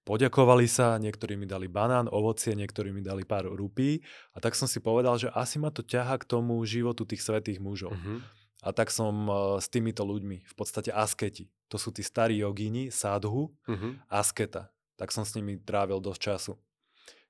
poďakovali 0.07 0.71
sa, 0.71 0.95
niektorí 0.95 1.35
mi 1.35 1.43
dali 1.43 1.67
banán, 1.67 2.07
ovocie, 2.07 2.55
niektorí 2.55 2.95
mi 2.95 3.03
dali 3.03 3.27
pár 3.27 3.51
rupí 3.51 3.99
a 4.31 4.39
tak 4.39 4.55
som 4.55 4.71
si 4.71 4.79
povedal, 4.79 5.19
že 5.19 5.27
asi 5.35 5.59
ma 5.59 5.67
to 5.67 5.83
ťaha 5.83 6.15
k 6.21 6.29
tomu 6.29 6.55
životu 6.63 7.03
tých 7.03 7.19
svetých 7.19 7.59
mužov. 7.59 7.91
Uh-huh. 7.91 8.23
A 8.65 8.73
tak 8.73 8.89
som 8.89 9.29
uh, 9.29 9.35
s 9.61 9.69
týmito 9.69 10.01
ľuďmi, 10.01 10.41
v 10.41 10.55
podstate 10.57 10.89
asketi. 10.89 11.53
To 11.69 11.77
sú 11.77 11.93
tí 11.93 12.01
starí 12.01 12.41
jogíni, 12.41 12.89
sádhu, 12.89 13.53
uh-huh. 13.69 13.93
asketa. 14.09 14.73
Tak 14.97 15.13
som 15.13 15.21
s 15.21 15.37
nimi 15.37 15.61
trávil 15.61 16.01
dosť 16.01 16.21
času. 16.21 16.53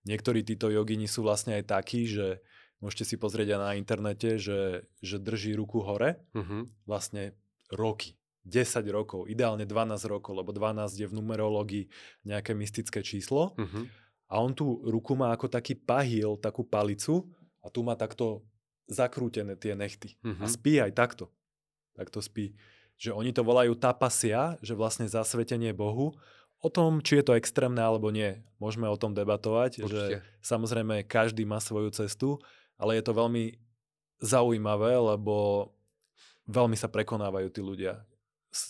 Niektorí 0.08 0.48
títo 0.48 0.72
jogíni 0.72 1.12
sú 1.12 1.28
vlastne 1.28 1.60
aj 1.60 1.76
takí, 1.76 2.08
že 2.08 2.40
môžete 2.80 3.04
si 3.04 3.16
pozrieť 3.20 3.58
aj 3.58 3.60
na 3.60 3.72
internete, 3.76 4.40
že, 4.40 4.88
že 5.04 5.20
drží 5.20 5.52
ruku 5.60 5.84
hore 5.84 6.24
uh-huh. 6.32 6.72
vlastne 6.88 7.36
roky. 7.68 8.16
10 8.46 8.86
rokov, 8.94 9.26
ideálne 9.26 9.66
12 9.66 10.06
rokov, 10.06 10.38
lebo 10.38 10.54
12 10.54 11.02
je 11.02 11.10
v 11.10 11.18
numerológii 11.18 11.90
nejaké 12.30 12.54
mystické 12.54 13.02
číslo. 13.02 13.58
Uh-huh. 13.58 13.90
A 14.30 14.38
on 14.38 14.54
tú 14.54 14.86
ruku 14.86 15.18
má 15.18 15.34
ako 15.34 15.50
taký 15.50 15.74
pahil, 15.74 16.38
takú 16.38 16.62
palicu 16.62 17.26
a 17.66 17.74
tu 17.74 17.82
má 17.82 17.98
takto 17.98 18.46
zakrútené 18.86 19.58
tie 19.58 19.74
nechty. 19.74 20.18
Mm-hmm. 20.22 20.42
A 20.42 20.46
mhm. 20.48 20.54
spí 20.54 20.74
aj 20.82 20.92
takto. 20.94 21.26
Takto 21.96 22.20
spí. 22.22 22.54
Že 22.96 23.16
oni 23.16 23.32
to 23.36 23.44
volajú 23.44 23.76
tapasia, 23.76 24.56
že 24.64 24.78
vlastne 24.78 25.08
zasvetenie 25.08 25.76
Bohu. 25.76 26.16
O 26.64 26.70
tom, 26.72 27.04
či 27.04 27.20
je 27.20 27.26
to 27.28 27.38
extrémne 27.38 27.84
alebo 27.84 28.10
nie, 28.10 28.42
môžeme 28.58 28.90
o 28.90 28.98
tom 28.98 29.14
debatovať, 29.14 29.86
Určite. 29.86 29.92
že 29.92 30.04
samozrejme 30.42 31.06
každý 31.06 31.46
má 31.46 31.62
svoju 31.62 31.94
cestu, 31.94 32.42
ale 32.80 32.98
je 32.98 33.04
to 33.06 33.14
veľmi 33.14 33.60
zaujímavé, 34.24 34.98
lebo 34.98 35.70
veľmi 36.50 36.74
sa 36.74 36.90
prekonávajú 36.90 37.48
tí 37.54 37.62
ľudia. 37.62 38.02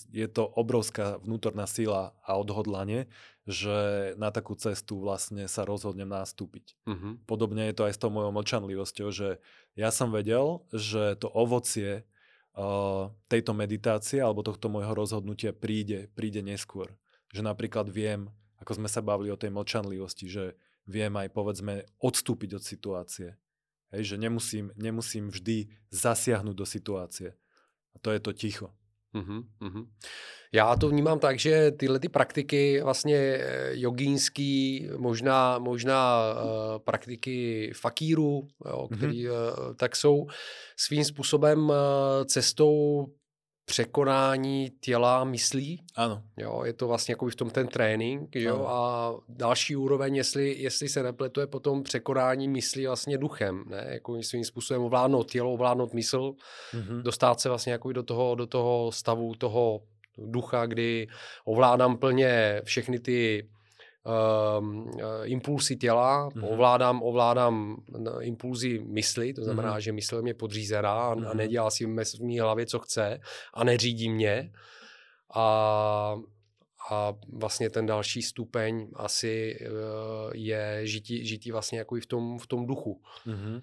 Je 0.09 0.25
to 0.25 0.43
obrovská 0.45 1.21
vnútorná 1.21 1.69
sila 1.69 2.17
a 2.25 2.35
odhodlanie, 2.35 3.05
že 3.45 4.11
na 4.17 4.33
takú 4.33 4.57
cestu 4.57 4.97
vlastne 4.97 5.45
sa 5.45 5.69
rozhodnem 5.69 6.09
nastúpiť. 6.09 6.73
Uh-huh. 6.89 7.21
Podobne 7.29 7.69
je 7.69 7.77
to 7.77 7.85
aj 7.85 7.93
s 7.93 8.01
tou 8.01 8.09
mojou 8.09 8.33
mlčanlivosťou, 8.33 9.07
že 9.13 9.37
ja 9.77 9.93
som 9.93 10.09
vedel, 10.09 10.65
že 10.73 11.13
to 11.21 11.29
ovocie 11.29 12.01
uh, 12.57 13.13
tejto 13.29 13.53
meditácie 13.53 14.17
alebo 14.17 14.41
tohto 14.41 14.65
môjho 14.71 14.97
rozhodnutia 14.97 15.53
príde, 15.53 16.09
príde 16.17 16.41
neskôr. 16.41 16.89
Že 17.37 17.45
napríklad 17.45 17.85
viem, 17.85 18.33
ako 18.57 18.81
sme 18.81 18.89
sa 18.89 19.05
bavili 19.05 19.29
o 19.29 19.37
tej 19.37 19.53
mlčanlivosti, 19.53 20.25
že 20.25 20.57
viem 20.89 21.13
aj 21.13 21.29
povedzme 21.29 21.85
odstúpiť 22.01 22.57
od 22.57 22.63
situácie. 22.65 23.37
Hej, 23.93 24.15
že 24.15 24.15
nemusím, 24.17 24.73
nemusím 24.73 25.29
vždy 25.29 25.69
zasiahnuť 25.93 26.55
do 26.57 26.65
situácie. 26.65 27.37
A 27.93 28.01
to 28.01 28.09
je 28.09 28.19
to 28.19 28.33
ticho. 28.33 28.73
Uh-huh, 29.15 29.43
uh-huh. 29.61 29.87
Já 30.51 30.75
to 30.75 30.89
vnímám 30.89 31.19
tak, 31.19 31.39
že 31.39 31.71
tyhle 31.71 31.99
ty 31.99 32.09
praktiky 32.09 32.81
vlastně 32.83 33.17
eh, 33.17 33.69
jogínský, 33.71 34.87
možná, 34.97 35.59
možná 35.59 36.33
uh, 36.33 36.79
praktiky 36.83 37.71
fakíru, 37.75 38.47
jo, 38.65 38.87
mhm. 38.89 38.97
který, 38.97 39.27
mm-hmm. 39.27 39.67
uh, 39.67 39.73
tak 39.75 39.95
jsou 39.95 40.27
svým 40.77 41.03
způsobem 41.03 41.69
uh, 41.69 41.75
cestou 42.25 43.05
překonání 43.65 44.71
těla 44.79 45.23
myslí. 45.23 45.83
Ano. 45.95 46.23
Jo, 46.37 46.61
je 46.65 46.73
to 46.73 46.87
vlastně 46.87 47.11
jako 47.11 47.27
v 47.27 47.35
tom 47.35 47.49
ten 47.49 47.67
trénink, 47.67 48.35
jo, 48.35 48.65
a 48.65 49.13
další 49.29 49.75
úroveň, 49.75 50.15
jestli, 50.15 50.55
jestli 50.57 50.89
se 50.89 51.03
nepletu, 51.03 51.39
je 51.39 51.47
potom 51.47 51.83
překonání 51.83 52.47
myslí 52.47 52.87
vlastně 52.87 53.17
duchem, 53.17 53.63
ne, 53.67 53.87
jako 53.89 54.23
svým 54.23 54.43
způsobem 54.43 54.83
ovládnout 54.83 55.31
tělo, 55.31 55.53
ovládnout 55.53 55.93
mysl, 55.93 56.33
mm-hmm. 56.73 57.01
dostat 57.01 57.39
se 57.39 57.49
vlastně 57.49 57.71
jako 57.71 57.91
do 57.91 58.03
toho, 58.03 58.35
do 58.35 58.47
toho 58.47 58.91
stavu 58.91 59.35
toho 59.35 59.81
ducha, 60.17 60.65
kdy 60.65 61.07
ovládám 61.45 61.97
plně 61.97 62.61
všechny 62.63 62.99
ty 62.99 63.49
um, 64.05 64.91
impulsy 65.23 65.75
těla, 65.75 66.29
mm-hmm. 66.29 66.53
ovládám, 66.53 67.03
ovládám 67.03 67.77
impulzy 68.21 68.79
mysli, 68.79 69.33
to 69.33 69.43
znamená, 69.43 69.75
mm-hmm. 69.75 69.81
že 69.81 69.91
mysl 69.91 70.21
mě 70.21 70.33
podřízená 70.33 71.15
mm-hmm. 71.15 71.25
a 71.25 71.29
mhm. 71.29 71.37
nedělá 71.37 71.69
si 71.69 71.85
v 71.85 71.89
mé 72.21 72.41
hlavě, 72.41 72.65
co 72.65 72.79
chce 72.79 73.19
a 73.53 73.63
neřídí 73.63 74.09
mě. 74.09 74.51
A, 75.35 76.15
a 76.91 77.13
vlastně 77.33 77.69
ten 77.69 77.85
další 77.85 78.21
stupeň 78.21 78.87
asi 78.95 79.59
uh, 79.61 80.31
je 80.33 80.81
žití, 80.83 81.25
žití 81.25 81.51
vlastně 81.51 81.79
jako 81.79 81.97
i 81.97 82.01
v 82.01 82.05
tom, 82.05 82.39
v 82.39 82.47
tom 82.47 82.65
duchu. 82.65 83.01
Mm-hmm. 83.27 83.61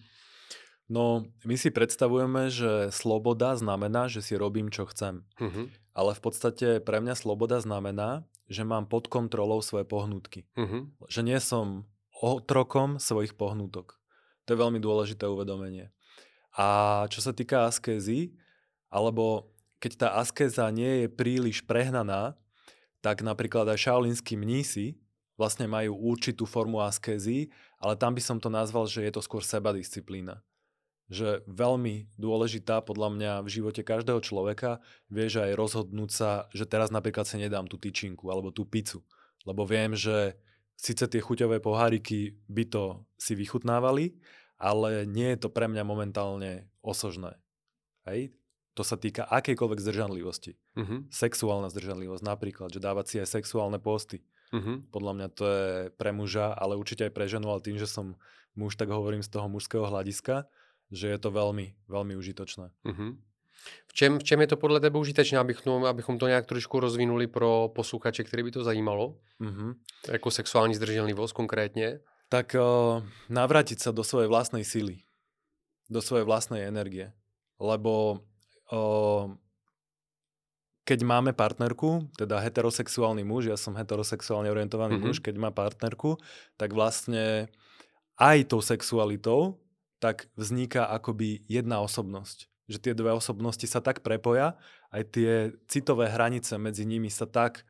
No, 0.93 1.25
my 1.49 1.57
si 1.57 1.73
predstavujeme, 1.73 2.53
že 2.53 2.93
sloboda 2.93 3.57
znamená, 3.57 4.13
že 4.13 4.21
si 4.21 4.37
robím, 4.37 4.69
čo 4.69 4.85
chcem. 4.85 5.25
Uh-huh. 5.41 5.73
Ale 5.97 6.13
v 6.13 6.21
podstate 6.21 6.69
pre 6.85 7.01
mňa 7.01 7.17
sloboda 7.17 7.65
znamená, 7.65 8.29
že 8.53 8.63
mám 8.63 8.87
pod 8.87 9.09
kontrolou 9.09 9.65
svoje 9.65 9.89
pohnutky. 9.89 10.45
Uh-huh. 10.55 10.87
Že 11.09 11.21
nie 11.25 11.39
som 11.41 11.89
otrokom 12.23 13.01
svojich 13.01 13.35
pohnutok. 13.35 13.99
To 14.47 14.55
je 14.55 14.63
veľmi 14.63 14.79
dôležité 14.79 15.27
uvedomenie. 15.27 15.91
A 16.55 17.03
čo 17.09 17.25
sa 17.25 17.33
týka 17.33 17.65
askézy, 17.67 18.37
alebo 18.93 19.51
keď 19.81 19.93
tá 19.97 20.09
askéza 20.21 20.69
nie 20.71 21.05
je 21.05 21.09
príliš 21.09 21.65
prehnaná, 21.65 22.37
tak 23.03 23.25
napríklad 23.25 23.67
aj 23.67 23.91
šaolínsky 23.91 24.39
mnísi 24.39 25.01
vlastne 25.35 25.67
majú 25.67 25.99
určitú 25.99 26.47
formu 26.47 26.79
askézy, 26.79 27.51
ale 27.83 27.99
tam 27.99 28.15
by 28.15 28.23
som 28.23 28.39
to 28.39 28.47
nazval, 28.47 28.87
že 28.87 29.03
je 29.03 29.11
to 29.11 29.25
skôr 29.25 29.43
sebadisciplína 29.43 30.39
že 31.13 31.45
veľmi 31.45 32.17
dôležitá 32.17 32.81
podľa 32.81 33.09
mňa 33.13 33.33
v 33.45 33.49
živote 33.53 33.85
každého 33.85 34.25
človeka, 34.25 34.81
vieš 35.13 35.45
aj 35.45 35.53
rozhodnúť 35.53 36.11
sa, 36.11 36.31
že 36.57 36.65
teraz 36.65 36.89
napríklad 36.89 37.29
si 37.29 37.37
nedám 37.37 37.69
tú 37.69 37.77
tyčinku 37.77 38.33
alebo 38.33 38.49
tú 38.49 38.65
pizzu, 38.65 39.05
lebo 39.45 39.69
viem, 39.69 39.93
že 39.93 40.41
síce 40.81 41.05
tie 41.05 41.21
chuťové 41.21 41.61
poháriky 41.61 42.41
by 42.49 42.65
to 42.65 43.05
si 43.21 43.37
vychutnávali, 43.37 44.17
ale 44.57 45.05
nie 45.05 45.37
je 45.37 45.45
to 45.45 45.49
pre 45.53 45.69
mňa 45.69 45.85
momentálne 45.85 46.67
osožné. 46.81 47.37
Hej? 48.09 48.33
To 48.73 48.81
sa 48.81 48.97
týka 48.97 49.29
akejkoľvek 49.29 49.85
zdržanlivosti. 49.85 50.57
Uh-huh. 50.81 51.05
Sexuálna 51.13 51.69
zdržanlivosť 51.69 52.25
napríklad, 52.25 52.73
že 52.73 52.81
dávať 52.81 53.05
si 53.05 53.17
aj 53.21 53.29
sexuálne 53.29 53.77
posty. 53.77 54.25
Uh-huh. 54.49 54.81
Podľa 54.89 55.13
mňa 55.13 55.29
to 55.37 55.45
je 55.45 55.69
pre 55.93 56.09
muža, 56.17 56.57
ale 56.57 56.81
určite 56.81 57.05
aj 57.05 57.13
pre 57.13 57.29
ženu, 57.29 57.53
ale 57.53 57.61
tým, 57.61 57.77
že 57.77 57.85
som 57.85 58.17
muž, 58.57 58.81
tak 58.81 58.89
hovorím 58.89 59.21
z 59.21 59.29
toho 59.29 59.45
mužského 59.53 59.85
hľadiska 59.85 60.49
že 60.93 61.09
je 61.09 61.19
to 61.19 61.31
velmi, 61.31 61.75
velmi 61.89 62.17
užitočné. 62.17 62.71
Mm-hmm. 62.85 63.17
V 63.89 63.93
čem, 63.95 64.19
v 64.19 64.25
čem 64.25 64.41
je 64.41 64.47
to 64.47 64.57
podle 64.57 64.81
tebe 64.81 64.99
užitečné, 64.99 65.39
abychom, 65.39 65.85
abychom 65.85 66.19
to 66.19 66.29
nějak 66.29 66.47
trošku 66.47 66.81
rozvinuli 66.81 67.27
pro 67.27 67.71
posluchače, 67.75 68.25
který 68.25 68.43
by 68.43 68.51
to 68.51 68.65
zajímalo? 68.65 69.17
Mm-hmm. 69.41 69.75
Jako 70.13 70.31
sexuální 70.31 70.75
zdrženlivost 70.75 71.33
konkrétně? 71.33 72.01
Tak 72.33 72.57
uh, 72.57 73.05
navrátiť 73.29 73.77
sa 73.77 73.93
do 73.93 74.01
svojej 74.01 74.25
vlastnej 74.25 74.65
sily, 74.65 75.05
do 75.93 76.01
svojej 76.01 76.25
vlastnej 76.25 76.65
energie. 76.65 77.13
Lebo 77.61 78.25
uh, 78.73 79.29
keď 80.89 81.05
máme 81.05 81.37
partnerku, 81.37 82.09
teda 82.17 82.41
heterosexuálny 82.41 83.21
muž, 83.21 83.53
ja 83.53 83.61
som 83.61 83.77
heterosexuálne 83.77 84.49
orientovaný 84.49 84.97
mm-hmm. 84.97 85.13
muž, 85.13 85.21
keď 85.21 85.35
má 85.37 85.53
partnerku, 85.53 86.17
tak 86.57 86.73
vlastne 86.73 87.53
aj 88.17 88.49
tou 88.49 88.65
sexualitou 88.65 89.62
tak 90.03 90.27
vzniká 90.35 90.91
akoby 90.91 91.47
jedna 91.47 91.79
osobnosť. 91.79 92.51
Že 92.67 92.79
tie 92.83 92.95
dve 92.99 93.15
osobnosti 93.15 93.63
sa 93.71 93.79
tak 93.79 94.03
prepoja, 94.03 94.59
aj 94.91 95.03
tie 95.15 95.33
citové 95.71 96.11
hranice 96.11 96.59
medzi 96.59 96.83
nimi 96.83 97.07
sa 97.07 97.31
tak 97.31 97.63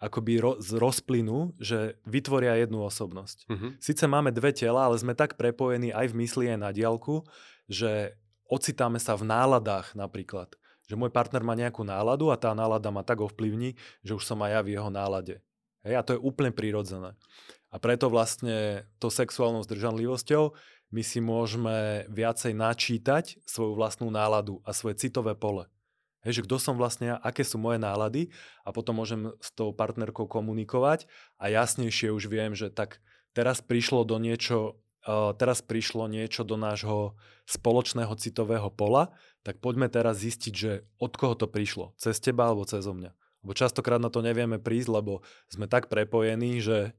akoby 0.00 0.40
ro- 0.40 0.56
rozplynú, 0.56 1.58
že 1.60 2.00
vytvoria 2.08 2.56
jednu 2.56 2.80
osobnosť. 2.88 3.38
Uh-huh. 3.50 3.70
Sice 3.76 4.08
máme 4.08 4.32
dve 4.32 4.54
tela, 4.54 4.88
ale 4.88 4.96
sme 4.96 5.12
tak 5.12 5.36
prepojení 5.36 5.92
aj 5.92 6.14
v 6.14 6.18
mysli, 6.24 6.44
aj 6.48 6.58
na 6.62 6.70
diálku, 6.72 7.26
že 7.68 8.16
ocitáme 8.48 8.96
sa 8.96 9.12
v 9.18 9.28
náladách 9.28 9.92
napríklad. 9.92 10.56
Že 10.88 10.96
môj 10.96 11.12
partner 11.12 11.44
má 11.44 11.52
nejakú 11.52 11.84
náladu 11.84 12.32
a 12.32 12.40
tá 12.40 12.56
nálada 12.56 12.88
ma 12.88 13.04
tak 13.04 13.20
ovplyvní, 13.20 13.76
že 14.00 14.16
už 14.16 14.24
som 14.24 14.40
aj 14.40 14.50
ja 14.50 14.60
v 14.64 14.72
jeho 14.74 14.90
nálade. 14.90 15.44
Hej, 15.84 15.94
a 16.00 16.02
to 16.02 16.16
je 16.16 16.24
úplne 16.24 16.50
prirodzené. 16.50 17.14
A 17.70 17.76
preto 17.78 18.10
vlastne 18.10 18.88
to 18.98 19.12
sexuálnou 19.12 19.62
zdržanlivosťou 19.62 20.56
my 20.90 21.02
si 21.06 21.22
môžeme 21.22 22.04
viacej 22.10 22.52
načítať 22.54 23.38
svoju 23.46 23.78
vlastnú 23.78 24.10
náladu 24.10 24.58
a 24.66 24.74
svoje 24.74 24.98
citové 24.98 25.38
pole. 25.38 25.70
Hej, 26.20 26.42
že 26.42 26.44
kto 26.44 26.56
som 26.60 26.76
vlastne 26.76 27.16
aké 27.24 27.40
sú 27.40 27.56
moje 27.56 27.80
nálady 27.80 28.28
a 28.60 28.76
potom 28.76 29.00
môžem 29.00 29.32
s 29.40 29.48
tou 29.56 29.72
partnerkou 29.72 30.28
komunikovať 30.28 31.08
a 31.40 31.48
jasnejšie 31.48 32.12
už 32.12 32.28
viem, 32.28 32.52
že 32.52 32.68
tak 32.68 33.00
teraz 33.32 33.64
prišlo 33.64 34.04
do 34.04 34.20
niečo, 34.20 34.76
uh, 35.08 35.32
teraz 35.32 35.64
prišlo 35.64 36.12
niečo 36.12 36.44
do 36.44 36.60
nášho 36.60 37.16
spoločného 37.48 38.12
citového 38.20 38.68
pola, 38.68 39.16
tak 39.40 39.64
poďme 39.64 39.88
teraz 39.88 40.20
zistiť, 40.20 40.52
že 40.52 40.84
od 41.00 41.16
koho 41.16 41.32
to 41.32 41.48
prišlo, 41.48 41.96
cez 41.96 42.20
teba 42.20 42.52
alebo 42.52 42.68
cez 42.68 42.84
mňa. 42.84 43.16
Lebo 43.40 43.56
častokrát 43.56 43.96
na 43.96 44.12
to 44.12 44.20
nevieme 44.20 44.60
prísť, 44.60 45.00
lebo 45.00 45.24
sme 45.48 45.64
tak 45.64 45.88
prepojení, 45.88 46.60
že 46.60 46.92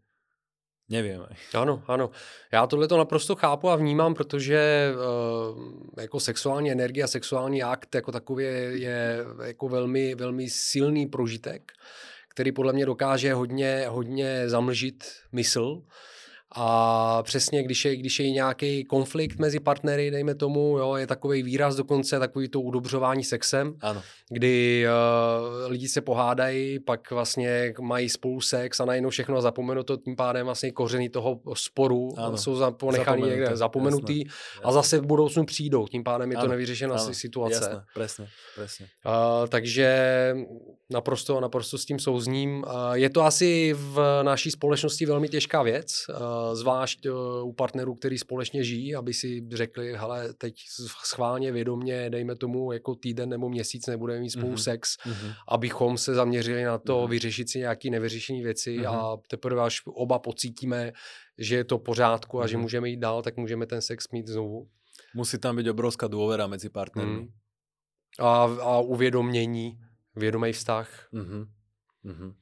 Nevíme. 0.92 1.26
Ano, 1.54 1.84
ano. 1.88 2.10
Já 2.52 2.68
tohle 2.68 2.88
to 2.88 2.98
naprosto 2.98 3.36
chápu 3.36 3.70
a 3.70 3.76
vnímám, 3.76 4.14
protože 4.14 4.92
uh, 4.96 5.64
jako 5.98 6.20
sexuální 6.20 6.72
energie 6.72 7.04
a 7.04 7.08
sexuální 7.08 7.64
akt 7.64 7.96
jako 7.96 8.12
takový 8.12 8.44
je 8.82 9.18
jako 9.44 9.70
velmi, 9.70 10.16
velmi 10.16 10.50
silný 10.50 11.08
prožitek, 11.08 11.72
který 12.28 12.52
podle 12.52 12.74
mě 12.74 12.86
dokáže 12.86 13.34
hodně, 13.34 13.86
hodně 13.88 14.50
zamlžit 14.50 15.04
mysl 15.32 15.82
a 16.56 17.24
přesně, 17.24 17.64
když 17.64 17.86
je, 17.86 17.96
když 17.96 18.20
je 18.20 18.32
nějaký 18.32 18.84
konflikt 18.86 19.40
mezi 19.40 19.60
partnery, 19.60 20.12
dejme 20.12 20.36
tomu, 20.36 20.78
jo, 20.78 20.96
je 20.96 21.08
takový 21.08 21.44
výraz 21.44 21.76
dokonce, 21.76 22.20
takový 22.20 22.50
to 22.50 22.62
udobřování 22.62 23.24
sexem, 23.24 23.76
ano. 23.82 24.02
kdy 24.30 24.86
uh, 24.86 25.72
lidi 25.72 25.88
se 25.88 26.02
pohádají, 26.02 26.80
pak 26.80 27.12
vlastně 27.12 27.74
mají 27.82 28.10
spolu 28.10 28.42
sex 28.42 28.80
a 28.80 28.86
najednou 28.86 29.10
všechno 29.10 29.42
zapomenuto, 29.42 29.98
tím 29.98 30.16
pádem 30.16 30.46
vlastně 30.46 30.72
kořeny 30.72 31.10
toho 31.10 31.40
sporu 31.54 32.10
ano. 32.18 32.38
jsou 32.38 32.72
ponechaný 32.72 33.22
někde 33.22 33.58
zapomenutý 33.58 34.20
jasné, 34.20 34.62
a 34.64 34.72
zase 34.72 35.00
v 35.00 35.06
budoucnu 35.06 35.46
přijdou, 35.46 35.88
tím 35.88 36.04
pádem 36.04 36.32
je 36.32 36.38
ano. 36.38 36.46
to 36.46 36.52
nevyřešená 36.52 36.96
ano. 36.96 37.14
situace. 37.14 37.56
Jasné, 37.56 37.84
presne, 37.94 38.28
presne. 38.56 38.86
Uh, 39.06 39.48
takže 39.48 40.36
naprosto, 40.92 41.40
naprosto 41.40 41.78
s 41.78 41.86
tím 41.86 42.00
souzním. 42.00 42.64
Je 42.94 43.10
to 43.10 43.22
asi 43.22 43.74
v 43.74 44.20
naší 44.24 44.52
společnosti 44.52 45.06
velmi 45.06 45.30
těžká 45.30 45.64
věc, 45.64 46.06
uh, 46.10 46.16
zvlášť 46.56 47.06
eh, 47.06 47.12
u 47.44 47.54
partnerů, 47.54 47.96
který 47.96 48.18
společně 48.18 48.64
žijí, 48.64 48.96
aby 48.96 49.14
si 49.14 49.48
řekli, 49.54 49.94
hele, 49.98 50.34
teď 50.34 50.56
schválně, 51.04 51.52
vědomě, 51.52 52.10
dejme 52.10 52.36
tomu 52.36 52.72
jako 52.72 52.96
týden 52.96 53.30
nebo 53.30 53.50
měsíc 53.50 53.88
nebudeme 53.88 54.20
mít 54.20 54.30
spolu 54.30 54.54
mm-hmm. 54.54 54.64
sex, 54.64 54.98
mm-hmm. 54.98 55.34
abychom 55.48 55.98
se 55.98 56.14
zaměřili 56.14 56.64
na 56.64 56.78
to 56.78 57.04
mm-hmm. 57.04 57.10
vyřešit 57.10 57.50
si 57.50 57.60
nějaké 57.60 57.90
nevyřešené 57.90 58.44
věci 58.44 58.80
mm-hmm. 58.80 59.16
a 59.16 59.18
teprve 59.28 59.62
až 59.62 59.82
oba 59.86 60.20
pocítíme, 60.20 60.92
že 61.38 61.56
je 61.56 61.64
to 61.64 61.78
pořádku 61.78 62.38
mm-hmm. 62.38 62.44
a 62.44 62.48
že 62.48 62.58
mhm. 62.58 62.62
můžeme 62.62 62.90
jít 62.90 63.00
dál, 63.00 63.22
tak 63.22 63.38
můžeme 63.38 63.66
ten 63.66 63.82
sex 63.82 64.10
mít 64.12 64.28
znovu. 64.28 64.68
Musí 65.16 65.38
tam 65.38 65.56
být 65.56 65.68
obrovská 65.68 66.08
důvěra 66.08 66.48
mezi 66.48 66.70
partnery. 66.70 67.10
Mm. 67.10 67.28
A, 68.20 68.44
a 68.44 68.80
uvědomění, 68.80 69.78
vědomý 70.16 70.54
vztah. 70.54 70.90
Mm-hmm. 71.14 71.46
Mm-hmm. 72.06 72.34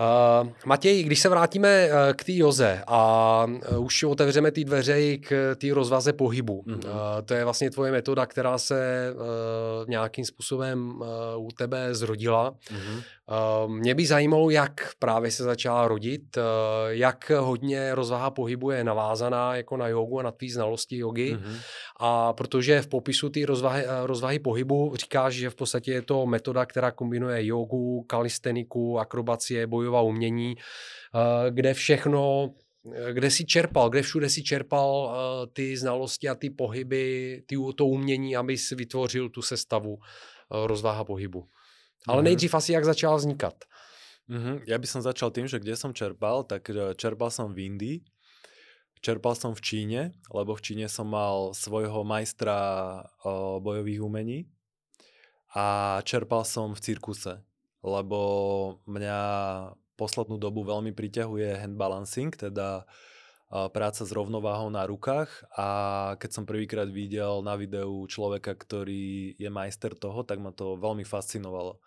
Uh, 0.00 0.48
Matěj, 0.64 1.02
když 1.02 1.20
se 1.20 1.28
vrátíme 1.28 1.88
uh, 1.88 2.12
k 2.12 2.24
té 2.24 2.32
joze 2.32 2.84
a 2.86 3.44
uh, 3.72 3.84
už 3.84 4.02
otevřeme 4.02 4.50
ty 4.50 4.64
dveře 4.64 5.16
k 5.16 5.56
té 5.60 5.74
rozvaze 5.74 6.12
pohybu. 6.12 6.62
Mm-hmm. 6.62 6.90
Uh, 6.90 7.22
to 7.24 7.34
je 7.34 7.44
vlastně 7.44 7.70
tvoje 7.70 7.92
metoda, 7.92 8.26
která 8.26 8.58
se 8.58 9.10
uh, 9.14 9.88
nějakým 9.88 10.24
způsobem 10.24 11.00
uh, 11.00 11.46
u 11.46 11.48
tebe 11.58 11.94
zrodila. 11.94 12.50
Mm-hmm. 12.50 13.02
Uh, 13.30 13.70
mě 13.70 13.94
by 13.94 14.06
zajímalo, 14.06 14.50
jak 14.50 14.90
právě 14.98 15.30
se 15.30 15.44
začala 15.44 15.88
rodit, 15.88 16.36
uh, 16.36 16.42
jak 16.88 17.30
hodně 17.30 17.94
rozvaha 17.94 18.30
pohybu 18.30 18.70
je 18.70 18.84
navázaná 18.84 19.56
jako 19.56 19.76
na 19.76 19.88
jogu 19.88 20.18
a 20.18 20.22
na 20.22 20.30
tvý 20.30 20.50
znalosti 20.50 20.96
jogy. 20.96 21.34
Mm-hmm. 21.34 21.60
A 22.00 22.32
protože 22.32 22.82
v 22.82 22.88
popisu 22.88 23.28
té 23.30 23.46
rozvahy, 23.46 23.84
rozvahy 24.04 24.38
pohybu 24.38 24.96
říkáš, 24.96 25.34
že 25.34 25.50
v 25.50 25.54
podstatě 25.54 25.92
je 25.92 26.02
to 26.02 26.26
metoda, 26.26 26.66
která 26.66 26.90
kombinuje 26.90 27.46
jogu, 27.46 28.02
kalisteniku, 28.02 28.98
akrobacie, 28.98 29.66
bojová 29.66 30.00
umění, 30.02 30.54
eh, 30.56 31.50
kde 31.50 31.74
všechno 31.74 32.50
eh, 32.94 33.12
kde 33.12 33.30
si 33.30 33.44
čerpal, 33.44 33.90
kde 33.90 34.02
všude 34.02 34.28
si 34.30 34.42
čerpal 34.42 34.88
uh, 34.88 35.52
ty 35.52 35.76
znalosti 35.76 36.28
a 36.28 36.34
ty 36.34 36.50
pohyby, 36.50 37.42
ty, 37.46 37.56
to 37.76 37.86
umění, 37.86 38.36
aby 38.36 38.58
si 38.58 38.74
vytvořil 38.74 39.28
tu 39.28 39.42
sestavu 39.42 39.94
uh, 39.94 40.00
rozváha 40.66 41.04
pohybu. 41.04 41.44
Ale 42.08 42.20
mm-hmm. 42.20 42.24
nejdřív 42.24 42.54
asi 42.54 42.72
jak 42.72 42.84
začal 42.84 43.16
vznikat. 43.16 43.54
Mm-hmm. 44.30 44.56
Ja 44.70 44.78
by 44.78 44.86
som 44.86 45.02
začal 45.02 45.34
tým, 45.34 45.50
že 45.50 45.58
kde 45.58 45.74
som 45.74 45.90
čerpal, 45.90 46.46
tak 46.46 46.70
čerpal 46.94 47.34
som 47.34 47.50
v 47.50 47.66
Indii, 47.66 47.96
Čerpal 49.00 49.32
som 49.32 49.56
v 49.56 49.64
Číne, 49.64 50.00
lebo 50.28 50.52
v 50.52 50.60
Číne 50.60 50.84
som 50.84 51.08
mal 51.08 51.56
svojho 51.56 52.04
majstra 52.04 52.56
o, 53.24 53.56
bojových 53.56 54.04
umení 54.04 54.38
a 55.56 55.96
čerpal 56.04 56.44
som 56.44 56.76
v 56.76 56.84
cirkuse, 56.84 57.40
lebo 57.80 58.20
mňa 58.84 59.20
poslednú 59.96 60.36
dobu 60.36 60.68
veľmi 60.68 60.92
priťahuje 60.92 61.64
hand 61.64 61.80
balancing, 61.80 62.28
teda 62.36 62.84
práca 63.50 64.06
s 64.06 64.14
rovnováhou 64.14 64.70
na 64.70 64.86
rukách 64.86 65.28
a 65.58 65.68
keď 66.22 66.30
som 66.30 66.46
prvýkrát 66.46 66.86
videl 66.86 67.42
na 67.42 67.58
videu 67.58 68.06
človeka, 68.06 68.54
ktorý 68.54 69.34
je 69.34 69.50
majster 69.50 69.98
toho, 69.98 70.22
tak 70.22 70.38
ma 70.38 70.54
to 70.54 70.78
veľmi 70.78 71.02
fascinovalo 71.02 71.82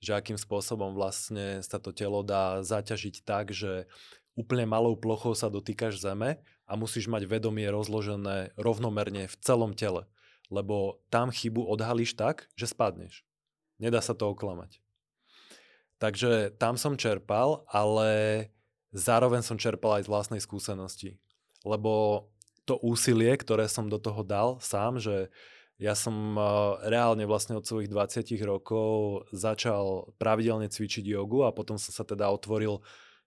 že 0.00 0.12
akým 0.12 0.36
spôsobom 0.36 0.92
vlastne 0.92 1.64
sa 1.64 1.80
to 1.80 1.92
telo 1.92 2.20
dá 2.20 2.60
zaťažiť 2.60 3.24
tak, 3.24 3.52
že 3.52 3.88
úplne 4.36 4.68
malou 4.68 4.94
plochou 4.94 5.32
sa 5.32 5.48
dotýkaš 5.48 5.98
zeme 5.98 6.38
a 6.68 6.72
musíš 6.76 7.08
mať 7.08 7.24
vedomie 7.24 7.66
rozložené 7.72 8.52
rovnomerne 8.60 9.26
v 9.26 9.36
celom 9.40 9.72
tele. 9.72 10.04
Lebo 10.52 11.02
tam 11.10 11.32
chybu 11.32 11.64
odhalíš 11.64 12.14
tak, 12.14 12.46
že 12.54 12.70
spadneš. 12.70 13.24
Nedá 13.80 13.98
sa 13.98 14.14
to 14.14 14.30
oklamať. 14.30 14.78
Takže 15.96 16.54
tam 16.60 16.76
som 16.76 17.00
čerpal, 17.00 17.64
ale 17.72 18.08
zároveň 18.94 19.42
som 19.42 19.58
čerpal 19.58 19.98
aj 19.98 20.06
z 20.06 20.12
vlastnej 20.12 20.40
skúsenosti. 20.42 21.18
Lebo 21.66 22.26
to 22.66 22.78
úsilie, 22.82 23.30
ktoré 23.38 23.70
som 23.70 23.86
do 23.86 23.98
toho 23.98 24.26
dal 24.26 24.58
sám, 24.58 24.98
že 24.98 25.30
ja 25.76 25.92
som 25.92 26.34
eh, 26.34 26.42
reálne 26.88 27.24
vlastne 27.28 27.56
od 27.56 27.64
svojich 27.64 27.92
20 27.92 28.36
rokov 28.46 29.24
začal 29.30 30.10
pravidelne 30.16 30.66
cvičiť 30.72 31.04
jogu 31.04 31.44
a 31.44 31.54
potom 31.54 31.76
som 31.76 31.92
sa 31.92 32.04
teda 32.04 32.28
otvoril 32.32 32.80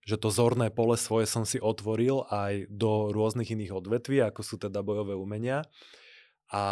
že 0.07 0.17
to 0.17 0.31
zorné 0.31 0.71
pole 0.71 0.95
svoje 0.95 1.27
som 1.27 1.43
si 1.43 1.59
otvoril 1.59 2.25
aj 2.31 2.71
do 2.71 3.11
rôznych 3.11 3.51
iných 3.51 3.77
odvetví, 3.77 4.23
ako 4.23 4.41
sú 4.41 4.55
teda 4.57 4.79
bojové 4.79 5.13
umenia. 5.13 5.67
A 6.49 6.63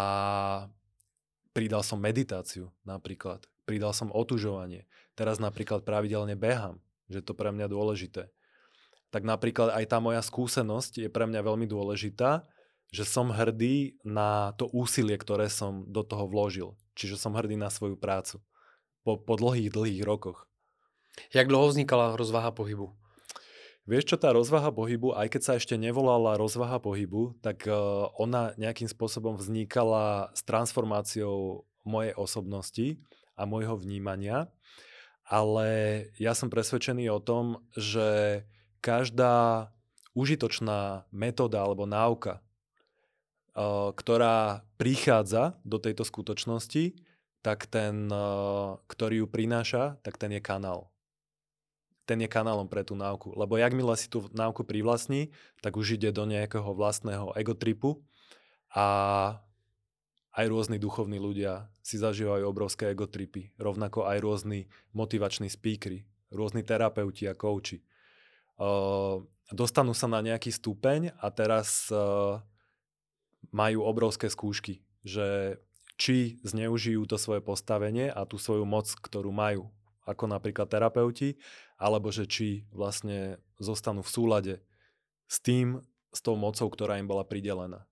pridal 1.54 1.86
som 1.86 2.02
meditáciu 2.02 2.74
napríklad. 2.82 3.46
Pridal 3.68 3.94
som 3.94 4.10
otužovanie. 4.10 4.88
Teraz 5.14 5.38
napríklad 5.38 5.86
pravidelne 5.86 6.34
behám, 6.34 6.82
že 7.12 7.22
to 7.22 7.38
pre 7.38 7.54
mňa 7.54 7.68
dôležité. 7.70 8.32
Tak 9.18 9.26
napríklad 9.26 9.74
aj 9.74 9.90
tá 9.90 9.98
moja 9.98 10.22
skúsenosť 10.22 11.02
je 11.02 11.10
pre 11.10 11.26
mňa 11.26 11.42
veľmi 11.42 11.66
dôležitá, 11.66 12.46
že 12.94 13.02
som 13.02 13.34
hrdý 13.34 13.98
na 14.06 14.54
to 14.62 14.70
úsilie, 14.70 15.18
ktoré 15.18 15.50
som 15.50 15.90
do 15.90 16.06
toho 16.06 16.30
vložil. 16.30 16.78
Čiže 16.94 17.18
som 17.18 17.34
hrdý 17.34 17.58
na 17.58 17.74
svoju 17.74 17.98
prácu. 17.98 18.46
Po, 19.02 19.18
po 19.18 19.34
dlhých, 19.34 19.74
dlhých 19.74 20.06
rokoch. 20.06 20.46
Jak 21.34 21.50
dlouho 21.50 21.74
vznikala 21.74 22.14
rozvaha 22.14 22.54
pohybu? 22.54 22.94
Vieš 23.90 24.06
čo, 24.14 24.22
tá 24.22 24.30
rozvaha 24.38 24.70
pohybu, 24.70 25.18
aj 25.18 25.34
keď 25.34 25.42
sa 25.42 25.54
ešte 25.58 25.82
nevolala 25.82 26.38
rozvaha 26.38 26.78
pohybu, 26.78 27.42
tak 27.42 27.66
uh, 27.66 28.14
ona 28.22 28.54
nejakým 28.54 28.86
spôsobom 28.86 29.34
vznikala 29.34 30.30
s 30.38 30.46
transformáciou 30.46 31.66
mojej 31.82 32.14
osobnosti 32.14 33.02
a 33.34 33.50
môjho 33.50 33.82
vnímania. 33.82 34.46
Ale 35.26 35.68
ja 36.22 36.38
som 36.38 36.54
presvedčený 36.54 37.10
o 37.10 37.18
tom, 37.18 37.66
že 37.74 38.46
každá 38.80 39.68
užitočná 40.18 41.06
metóda 41.14 41.62
alebo 41.62 41.86
náuka, 41.86 42.42
uh, 43.54 43.94
ktorá 43.94 44.66
prichádza 44.82 45.58
do 45.62 45.78
tejto 45.78 46.06
skutočnosti, 46.06 46.98
tak 47.46 47.70
ten, 47.70 48.10
uh, 48.10 48.82
ktorý 48.90 49.24
ju 49.24 49.28
prináša, 49.30 50.02
tak 50.02 50.18
ten 50.18 50.34
je 50.34 50.42
kanál 50.42 50.90
ten 52.08 52.24
je 52.24 52.32
kanálom 52.32 52.72
pre 52.72 52.88
tú 52.88 52.96
náuku. 52.96 53.36
Lebo 53.36 53.60
jakmile 53.60 53.92
si 54.00 54.08
tú 54.08 54.32
náuku 54.32 54.64
privlastní, 54.64 55.36
tak 55.60 55.76
už 55.76 56.00
ide 56.00 56.16
do 56.16 56.24
nejakého 56.24 56.72
vlastného 56.72 57.36
egotripu 57.36 58.00
a 58.72 58.88
aj 60.32 60.46
rôzni 60.48 60.80
duchovní 60.80 61.20
ľudia 61.20 61.68
si 61.84 62.00
zažívajú 62.00 62.48
obrovské 62.48 62.96
egotripy. 62.96 63.52
Rovnako 63.60 64.08
aj 64.08 64.18
rôzni 64.24 64.72
motivační 64.96 65.52
speakery, 65.52 66.08
rôzni 66.32 66.64
terapeuti 66.64 67.28
a 67.28 67.36
kouči. 67.36 67.84
Uh, 68.58 69.22
dostanú 69.54 69.94
sa 69.94 70.10
na 70.10 70.20
nejaký 70.20 70.50
stupeň 70.50 71.14
a 71.22 71.30
teraz 71.30 71.94
uh, 71.94 72.42
majú 73.54 73.86
obrovské 73.86 74.28
skúšky, 74.28 74.82
že 75.06 75.58
či 75.98 76.42
zneužijú 76.46 77.06
to 77.10 77.18
svoje 77.18 77.42
postavenie 77.42 78.10
a 78.10 78.26
tú 78.26 78.38
svoju 78.38 78.66
moc, 78.66 78.90
ktorú 78.90 79.34
majú 79.34 79.70
ako 80.08 80.24
napríklad 80.32 80.72
terapeuti, 80.72 81.36
alebo 81.76 82.10
že 82.10 82.26
či 82.26 82.64
vlastne 82.72 83.44
zostanú 83.60 84.02
v 84.02 84.14
súlade 84.14 84.56
s 85.28 85.44
tým, 85.44 85.84
s 86.16 86.24
tou 86.24 86.40
mocou, 86.40 86.72
ktorá 86.72 86.96
im 86.98 87.06
bola 87.06 87.28
pridelená. 87.28 87.84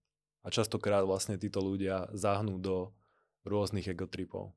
A 0.46 0.48
častokrát 0.48 1.04
vlastne 1.04 1.36
títo 1.36 1.60
ľudia 1.60 2.08
zahnú 2.16 2.56
do 2.58 2.96
rôznych 3.44 3.92
egotripov. 3.92 4.56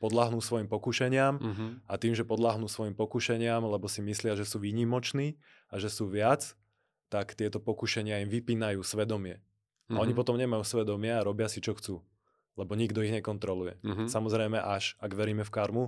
Podľahnú 0.00 0.40
svojim 0.40 0.64
pokušeniam 0.64 1.36
Mhm. 1.36 1.66
a 1.84 1.94
tým, 2.00 2.16
že 2.16 2.24
podľahnú 2.24 2.66
svojim 2.66 2.96
pokušeniam, 2.96 3.60
lebo 3.62 3.84
si 3.84 4.00
myslia, 4.00 4.32
že 4.32 4.48
sú 4.48 4.56
výnimoční 4.58 5.36
a 5.68 5.76
že 5.76 5.92
sú 5.92 6.08
viac, 6.08 6.56
tak 7.12 7.36
tieto 7.36 7.60
pokušenia 7.60 8.24
im 8.24 8.30
vypínajú 8.32 8.80
svedomie. 8.80 9.44
A 9.92 10.00
oni 10.00 10.14
Mhm. 10.14 10.18
potom 10.18 10.40
nemajú 10.40 10.64
svedomie 10.64 11.10
a 11.12 11.20
robia 11.20 11.50
si, 11.50 11.60
čo 11.60 11.74
chcú. 11.76 12.00
Lebo 12.56 12.74
nikto 12.74 13.02
ich 13.04 13.12
nekontroluje. 13.12 13.76
Mhm. 13.82 14.08
Samozrejme, 14.08 14.56
až 14.56 14.96
ak 14.98 15.12
veríme 15.12 15.44
v 15.44 15.52
karmu, 15.52 15.84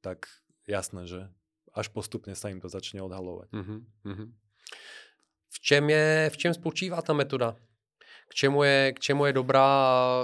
tak 0.00 0.28
jasné, 0.68 1.08
že 1.08 1.26
až 1.74 1.88
postupne 1.90 2.34
sa 2.38 2.50
im 2.52 2.60
to 2.62 2.68
začne 2.70 3.02
odhalovať. 3.02 3.48
Mhm. 3.52 4.26
V 5.48 5.58
čem, 5.60 5.84
je, 5.88 6.30
v 6.30 6.36
čem 6.36 6.52
spočívá 6.54 7.00
ta 7.02 7.16
metoda? 7.16 7.56
K 8.28 8.32
čemu, 8.34 8.62
je, 8.62 8.78
k 8.92 8.98
čemu 9.00 9.22
je 9.26 9.32
dobrá? 9.32 9.66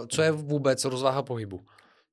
Co 0.09 0.19
je 0.23 0.31
vůbec 0.31 0.85
rozvaha 0.85 1.23
pohybu? 1.25 1.65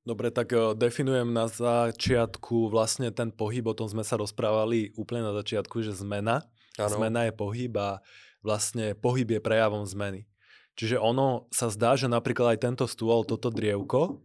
Dobre, 0.02 0.34
tak 0.34 0.50
eh, 0.50 0.74
definujem 0.74 1.30
na 1.30 1.46
začiatku 1.46 2.70
vlastne 2.70 3.14
ten 3.14 3.30
pohyb, 3.30 3.70
o 3.70 3.74
tom 3.76 3.86
sme 3.86 4.02
sa 4.02 4.18
rozprávali 4.18 4.90
úplne 4.98 5.30
na 5.30 5.32
začiatku, 5.34 5.82
že 5.82 5.94
zmena, 5.94 6.42
Ano. 6.80 6.98
zmena 6.98 7.28
je 7.28 7.32
pohyb 7.36 7.72
a 7.78 8.00
vlastne 8.42 8.98
pohyb 8.98 9.38
je 9.38 9.40
prejavom 9.40 9.86
zmeny. 9.86 10.26
Čiže 10.74 10.96
ono 10.96 11.46
sa 11.52 11.68
zdá, 11.68 11.94
že 12.00 12.08
napríklad 12.08 12.56
aj 12.56 12.64
tento 12.64 12.84
stôl, 12.88 13.28
toto 13.28 13.52
drievko, 13.52 14.24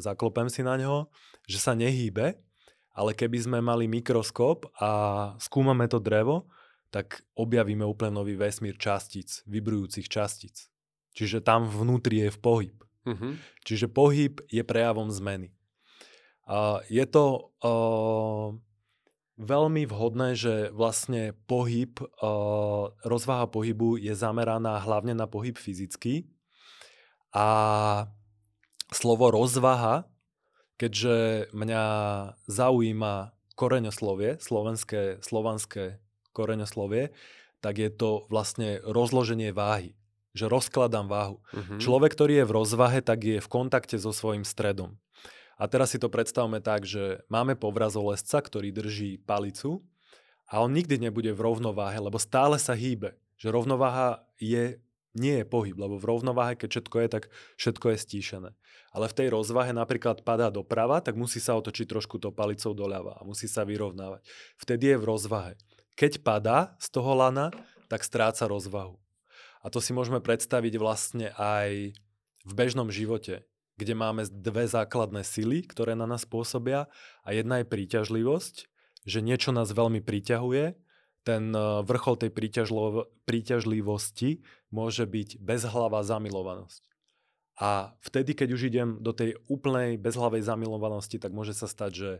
zaklopem 0.00 0.48
si 0.48 0.64
na 0.64 0.80
ňo, 0.80 1.12
že 1.44 1.60
sa 1.60 1.76
nehýbe, 1.76 2.40
ale 2.96 3.10
keby 3.12 3.38
sme 3.44 3.58
mali 3.60 3.84
mikroskop 3.86 4.72
a 4.80 4.90
skúmame 5.36 5.84
to 5.88 6.00
drevo, 6.00 6.48
tak 6.92 7.24
objavíme 7.36 7.84
úplne 7.84 8.20
nový 8.20 8.36
vesmír 8.36 8.76
častíc, 8.76 9.44
vibrujúcich 9.48 10.08
častíc. 10.08 10.68
Čiže 11.12 11.44
tam 11.44 11.68
vnútri 11.68 12.24
je 12.24 12.28
v 12.32 12.38
pohyb. 12.40 12.76
Mhm. 13.02 13.38
Čiže 13.66 13.90
pohyb 13.90 14.38
je 14.46 14.62
prejavom 14.62 15.10
zmeny. 15.10 15.50
A 16.46 16.82
je 16.90 17.06
to 17.06 17.54
uh, 17.62 18.50
veľmi 19.38 19.86
vhodné, 19.86 20.34
že 20.34 20.74
vlastne 20.74 21.38
pohyb, 21.46 22.02
uh, 22.02 22.90
rozvaha 23.06 23.46
pohybu 23.46 23.98
je 23.98 24.14
zameraná 24.14 24.82
hlavne 24.82 25.14
na 25.14 25.30
pohyb 25.30 25.54
fyzický 25.54 26.26
a 27.30 27.46
slovo 28.92 29.30
rozvaha, 29.30 30.04
keďže 30.76 31.48
mňa 31.54 31.84
zaujíma 32.50 33.32
koreňoslovie, 33.54 34.42
slovenské, 34.42 35.22
slovanské 35.22 36.02
koreňoslovie, 36.34 37.14
tak 37.62 37.78
je 37.78 37.90
to 37.94 38.26
vlastne 38.26 38.82
rozloženie 38.82 39.54
váhy. 39.54 39.94
Že 40.32 40.48
rozkladám 40.48 41.06
váhu. 41.08 41.40
Mhm. 41.52 41.76
Človek, 41.80 42.16
ktorý 42.16 42.42
je 42.42 42.48
v 42.48 42.56
rozvahe, 42.56 43.00
tak 43.04 43.24
je 43.24 43.38
v 43.38 43.48
kontakte 43.48 44.00
so 44.00 44.10
svojím 44.10 44.48
stredom. 44.48 44.96
A 45.60 45.70
teraz 45.70 45.94
si 45.94 45.98
to 46.00 46.10
predstavme 46.10 46.58
tak, 46.58 46.88
že 46.88 47.22
máme 47.30 47.54
povrazolesca, 47.54 48.42
ktorý 48.42 48.74
drží 48.74 49.22
palicu 49.22 49.84
a 50.50 50.58
on 50.58 50.74
nikdy 50.74 50.98
nebude 50.98 51.30
v 51.32 51.40
rovnováhe, 51.40 51.96
lebo 52.02 52.18
stále 52.18 52.58
sa 52.58 52.76
hýbe. 52.76 53.14
Že 53.38 53.54
rovnováha 53.54 54.26
je, 54.42 54.82
nie 55.14 55.34
je 55.40 55.46
pohyb, 55.46 55.76
lebo 55.76 55.96
v 55.96 56.08
rovnováhe, 56.08 56.58
keď 56.58 56.68
všetko 56.78 56.96
je, 57.00 57.08
tak 57.08 57.24
všetko 57.60 57.86
je 57.94 57.98
stíšené. 57.98 58.50
Ale 58.92 59.06
v 59.08 59.16
tej 59.16 59.28
rozvahe 59.32 59.72
napríklad 59.72 60.20
padá 60.20 60.52
doprava, 60.52 61.00
tak 61.00 61.16
musí 61.16 61.40
sa 61.40 61.56
otočiť 61.56 61.88
trošku 61.88 62.20
to 62.20 62.28
palicou 62.28 62.76
doľava 62.76 63.16
a 63.16 63.24
musí 63.24 63.48
sa 63.48 63.64
vyrovnávať. 63.64 64.20
Vtedy 64.60 64.92
je 64.92 64.96
v 65.00 65.08
rozvahe. 65.08 65.52
Keď 65.96 66.20
padá 66.20 66.76
z 66.80 66.88
toho 66.92 67.12
lana, 67.16 67.48
tak 67.88 68.04
stráca 68.04 68.44
rozvahu. 68.48 69.01
A 69.62 69.70
to 69.70 69.78
si 69.78 69.94
môžeme 69.94 70.18
predstaviť 70.18 70.74
vlastne 70.76 71.30
aj 71.38 71.94
v 72.42 72.52
bežnom 72.52 72.90
živote, 72.90 73.46
kde 73.78 73.94
máme 73.94 74.26
dve 74.28 74.66
základné 74.66 75.22
sily, 75.22 75.62
ktoré 75.64 75.94
na 75.94 76.04
nás 76.04 76.26
pôsobia 76.26 76.90
a 77.22 77.28
jedna 77.30 77.62
je 77.62 77.70
príťažlivosť, 77.70 78.54
že 79.06 79.18
niečo 79.22 79.54
nás 79.54 79.70
veľmi 79.70 80.02
priťahuje, 80.02 80.74
ten 81.22 81.54
eh, 81.54 81.62
vrchol 81.86 82.18
tej 82.18 82.30
príťažlo- 82.34 83.06
príťažlivosti 83.24 84.42
môže 84.74 85.06
byť 85.06 85.38
bezhlavá 85.38 86.02
zamilovanosť. 86.02 86.82
A 87.62 87.94
vtedy, 88.02 88.34
keď 88.34 88.48
už 88.58 88.62
idem 88.66 88.88
do 88.98 89.14
tej 89.14 89.38
úplnej 89.46 89.94
bezhlavej 90.00 90.42
zamilovanosti, 90.42 91.22
tak 91.22 91.30
môže 91.30 91.54
sa 91.54 91.70
stať, 91.70 91.92
že, 91.94 92.12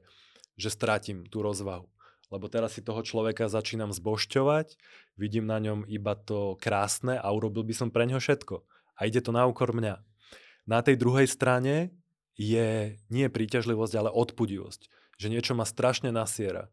že 0.55 0.69
stratím 0.71 1.27
tú 1.27 1.43
rozvahu. 1.43 1.89
Lebo 2.33 2.49
teraz 2.49 2.75
si 2.75 2.81
toho 2.81 3.05
človeka 3.05 3.53
začínam 3.53 3.93
zbošťovať, 3.93 4.81
vidím 5.21 5.45
na 5.45 5.61
ňom 5.61 5.85
iba 5.85 6.17
to 6.17 6.57
krásne 6.57 7.21
a 7.21 7.29
urobil 7.29 7.61
by 7.61 7.77
som 7.77 7.93
pre 7.93 8.09
ňo 8.09 8.17
všetko. 8.25 8.65
A 8.97 9.05
ide 9.05 9.21
to 9.21 9.37
na 9.37 9.45
úkor 9.45 9.77
mňa. 9.77 10.01
Na 10.65 10.81
tej 10.81 10.97
druhej 10.97 11.29
strane 11.29 11.93
je 12.41 12.97
nie 13.13 13.27
príťažlivosť, 13.29 13.95
ale 14.01 14.09
odpudivosť. 14.09 14.89
Že 15.21 15.29
niečo 15.29 15.53
ma 15.53 15.69
strašne 15.69 16.09
nasiera. 16.09 16.73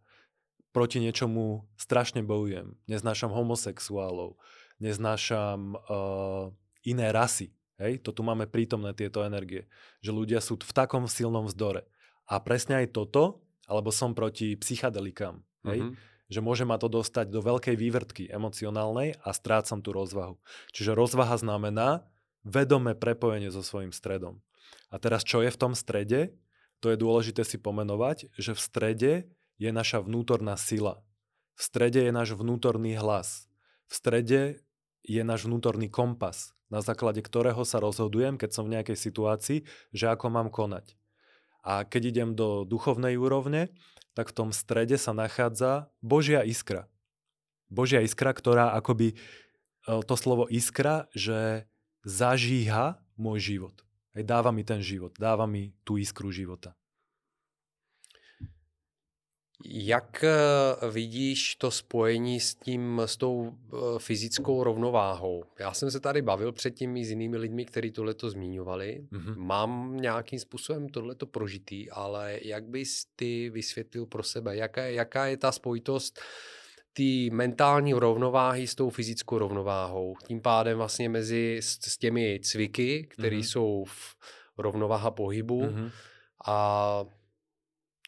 Proti 0.72 1.04
niečomu 1.04 1.68
strašne 1.76 2.24
bojujem. 2.24 2.80
Neznášam 2.88 3.34
homosexuálov, 3.34 4.40
neznášam 4.80 5.76
uh, 5.76 6.56
iné 6.88 7.12
rasy. 7.12 7.52
Hej? 7.82 8.00
To 8.08 8.16
tu 8.16 8.24
máme 8.24 8.48
prítomné 8.48 8.96
tieto 8.96 9.28
energie. 9.28 9.68
Že 10.00 10.12
ľudia 10.24 10.40
sú 10.40 10.56
v 10.56 10.72
takom 10.72 11.10
silnom 11.10 11.52
vzdore. 11.52 11.84
A 12.30 12.38
presne 12.40 12.86
aj 12.86 12.94
toto, 12.94 13.44
alebo 13.70 13.94
som 13.94 14.18
proti 14.18 14.58
psychadelikám. 14.58 15.46
Hej? 15.70 15.80
Mhm. 15.86 15.94
že 16.30 16.46
môže 16.46 16.62
ma 16.62 16.78
to 16.78 16.86
dostať 16.86 17.34
do 17.34 17.42
veľkej 17.42 17.74
vývrtky 17.74 18.30
emocionálnej 18.30 19.18
a 19.26 19.34
strácam 19.34 19.82
tú 19.82 19.90
rozvahu. 19.98 20.38
Čiže 20.70 20.94
rozvaha 20.94 21.42
znamená 21.42 22.06
vedomé 22.46 22.94
prepojenie 22.94 23.50
so 23.50 23.66
svojím 23.66 23.90
stredom. 23.90 24.38
A 24.94 25.02
teraz 25.02 25.26
čo 25.26 25.42
je 25.42 25.50
v 25.50 25.58
tom 25.58 25.74
strede? 25.74 26.38
To 26.86 26.94
je 26.94 27.02
dôležité 27.02 27.42
si 27.42 27.58
pomenovať, 27.58 28.30
že 28.38 28.54
v 28.54 28.62
strede 28.62 29.12
je 29.58 29.70
naša 29.74 30.06
vnútorná 30.06 30.54
sila. 30.56 31.02
V 31.60 31.62
strede 31.66 32.08
je 32.08 32.14
náš 32.14 32.38
vnútorný 32.38 32.96
hlas. 32.96 33.50
V 33.90 33.94
strede 33.98 34.42
je 35.04 35.22
náš 35.26 35.50
vnútorný 35.50 35.92
kompas, 35.92 36.56
na 36.70 36.80
základe 36.80 37.20
ktorého 37.20 37.66
sa 37.66 37.82
rozhodujem, 37.84 38.38
keď 38.38 38.50
som 38.54 38.64
v 38.70 38.80
nejakej 38.80 38.98
situácii, 39.02 39.60
že 39.92 40.06
ako 40.08 40.30
mám 40.32 40.48
konať. 40.54 40.96
A 41.66 41.84
keď 41.84 42.02
idem 42.16 42.30
do 42.34 42.64
duchovnej 42.64 43.20
úrovne, 43.20 43.70
tak 44.16 44.32
v 44.32 44.38
tom 44.38 44.50
strede 44.56 44.96
sa 44.96 45.12
nachádza 45.12 45.92
Božia 46.00 46.44
iskra. 46.48 46.88
Božia 47.70 48.02
iskra, 48.02 48.34
ktorá 48.34 48.74
akoby, 48.74 49.14
e, 49.14 49.16
to 49.86 50.16
slovo 50.18 50.50
iskra, 50.50 51.06
že 51.14 51.70
zažíha 52.08 52.98
môj 53.20 53.54
život. 53.54 53.76
Hej, 54.16 54.26
dáva 54.26 54.50
mi 54.50 54.66
ten 54.66 54.82
život, 54.82 55.14
dáva 55.20 55.46
mi 55.46 55.76
tú 55.86 56.00
iskru 56.00 56.34
života. 56.34 56.79
Jak 59.66 60.24
eh, 60.24 60.90
vidíš 60.92 61.56
to 61.56 61.72
spojení 61.72 62.40
s 62.40 62.56
tím, 62.56 63.02
s 63.06 63.18
tou 63.18 63.52
eh, 63.54 63.78
fyzickou 63.98 64.64
rovnováhou? 64.64 65.44
Já 65.60 65.74
jsem 65.74 65.92
se 65.92 66.00
tady 66.00 66.22
bavil 66.22 66.52
předtím 66.52 66.98
i 66.98 67.06
s 67.06 67.10
jinými 67.10 67.38
lidmi, 67.38 67.66
kteří 67.66 67.92
tohleto 67.92 68.30
zmiňovali. 68.30 69.08
Mhm. 69.12 69.34
Mám 69.38 69.98
nějakým 69.98 70.40
způsobem 70.40 70.90
tohleto 70.90 71.26
prožitý, 71.26 71.90
ale 71.92 72.40
jak 72.42 72.64
bys 72.64 73.06
ty 73.16 73.50
vysvětlil 73.50 74.06
pro 74.06 74.24
sebe? 74.24 74.56
Jaká, 74.56 74.82
jaká 74.82 75.26
je 75.26 75.38
ta 75.38 75.52
spojitost 75.52 76.20
té 76.94 77.36
mentální 77.36 77.94
rovnováhy 77.94 78.68
s 78.68 78.76
tou 78.76 78.90
fyzickou 78.90 79.38
rovnováhou? 79.38 80.16
Tím 80.28 80.42
pádem 80.42 80.78
vlastně 80.78 81.10
mezi 81.10 81.58
s, 81.62 81.80
s 81.82 81.98
těmi 81.98 82.40
cviky, 82.44 83.04
které 83.10 83.36
Mhm. 83.36 83.44
jsou 83.44 83.86
v 83.88 84.16
rovnováha 84.58 85.12
pohybu 85.12 85.64
Mhm. 85.64 85.90
a 86.48 87.06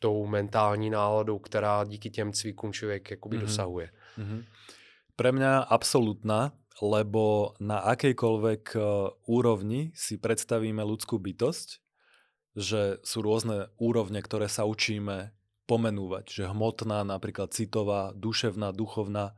tou 0.01 0.25
mentální 0.25 0.89
náladou, 0.89 1.39
která 1.39 1.85
díky 1.85 2.09
těm 2.09 2.33
cvikům 2.33 2.73
člověk 2.73 3.11
jakoby 3.11 3.37
Mhm. 3.37 3.45
dosahuje. 3.45 3.87
Mhm. 4.17 4.37
Pre 5.15 5.29
mňa 5.29 5.69
absolútna, 5.69 6.57
lebo 6.81 7.53
na 7.61 7.85
akejkoľvek 7.85 8.63
eh, 8.73 8.81
úrovni 9.29 9.93
si 9.93 10.17
predstavíme 10.17 10.81
ľudskú 10.81 11.21
bytosť, 11.21 11.77
že 12.57 12.97
sú 13.05 13.21
rôzne 13.21 13.69
úrovne, 13.77 14.17
ktoré 14.25 14.49
sa 14.49 14.65
učíme 14.65 15.29
pomenúvať, 15.69 16.25
že 16.41 16.43
hmotná, 16.49 17.05
napríklad 17.05 17.53
citová, 17.53 18.11
duševná, 18.17 18.73
duchovná. 18.73 19.37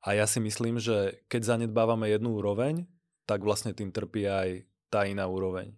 A 0.00 0.14
ja 0.14 0.24
si 0.30 0.38
myslím, 0.38 0.78
že 0.78 1.26
keď 1.28 1.58
zanedbávame 1.58 2.08
jednu 2.08 2.38
úroveň, 2.38 2.86
tak 3.26 3.42
vlastne 3.42 3.74
tým 3.74 3.90
trpí 3.90 4.24
aj 4.24 4.48
tá 4.88 5.04
iná 5.04 5.26
úroveň. 5.26 5.74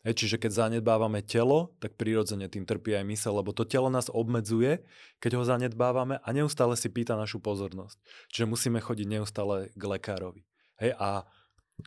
Hej, 0.00 0.16
čiže 0.16 0.40
keď 0.40 0.50
zanedbávame 0.64 1.20
telo, 1.20 1.76
tak 1.76 2.00
prirodzene 2.00 2.48
tým 2.48 2.64
trpí 2.64 2.96
aj 2.96 3.04
mysel, 3.04 3.36
lebo 3.36 3.52
to 3.52 3.68
telo 3.68 3.92
nás 3.92 4.08
obmedzuje, 4.08 4.80
keď 5.20 5.36
ho 5.36 5.44
zanedbávame 5.44 6.24
a 6.24 6.28
neustále 6.32 6.72
si 6.72 6.88
pýta 6.88 7.20
našu 7.20 7.36
pozornosť. 7.36 8.00
Čiže 8.32 8.48
musíme 8.48 8.80
chodiť 8.80 9.06
neustále 9.06 9.68
k 9.76 9.82
lekárovi. 9.84 10.48
Hej, 10.80 10.96
a 10.96 11.28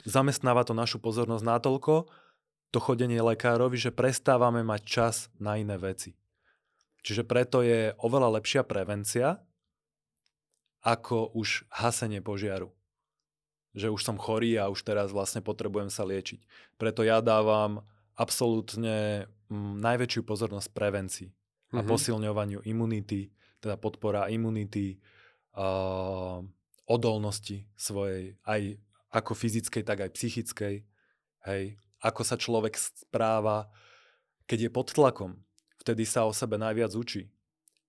zamestnáva 0.05 0.61
to 0.61 0.78
našu 0.78 1.01
pozornosť 1.01 1.41
natoľko, 1.41 2.05
to 2.70 2.78
chodenie 2.78 3.18
lekárovi, 3.18 3.82
že 3.82 3.89
prestávame 3.89 4.61
mať 4.61 4.82
čas 4.86 5.16
na 5.41 5.57
iné 5.57 5.78
veci. 5.82 6.14
Čiže 7.01 7.26
preto 7.26 7.66
je 7.66 7.97
oveľa 7.97 8.38
lepšia 8.38 8.61
prevencia, 8.61 9.41
ako 10.86 11.34
už 11.34 11.66
hasenie 11.74 12.22
požiaru. 12.22 12.70
že 13.74 13.89
už 13.89 14.05
som 14.05 14.22
chorý 14.22 14.61
a 14.61 14.70
už 14.70 14.86
teraz 14.86 15.09
vlastne 15.09 15.41
potrebujem 15.41 15.89
sa 15.89 16.05
liečiť. 16.05 16.45
Preto 16.78 17.01
ja 17.01 17.20
dávam 17.26 17.82
absolútne 18.16 19.26
m, 19.49 19.78
najväčšiu 19.82 20.22
pozornosť 20.24 20.70
prevencii 20.74 21.30
a 21.74 21.82
Mhm. 21.82 21.89
posilňovaniu 21.89 22.59
imunity, 22.66 23.34
teda 23.57 23.78
podpora 23.78 24.30
imunity, 24.30 25.01
uh, 25.57 26.41
odolnosti 26.86 27.66
svojej, 27.74 28.38
aj 28.45 28.78
ako 29.14 29.32
fyzickej, 29.34 29.84
tak 29.86 30.05
aj 30.05 30.11
psychickej. 30.14 30.76
Hej. 31.45 31.64
Ako 32.03 32.22
sa 32.26 32.36
človek 32.36 32.76
správa, 32.76 33.70
keď 34.45 34.68
je 34.68 34.70
pod 34.74 34.91
tlakom. 34.91 35.39
Vtedy 35.80 36.03
sa 36.03 36.28
o 36.28 36.34
sebe 36.36 36.57
najviac 36.59 36.91
učí. 36.93 37.32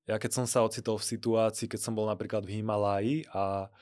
Ja 0.05 0.20
keď 0.20 0.31
som 0.43 0.47
sa 0.47 0.61
ocitol 0.62 1.01
v 1.01 1.09
situácii, 1.16 1.66
keď 1.66 1.81
som 1.81 1.97
bol 1.97 2.05
napríklad 2.07 2.45
v 2.45 2.61
Himaláji 2.61 3.25
a 3.33 3.72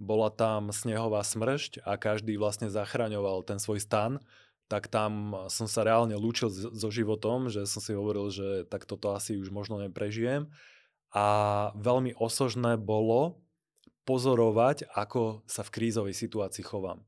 bola 0.00 0.32
tam 0.32 0.72
snehová 0.72 1.20
smršť 1.20 1.84
a 1.84 1.96
každý 2.00 2.36
vlastne 2.40 2.68
zachraňoval 2.72 3.44
ten 3.44 3.60
svoj 3.60 3.80
stan, 3.80 4.20
tak 4.66 4.90
tam 4.90 5.34
som 5.46 5.70
sa 5.70 5.86
reálne 5.86 6.18
lúčil 6.18 6.50
so 6.50 6.88
životom, 6.90 7.46
že 7.46 7.66
som 7.70 7.78
si 7.78 7.94
hovoril, 7.94 8.30
že 8.34 8.66
tak 8.66 8.82
toto 8.82 9.14
asi 9.14 9.38
už 9.38 9.54
možno 9.54 9.78
neprežijem. 9.78 10.50
A 11.14 11.26
veľmi 11.78 12.18
osožné 12.18 12.74
bolo 12.74 13.42
pozorovať, 14.06 14.86
ako 14.94 15.42
sa 15.46 15.66
v 15.66 15.72
krízovej 15.74 16.14
situácii 16.14 16.62
chovám. 16.66 17.02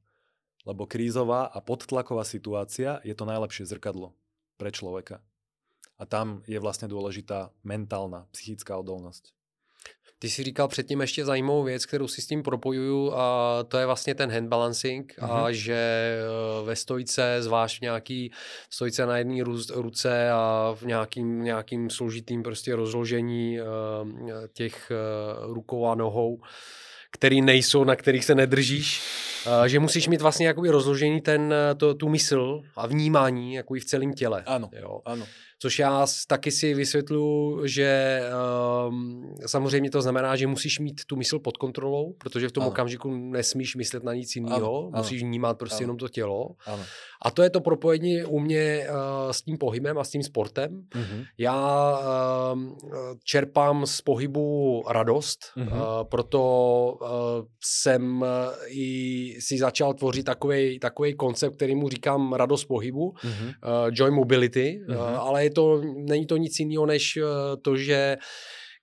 Lebo 0.67 0.87
krízová 0.87 1.47
a 1.47 1.59
podtlaková 1.63 2.27
situácia 2.27 2.99
je 3.07 3.15
to 3.15 3.27
najlepšie 3.27 3.67
zrkadlo 3.67 4.15
pre 4.59 4.75
človeka. 4.75 5.23
A 5.99 6.07
tam 6.07 6.47
je 6.47 6.59
vlastne 6.63 6.87
dôležitá 6.87 7.51
mentálna, 7.67 8.31
psychická 8.35 8.79
odolnosť. 8.79 9.38
Ty 10.21 10.31
si 10.31 10.45
říkal 10.45 10.69
předtím 10.69 11.01
ještě 11.01 11.25
zajímavou 11.25 11.63
věc, 11.63 11.87
kterou 11.87 12.09
si 12.09 12.23
s 12.23 12.27
tím 12.27 12.43
propojuju 12.43 13.13
a 13.13 13.59
to 13.69 13.79
je 13.79 13.87
vlastně 13.87 14.15
ten 14.15 14.33
hand 14.33 14.49
balancing 14.49 15.15
mm-hmm. 15.19 15.45
a 15.45 15.53
že 15.53 15.75
eh, 15.75 16.65
ve 16.65 16.77
stojce, 16.77 17.37
zvlášť 17.41 17.79
v 17.79 17.83
nějaký 17.83 18.33
stojce 18.71 19.07
na 19.07 19.19
jedné 19.19 19.35
ru- 19.35 19.81
ruce 19.81 20.31
a 20.31 20.75
v 20.75 20.83
nějakým, 20.83 21.45
nějakým 21.45 21.91
složitým 21.91 22.43
prostě 22.43 22.77
rozložení 22.77 23.59
eh, 23.61 23.65
těch 24.53 24.91
eh, 24.91 24.95
rukou 25.55 25.87
a 25.87 25.95
nohou, 25.95 26.39
který 27.13 27.41
nejsou, 27.41 27.85
na 27.85 27.97
kterých 27.97 28.25
se 28.25 28.35
nedržíš, 28.35 29.03
že 29.67 29.79
musíš 29.79 30.09
mít 30.09 30.21
vlastně 30.21 30.47
jakoby 30.47 30.69
rozložený 30.71 31.21
ten, 31.21 31.55
to, 31.77 31.95
tu 31.95 32.09
mysl 32.09 32.63
a 32.77 32.87
vnímání 32.87 33.55
jakoby 33.55 33.81
v 33.81 33.85
celém 33.85 34.13
těle. 34.13 34.43
Áno, 34.47 34.71
Jo. 34.73 35.01
áno. 35.05 35.27
Což 35.61 35.79
já 35.79 36.07
taky 36.27 36.51
si 36.51 36.75
vysvětluju, 36.75 37.67
že 37.67 38.21
um, 38.89 39.35
samozřejmě 39.47 39.91
to 39.91 40.03
znamená, 40.03 40.37
že 40.37 40.47
musíš 40.47 40.79
mít 40.79 41.01
tu 41.07 41.17
mysl 41.17 41.39
pod 41.39 41.57
kontrolou, 41.57 42.13
protože 42.19 42.49
v 42.49 42.53
tom 42.53 42.63
Ano. 42.63 42.71
okamžiku 42.71 43.11
nesmíš 43.17 43.77
myslet 43.77 44.05
na 44.05 44.15
nic 44.15 44.37
jiného, 44.37 44.57
Ano, 44.79 44.89
ano. 44.93 44.99
musíš 45.03 45.23
vnímat 45.23 45.59
prostě 45.59 45.75
Ano. 45.77 45.83
jenom 45.83 45.97
to 45.97 46.09
tělo. 46.09 46.49
áno. 46.67 46.83
A 47.23 47.31
to 47.31 47.43
je 47.43 47.51
to 47.51 47.61
propojení 47.61 48.25
u 48.25 48.39
mě 48.39 48.87
uh, 48.91 48.97
s 49.31 49.43
tím 49.43 49.59
pohybem 49.59 49.99
a 49.99 50.05
s 50.05 50.11
tím 50.11 50.23
sportem. 50.23 50.83
Mhm. 50.95 51.25
Já 51.39 51.99
um, 52.53 52.77
čerpám 53.25 53.87
z 53.87 54.01
pohybu 54.01 54.83
radost, 54.89 55.39
Mhm. 55.57 55.73
uh, 55.73 55.79
proto 56.11 56.99
uh, 57.01 57.09
jsem 57.65 58.23
uh, 58.23 58.29
i 58.69 59.37
si 59.41 59.59
začal 59.59 59.95
tvořit 59.95 60.23
takový 60.23 60.79
takový 60.79 61.15
koncept, 61.15 61.57
který 61.57 61.75
mu 61.75 61.89
říkám 61.89 62.33
radost 62.33 62.65
pohybu, 62.65 63.15
Mhm. 63.25 63.47
uh, 63.47 63.53
joy 63.91 64.11
mobility, 64.11 64.81
uh, 64.89 64.95
Mhm. 64.95 65.01
ale 65.17 65.45
je 65.45 65.51
to, 65.51 65.83
není 65.97 66.27
to 66.27 66.37
nic 66.37 66.59
jiného, 66.59 66.87
než 66.87 67.17
uh, 67.17 67.29
to, 67.63 67.77
že 67.77 68.17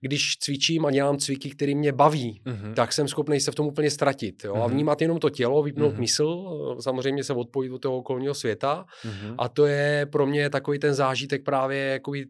když 0.06 0.38
cvičím 0.39 0.86
a 0.86 0.91
dělám 0.91 1.18
cviky, 1.18 1.49
které 1.49 1.76
mě 1.76 1.91
baví, 1.91 2.41
Mhm. 2.45 2.74
tak 2.74 2.93
jsem 2.93 3.08
schopný 3.08 3.39
se 3.39 3.51
v 3.51 3.56
tom 3.56 3.68
úplně 3.68 3.89
ztratit. 3.91 4.43
Jo? 4.45 4.56
A 4.56 4.68
Mhm. 4.68 4.72
vnímat 4.74 5.01
jenom 5.01 5.18
to 5.20 5.30
tělo, 5.30 5.64
vypnout 5.64 5.91
Mhm. 5.91 5.99
mysl, 6.01 6.28
samozřejmě 6.80 7.24
se 7.24 7.34
odpojit 7.34 7.72
od 7.72 7.82
toho 7.82 7.97
okolního 7.97 8.34
světa. 8.34 8.86
Mhm. 9.06 9.36
A 9.38 9.49
to 9.49 9.66
je 9.66 10.06
pro 10.12 10.26
mě 10.26 10.49
takový 10.49 10.80
ten 10.80 10.93
zážitek 10.93 11.43
právě 11.43 11.80
jakoby 11.97 12.26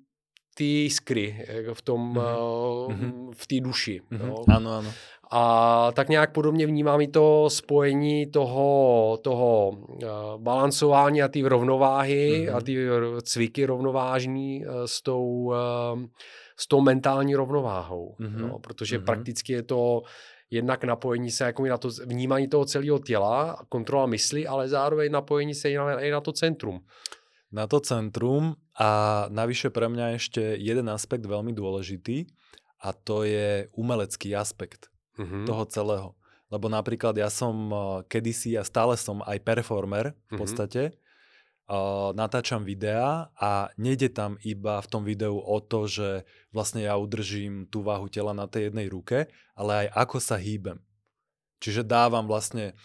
ty 0.58 0.64
jiskry 0.64 1.46
jako 1.48 1.74
v 1.74 1.82
tom, 1.82 2.02
Mhm. 2.90 2.98
Mhm. 2.98 3.32
v 3.36 3.48
té 3.48 3.60
duši. 3.60 4.02
Mhm. 4.10 4.28
Jo? 4.28 4.36
Áno, 4.48 4.70
áno. 4.80 4.92
A 5.32 5.92
tak 5.92 6.10
nějak 6.10 6.32
podobně 6.32 6.68
vnímám 6.68 7.02
i 7.02 7.08
to 7.08 7.50
spojení 7.50 8.32
toho, 8.32 9.18
toho 9.22 9.70
uh, 9.70 9.98
balancování 10.38 11.22
a 11.24 11.28
té 11.28 11.40
rovnováhy 11.50 12.46
Mhm. 12.48 12.56
a 12.56 12.62
ty 12.62 12.78
r- 12.88 13.22
cviky 13.22 13.66
rovnovážní 13.66 14.66
uh, 14.66 14.72
s 14.86 15.02
tou, 15.02 15.26
uh, 15.26 15.54
s 16.58 16.68
tou 16.68 16.82
mentální 16.82 17.36
rovnováhou. 17.36 18.16
Mhm. 18.20 18.40
Jo? 18.40 18.60
Protože 18.60 18.98
Mhm. 18.98 19.06
prakticky 19.06 19.54
je 19.54 19.64
to 19.64 20.02
jednak 20.52 20.84
napojení 20.84 21.32
se 21.32 21.44
jako 21.44 21.66
na 21.66 21.78
to 21.78 21.90
vnímání 22.06 22.48
toho 22.48 22.66
celého 22.66 23.00
těla, 23.00 23.66
kontrola 23.70 24.06
mysli, 24.06 24.48
ale 24.48 24.68
zároveň 24.70 25.12
napojení 25.12 25.56
se 25.56 25.72
i 25.72 25.76
na, 25.76 26.00
i 26.00 26.12
na 26.12 26.22
to 26.22 26.32
centrum. 26.32 26.80
Na 27.52 27.68
to 27.68 27.80
centrum 27.80 28.56
a 28.80 29.26
navyše 29.32 29.70
pre 29.72 29.88
mňa 29.88 30.20
ešte 30.20 30.42
jeden 30.60 30.92
aspekt 30.92 31.24
veľmi 31.24 31.56
dôležitý 31.56 32.28
a 32.84 32.92
to 32.92 33.24
je 33.24 33.72
umelecký 33.74 34.36
aspekt 34.36 34.92
Mhm. 35.18 35.48
toho 35.48 35.64
celého. 35.66 36.10
Lebo 36.52 36.68
napríklad 36.70 37.16
ja 37.18 37.32
som 37.32 37.56
eh, 37.72 37.78
kedysi 38.12 38.60
a 38.60 38.64
stále 38.68 39.00
som 39.00 39.24
aj 39.24 39.40
performer 39.42 40.14
v 40.30 40.32
Mhm. 40.36 40.40
podstate. 40.40 40.82
Uh, 41.66 42.14
natáčam 42.14 42.62
videá 42.62 43.34
a 43.42 43.74
nejde 43.74 44.14
tam 44.14 44.38
iba 44.46 44.78
v 44.78 44.86
tom 44.86 45.02
videu 45.02 45.34
o 45.34 45.58
to, 45.58 45.90
že 45.90 46.22
vlastne 46.54 46.86
ja 46.86 46.94
udržím 46.94 47.66
tú 47.66 47.82
váhu 47.82 48.06
tela 48.06 48.38
na 48.38 48.46
tej 48.46 48.70
jednej 48.70 48.86
ruke, 48.86 49.26
ale 49.58 49.90
aj 49.90 49.98
ako 49.98 50.18
sa 50.22 50.38
hýbem. 50.38 50.78
Čiže 51.58 51.82
dávam 51.82 52.30
vlastne, 52.30 52.78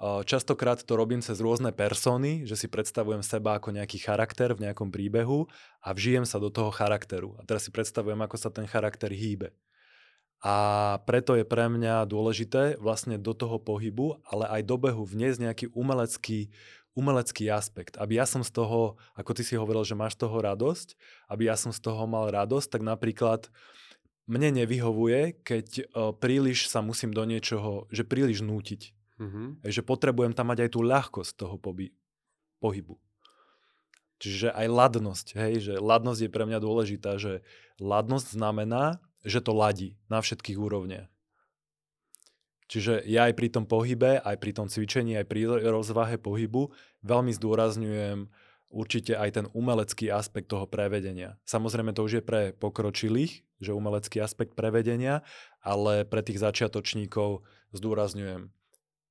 častokrát 0.00 0.80
to 0.80 0.96
robím 0.96 1.20
cez 1.20 1.44
rôzne 1.44 1.76
persony, 1.76 2.48
že 2.48 2.56
si 2.56 2.72
predstavujem 2.72 3.20
seba 3.20 3.60
ako 3.60 3.76
nejaký 3.76 4.00
charakter 4.00 4.56
v 4.56 4.64
nejakom 4.64 4.88
príbehu 4.88 5.44
a 5.84 5.92
vžijem 5.92 6.24
sa 6.24 6.40
do 6.40 6.48
toho 6.48 6.72
charakteru. 6.72 7.36
A 7.36 7.44
teraz 7.44 7.68
si 7.68 7.70
predstavujem, 7.74 8.16
ako 8.16 8.36
sa 8.40 8.48
ten 8.48 8.64
charakter 8.64 9.12
hýbe. 9.12 9.52
A 10.42 10.98
preto 11.06 11.38
je 11.38 11.46
pre 11.46 11.70
mňa 11.70 12.02
dôležité 12.08 12.80
vlastne 12.82 13.14
do 13.14 13.30
toho 13.30 13.62
pohybu, 13.62 14.24
ale 14.26 14.50
aj 14.50 14.62
do 14.66 14.74
behu 14.74 15.06
vniesť 15.06 15.38
nejaký 15.38 15.66
umelecký, 15.70 16.50
umelecký 16.92 17.48
aspekt. 17.48 17.96
Aby 17.96 18.20
ja 18.20 18.26
som 18.28 18.44
z 18.44 18.52
toho, 18.52 19.00
ako 19.16 19.32
ty 19.32 19.42
si 19.42 19.56
hovoril, 19.56 19.84
že 19.84 19.96
máš 19.96 20.16
toho 20.16 20.36
radosť, 20.36 20.96
aby 21.32 21.48
ja 21.48 21.56
som 21.56 21.72
z 21.72 21.80
toho 21.80 22.04
mal 22.04 22.28
radosť, 22.28 22.68
tak 22.78 22.82
napríklad 22.84 23.48
mne 24.28 24.62
nevyhovuje, 24.62 25.42
keď 25.42 25.66
uh, 25.82 26.14
príliš 26.14 26.70
sa 26.70 26.84
musím 26.84 27.10
do 27.10 27.26
niečoho, 27.26 27.90
že 27.90 28.06
príliš 28.06 28.44
nútiť. 28.44 28.94
Mhm. 29.18 29.42
Hej, 29.66 29.72
Že 29.80 29.82
potrebujem 29.86 30.32
tam 30.32 30.50
mať 30.50 30.68
aj 30.68 30.70
tú 30.72 30.80
ľahkosť 30.82 31.32
toho 31.36 31.56
poby, 31.60 31.92
pohybu. 32.62 32.96
Čiže 34.22 34.54
aj 34.54 34.66
ladnosť, 34.70 35.26
hej, 35.34 35.52
že 35.58 35.74
ladnosť 35.82 36.20
je 36.26 36.30
pre 36.30 36.46
mňa 36.46 36.62
dôležitá, 36.62 37.18
že 37.18 37.42
ladnosť 37.82 38.38
znamená, 38.38 39.02
že 39.26 39.42
to 39.42 39.50
ladí 39.50 39.98
na 40.06 40.22
všetkých 40.22 40.58
úrovniach. 40.62 41.11
Čiže 42.72 43.04
ja 43.04 43.28
aj 43.28 43.36
pri 43.36 43.52
tom 43.52 43.68
pohybe, 43.68 44.16
aj 44.24 44.36
pri 44.40 44.56
tom 44.56 44.64
cvičení, 44.64 45.12
aj 45.20 45.28
pri 45.28 45.60
rozvahe 45.60 46.16
pohybu 46.16 46.72
veľmi 47.04 47.28
zdôrazňujem 47.36 48.32
určite 48.72 49.12
aj 49.12 49.30
ten 49.36 49.46
umelecký 49.52 50.08
aspekt 50.08 50.48
toho 50.48 50.64
prevedenia. 50.64 51.36
Samozrejme 51.44 51.92
to 51.92 52.08
už 52.08 52.12
je 52.18 52.22
pre 52.24 52.56
pokročilých, 52.56 53.44
že 53.60 53.76
umelecký 53.76 54.24
aspekt 54.24 54.56
prevedenia, 54.56 55.20
ale 55.60 56.08
pre 56.08 56.24
tých 56.24 56.40
začiatočníkov 56.40 57.44
zdôrazňujem 57.76 58.48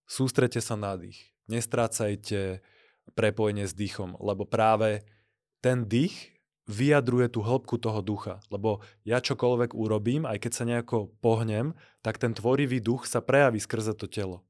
sústrete 0.09 0.57
sa 0.57 0.73
na 0.73 0.97
dých, 0.97 1.21
nestrácajte 1.45 2.65
prepojenie 3.13 3.69
s 3.69 3.77
dýchom, 3.77 4.17
lebo 4.17 4.49
práve 4.49 5.05
ten 5.61 5.85
dých 5.85 6.33
vyjadruje 6.71 7.27
tú 7.27 7.43
hĺbku 7.43 7.75
toho 7.75 7.99
ducha. 7.99 8.39
Lebo 8.47 8.79
ja 9.03 9.19
čokoľvek 9.19 9.75
urobím, 9.75 10.23
aj 10.23 10.39
keď 10.39 10.51
sa 10.55 10.63
nejako 10.63 11.11
pohnem, 11.19 11.75
tak 11.99 12.15
ten 12.15 12.31
tvorivý 12.31 12.79
duch 12.79 13.03
sa 13.05 13.19
prejaví 13.19 13.59
skrze 13.59 13.91
to 13.93 14.07
telo. 14.07 14.47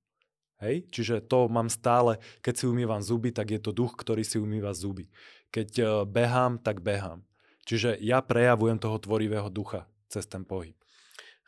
Hej? 0.62 0.86
Čiže 0.94 1.26
to 1.26 1.50
mám 1.50 1.74
stále, 1.74 2.22
keď 2.46 2.54
si 2.62 2.66
umývam 2.70 3.02
zuby, 3.02 3.34
tak 3.34 3.50
je 3.50 3.60
to 3.60 3.74
duch, 3.74 3.98
ktorý 3.98 4.22
si 4.22 4.38
umýva 4.38 4.72
zuby. 4.78 5.10
Keď 5.50 5.70
uh, 5.82 5.88
behám, 6.06 6.62
tak 6.62 6.86
behám. 6.86 7.26
Čiže 7.66 7.98
ja 8.00 8.22
prejavujem 8.22 8.78
toho 8.78 9.02
tvorivého 9.02 9.50
ducha 9.50 9.90
cez 10.08 10.30
ten 10.30 10.46
pohyb. 10.46 10.78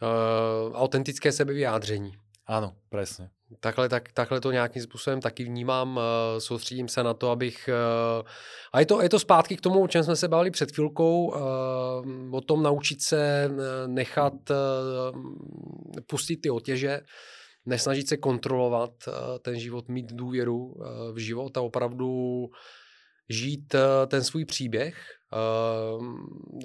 Uh, 0.01 0.73
autentické 0.73 1.31
sebevyjádření. 1.31 2.17
Áno, 2.43 2.75
presne. 2.91 3.31
Takhle, 3.59 3.89
tak, 3.89 4.11
takhle 4.11 4.41
to 4.41 4.51
nějakým 4.51 4.81
způsobem 4.81 5.21
taky 5.21 5.43
vnímám, 5.43 5.97
uh, 5.97 6.03
soustředím 6.39 6.87
se 6.87 7.03
na 7.03 7.13
to, 7.13 7.29
abych... 7.29 7.69
Uh, 8.19 8.27
a 8.73 8.79
je 8.79 8.85
to, 8.85 9.01
je 9.01 9.09
to 9.09 9.19
zpátky 9.19 9.57
k 9.57 9.61
tomu, 9.61 9.83
o 9.83 9.87
čem 9.87 10.03
jsme 10.03 10.15
se 10.15 10.27
bavili 10.27 10.51
před 10.51 10.71
chvilkou, 10.71 11.25
uh, 11.25 12.35
o 12.35 12.41
tom 12.41 12.63
naučit 12.63 13.01
se 13.01 13.51
nechat 13.87 14.33
pustit 16.07 16.37
ty 16.37 16.49
otěže, 16.49 17.01
nesnažit 17.65 18.07
se 18.07 18.17
kontrolovat 18.17 18.91
ten 19.41 19.59
život, 19.59 19.89
mít 19.89 20.13
důvěru 20.13 20.75
v 21.13 21.17
život 21.17 21.57
a 21.57 21.61
opravdu 21.61 22.45
žít 23.29 23.75
ten 24.07 24.23
svůj 24.23 24.45
příběh. 24.45 24.95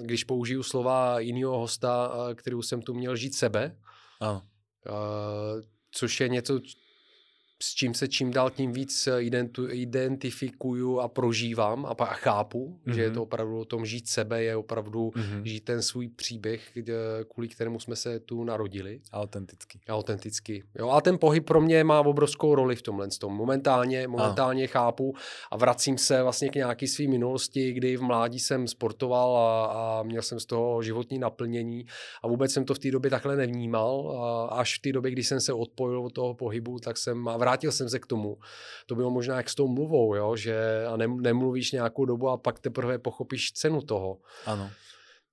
Když 0.01 0.23
použiju 0.23 0.63
slova 0.63 1.19
jiného 1.19 1.59
hosta, 1.59 2.11
kterou 2.35 2.61
jsem 2.61 2.81
tu 2.81 2.93
měl, 2.93 3.15
žít 3.15 3.35
sebe, 3.35 3.75
Áno. 4.19 4.43
Což 5.91 6.19
je 6.19 6.29
něco, 6.29 6.59
s 7.63 7.75
čím 7.75 7.93
se 7.93 8.07
čím 8.07 8.31
dál 8.31 8.49
tím 8.49 8.71
víc 8.71 9.07
eh, 9.07 9.21
identifikuju 9.71 10.99
a 10.99 11.07
prožívám 11.07 11.85
a, 11.85 11.89
a 11.89 12.05
chápu, 12.05 12.79
mm-hmm. 12.87 12.93
že 12.93 13.01
je 13.01 13.07
mhm. 13.07 13.15
to 13.15 13.23
opravdu 13.23 13.59
o 13.59 13.65
tom 13.65 13.85
žít 13.85 14.07
sebe, 14.07 14.43
je 14.43 14.55
opravdu 14.55 15.09
mm-hmm. 15.09 15.41
žít 15.43 15.59
ten 15.59 15.81
svůj 15.81 16.07
příběh, 16.07 16.69
kde, 16.73 16.93
kvůli 17.33 17.47
kterému 17.47 17.79
jsme 17.79 17.95
se 17.95 18.19
tu 18.19 18.43
narodili. 18.43 19.01
Autentický. 19.13 19.79
Autentický. 19.89 20.63
Jo, 20.79 20.89
a 20.89 21.01
ten 21.01 21.17
pohyb 21.17 21.45
pro 21.45 21.61
mě 21.61 21.83
má 21.83 21.99
obrovskou 21.99 22.55
roli 22.55 22.75
v 22.75 22.81
tomhle 22.81 23.07
tom. 23.07 23.33
Momentálně, 23.33 24.07
momentálně 24.07 24.63
a. 24.63 24.67
chápu 24.67 25.15
a 25.51 25.57
vracím 25.57 25.97
se 25.97 26.23
vlastně 26.23 26.49
k 26.49 26.55
nějaký 26.55 26.87
své 26.87 27.07
minulosti, 27.07 27.73
kdy 27.73 27.97
v 27.97 28.01
mládí 28.01 28.39
jsem 28.39 28.67
sportoval 28.67 29.37
a, 29.37 29.65
a 29.65 30.03
měl 30.03 30.21
jsem 30.21 30.39
z 30.39 30.45
toho 30.45 30.83
životní 30.83 31.19
naplnění 31.19 31.85
a 32.23 32.27
vůbec 32.27 32.51
jsem 32.51 32.65
to 32.65 32.73
v 32.73 32.79
té 32.79 32.91
době 32.91 33.11
takhle 33.11 33.35
nevnímal. 33.35 34.17
A 34.23 34.45
až 34.45 34.77
v 34.77 34.81
té 34.81 34.91
době, 34.91 35.11
kdy 35.11 35.23
jsem 35.23 35.39
se 35.39 35.53
odpojil 35.53 35.99
od 35.99 36.13
toho 36.13 36.33
pohybu, 36.33 36.79
tak 36.79 36.97
jsem 36.97 37.27
a 37.27 37.37
vrátil 37.49 37.71
jsem 37.71 37.89
se 37.89 37.99
k 37.99 38.05
tomu. 38.05 38.37
To 38.85 38.95
bylo 38.95 39.09
možná 39.09 39.37
jak 39.37 39.49
s 39.49 39.55
tou 39.55 39.67
mluvou, 39.67 40.15
jo? 40.15 40.35
že 40.35 40.85
a 40.85 40.97
nemluvíš 40.97 41.71
nějakou 41.71 42.05
dobu 42.05 42.29
a 42.29 42.37
pak 42.37 42.59
teprve 42.59 42.99
pochopíš 42.99 43.51
cenu 43.51 43.81
toho. 43.81 44.17
Ano. 44.45 44.69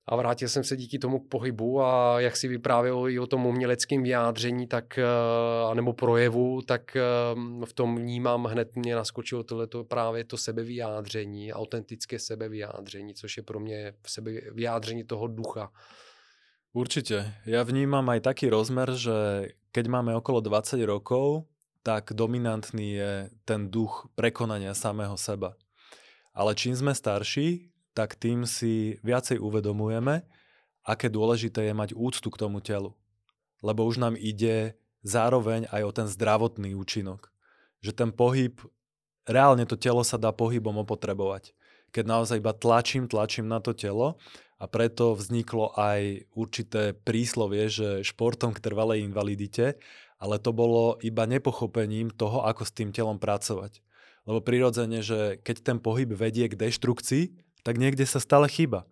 A 0.09 0.15
vrátil 0.15 0.47
jsem 0.47 0.63
se 0.63 0.77
díky 0.77 0.99
tomu 0.99 1.19
k 1.19 1.29
pohybu 1.29 1.81
a 1.81 2.19
jak 2.19 2.37
si 2.37 2.47
vyprávěl 2.47 3.09
i 3.09 3.19
o 3.19 3.27
tom 3.27 3.45
uměleckém 3.45 4.03
vyjádření, 4.03 4.67
tak, 4.67 4.97
eh, 4.97 5.75
nebo 5.75 5.93
projevu, 5.93 6.61
tak 6.61 6.95
eh, 6.95 7.03
v 7.65 7.73
tom 7.73 7.95
vnímám, 7.95 8.43
hned 8.43 8.75
mě 8.75 8.95
naskočilo 8.95 9.43
tohleto 9.43 9.83
právě 9.83 10.23
to 10.23 10.37
sebevyjádření, 10.37 11.53
autentické 11.53 12.19
sebevyjádření, 12.19 13.13
což 13.13 13.37
je 13.37 13.43
pro 13.43 13.59
mě 13.59 13.93
sebevyjádření 14.07 15.03
toho 15.03 15.27
ducha. 15.27 15.71
Určite. 16.77 17.33
Ja 17.49 17.65
vnímam 17.65 18.05
aj 18.05 18.21
taký 18.21 18.53
rozmer, 18.53 18.93
že 18.93 19.49
keď 19.73 19.85
máme 19.89 20.13
okolo 20.13 20.45
20 20.45 20.77
rokov, 20.85 21.49
tak 21.87 22.11
dominantný 22.11 22.99
je 22.99 23.11
ten 23.47 23.71
duch 23.71 24.11
prekonania 24.11 24.75
samého 24.75 25.15
seba. 25.15 25.55
Ale 26.35 26.51
čím 26.51 26.75
sme 26.75 26.91
starší, 26.91 27.71
tak 27.95 28.19
tým 28.19 28.43
si 28.43 28.99
viacej 29.07 29.39
uvedomujeme, 29.39 30.27
aké 30.83 31.07
dôležité 31.07 31.71
je 31.71 31.71
mať 31.71 31.95
úctu 31.95 32.27
k 32.27 32.43
tomu 32.43 32.59
telu. 32.59 32.91
Lebo 33.63 33.87
už 33.87 34.03
nám 34.03 34.19
ide 34.19 34.75
zároveň 35.07 35.71
aj 35.71 35.81
o 35.87 35.91
ten 35.95 36.07
zdravotný 36.11 36.75
účinok. 36.75 37.31
Že 37.79 37.91
ten 37.95 38.09
pohyb, 38.11 38.59
reálne 39.23 39.63
to 39.63 39.79
telo 39.79 40.03
sa 40.03 40.19
dá 40.19 40.35
pohybom 40.35 40.83
opotrebovať. 40.83 41.55
Keď 41.95 42.03
naozaj 42.03 42.43
iba 42.43 42.51
tlačím, 42.51 43.07
tlačím 43.07 43.47
na 43.47 43.63
to 43.63 43.71
telo 43.71 44.19
a 44.59 44.67
preto 44.67 45.15
vzniklo 45.15 45.71
aj 45.79 46.27
určité 46.35 46.91
príslovie, 46.91 47.71
že 47.71 48.03
športom 48.03 48.51
k 48.51 48.59
trvalej 48.59 49.07
invalidite 49.07 49.79
ale 50.17 50.41
to 50.41 50.49
bolo 50.53 50.97
iba 51.05 51.29
nepochopením 51.29 52.09
toho, 52.09 52.45
ako 52.45 52.65
s 52.65 52.73
tým 52.73 52.89
telom 52.89 53.21
pracovať. 53.21 53.81
Lebo 54.27 54.43
prirodzene, 54.43 54.99
že 55.05 55.39
keď 55.39 55.55
ten 55.63 55.77
pohyb 55.79 56.11
vedie 56.11 56.49
k 56.51 56.59
deštrukcii, 56.59 57.37
tak 57.63 57.79
niekde 57.79 58.03
sa 58.03 58.19
stále 58.19 58.49
chýba. 58.51 58.83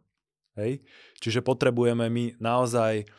Hej? 0.56 0.86
Čiže 1.20 1.44
potrebujeme 1.44 2.08
my 2.08 2.40
naozaj 2.40 3.10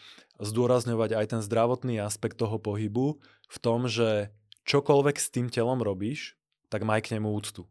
zdôrazňovať 0.40 1.16
aj 1.16 1.26
ten 1.36 1.40
zdravotný 1.44 2.00
aspekt 2.00 2.40
toho 2.40 2.57
pohybu 2.57 3.20
v 3.48 3.59
tom, 3.61 3.88
že 3.88 4.32
čokoľvek 4.64 5.16
s 5.16 5.28
tým 5.32 5.46
telom 5.48 5.80
robíš, 5.80 6.36
tak 6.68 6.84
maj 6.84 7.04
k 7.04 7.16
nemu 7.16 7.28
úctu. 7.30 7.64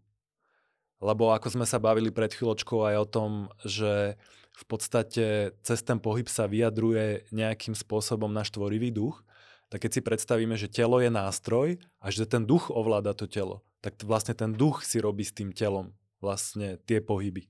Lebo 1.03 1.35
ako 1.35 1.59
sme 1.59 1.65
sa 1.67 1.77
bavili 1.77 2.09
pred 2.09 2.31
chvíľočkou 2.31 2.87
aj 2.87 2.95
o 3.01 3.07
tom, 3.09 3.31
že 3.61 4.15
v 4.55 4.63
podstate 4.65 5.51
cez 5.61 5.79
ten 5.83 5.99
pohyb 5.99 6.25
sa 6.31 6.47
vyjadruje 6.47 7.27
nejakým 7.35 7.75
spôsobom 7.75 8.31
náš 8.31 8.55
tvorivý 8.55 8.89
duch, 8.89 9.21
tak 9.69 9.85
keď 9.85 9.91
si 9.97 10.01
predstavíme, 10.01 10.55
že 10.55 10.71
telo 10.71 11.01
je 11.01 11.09
nástroj 11.09 11.81
a 11.99 12.07
že 12.13 12.29
ten 12.29 12.45
duch 12.45 12.69
ovláda 12.69 13.17
to 13.17 13.25
telo, 13.25 13.65
tak 13.81 13.97
vlastne 14.05 14.37
ten 14.37 14.53
duch 14.53 14.85
si 14.85 15.01
robí 15.01 15.25
s 15.25 15.33
tým 15.33 15.53
telom 15.53 15.93
vlastne 16.21 16.81
tie 16.85 17.01
pohyby. 17.01 17.49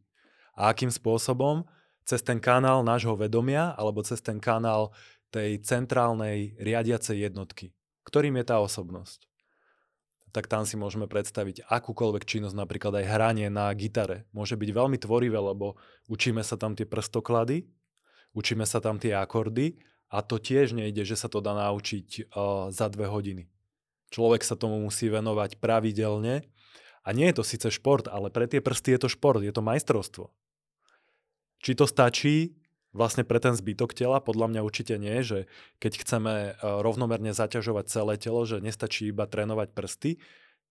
A 0.55 0.71
akým 0.71 0.89
spôsobom? 0.91 1.67
Cez 2.05 2.21
ten 2.21 2.37
kanál 2.37 2.85
nášho 2.85 3.17
vedomia 3.17 3.73
alebo 3.75 4.05
cez 4.05 4.21
ten 4.21 4.37
kanál 4.37 4.93
tej 5.33 5.57
centrálnej 5.65 6.53
riadiacej 6.61 7.17
jednotky. 7.31 7.73
Ktorým 8.05 8.37
je 8.37 8.45
tá 8.45 8.61
osobnosť? 8.61 9.25
tak 10.35 10.51
tam 10.51 10.67
si 10.67 10.75
môžeme 10.75 11.07
predstaviť 11.07 11.63
akúkoľvek 11.63 12.27
činnosť, 12.27 12.59
napríklad 12.59 12.99
aj 12.99 13.07
hranie 13.07 13.47
na 13.47 13.71
gitare. 13.71 14.27
Môže 14.35 14.59
byť 14.59 14.67
veľmi 14.67 14.99
tvorivé, 14.99 15.39
lebo 15.39 15.79
učíme 16.11 16.43
sa 16.43 16.59
tam 16.59 16.75
tie 16.75 16.83
prstoklady, 16.83 17.71
učíme 18.35 18.67
sa 18.67 18.83
tam 18.83 18.99
tie 18.99 19.15
akordy 19.15 19.79
a 20.09 20.21
to 20.21 20.37
tiež 20.37 20.77
nejde, 20.77 21.01
že 21.03 21.17
sa 21.17 21.27
to 21.27 21.41
dá 21.41 21.57
naučiť 21.57 22.29
uh, 22.29 22.69
za 22.69 22.87
dve 22.93 23.09
hodiny. 23.09 23.49
Človek 24.13 24.45
sa 24.45 24.55
tomu 24.55 24.79
musí 24.79 25.09
venovať 25.09 25.57
pravidelne. 25.59 26.45
A 27.05 27.13
nie 27.13 27.29
je 27.29 27.37
to 27.37 27.43
síce 27.45 27.67
šport, 27.69 28.09
ale 28.09 28.33
pre 28.33 28.49
tie 28.49 28.65
prsty 28.65 28.97
je 28.97 29.05
to 29.05 29.09
šport, 29.13 29.37
je 29.37 29.53
to 29.53 29.61
majstrovstvo. 29.61 30.33
Či 31.61 31.77
to 31.77 31.85
stačí 31.85 32.57
vlastne 32.97 33.21
pre 33.21 33.37
ten 33.37 33.53
zbytok 33.53 33.93
tela? 33.93 34.17
Podľa 34.17 34.49
mňa 34.49 34.61
určite 34.65 34.97
nie, 34.97 35.21
že 35.21 35.45
keď 35.77 36.01
chceme 36.01 36.33
rovnomerne 36.63 37.29
zaťažovať 37.29 37.85
celé 37.93 38.17
telo, 38.17 38.41
že 38.49 38.57
nestačí 38.57 39.13
iba 39.13 39.29
trénovať 39.29 39.69
prsty, 39.77 40.11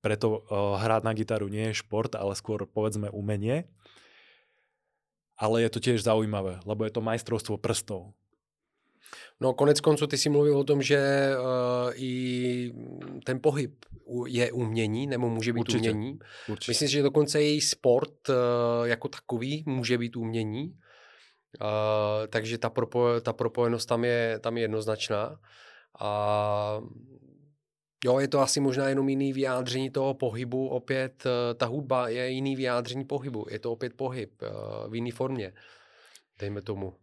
preto 0.02 0.42
hrať 0.50 1.02
na 1.06 1.12
gitaru 1.14 1.46
nie 1.46 1.70
je 1.70 1.80
šport, 1.86 2.10
ale 2.18 2.34
skôr 2.34 2.66
povedzme 2.66 3.14
umenie. 3.14 3.70
Ale 5.38 5.62
je 5.62 5.70
to 5.70 5.78
tiež 5.82 6.02
zaujímavé, 6.02 6.66
lebo 6.66 6.82
je 6.82 6.92
to 6.94 7.02
majstrovstvo 7.02 7.62
prstov. 7.62 8.14
No 9.44 9.52
konec 9.52 9.80
konců 9.80 10.06
ty 10.06 10.18
si 10.18 10.28
mluvil 10.28 10.58
o 10.58 10.64
tom, 10.64 10.82
že 10.82 11.30
uh, 11.38 11.92
i 11.94 12.72
ten 13.24 13.40
pohyb 13.40 13.84
je 14.26 14.52
umění, 14.52 15.06
nebo 15.06 15.28
může 15.28 15.52
být 15.52 15.60
Určitě. 15.60 15.90
umění. 15.90 16.18
Určitě. 16.48 16.70
Myslím 16.70 16.88
si, 16.88 16.92
že 16.92 17.02
dokonce 17.02 17.42
i 17.42 17.60
sport 17.60 18.28
uh, 18.28 18.34
jako 18.84 19.08
takový 19.08 19.64
může 19.66 19.98
být 19.98 20.16
umění. 20.16 20.64
Uh, 20.64 22.26
takže 22.28 22.58
ta, 22.58 22.70
propo, 22.70 23.20
ta 23.20 23.32
propojenost 23.32 23.88
tam 23.88 24.04
je, 24.04 24.38
tam 24.40 24.56
je 24.56 24.62
jednoznačná. 24.62 25.40
A 26.00 26.80
jo, 28.04 28.18
je 28.18 28.28
to 28.28 28.40
asi 28.40 28.60
možná 28.60 28.88
jenom 28.88 29.08
jiný 29.08 29.32
vyjádření 29.32 29.90
toho 29.90 30.14
pohybu. 30.14 30.68
Opět 30.68 31.24
ta 31.56 31.66
hudba 31.66 32.08
je 32.08 32.28
jiný 32.30 32.56
vyjádření 32.56 33.04
pohybu. 33.04 33.46
Je 33.50 33.58
to 33.58 33.72
opět 33.72 33.92
pohyb 33.96 34.42
v 34.88 34.94
jiné 34.94 35.12
formě, 35.12 35.52
dejme 36.38 36.62
tomu. 36.62 36.94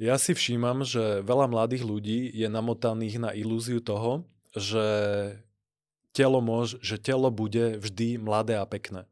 Ja 0.00 0.16
si 0.16 0.32
všímam, 0.32 0.80
že 0.80 1.20
veľa 1.20 1.44
mladých 1.44 1.84
ľudí 1.84 2.32
je 2.32 2.48
namotaných 2.48 3.20
na 3.20 3.30
ilúziu 3.36 3.84
toho, 3.84 4.24
že 4.56 4.80
telo, 6.16 6.40
môž, 6.40 6.80
že 6.80 6.96
telo 6.96 7.28
bude 7.28 7.76
vždy 7.76 8.16
mladé 8.16 8.56
a 8.56 8.64
pekné. 8.64 9.04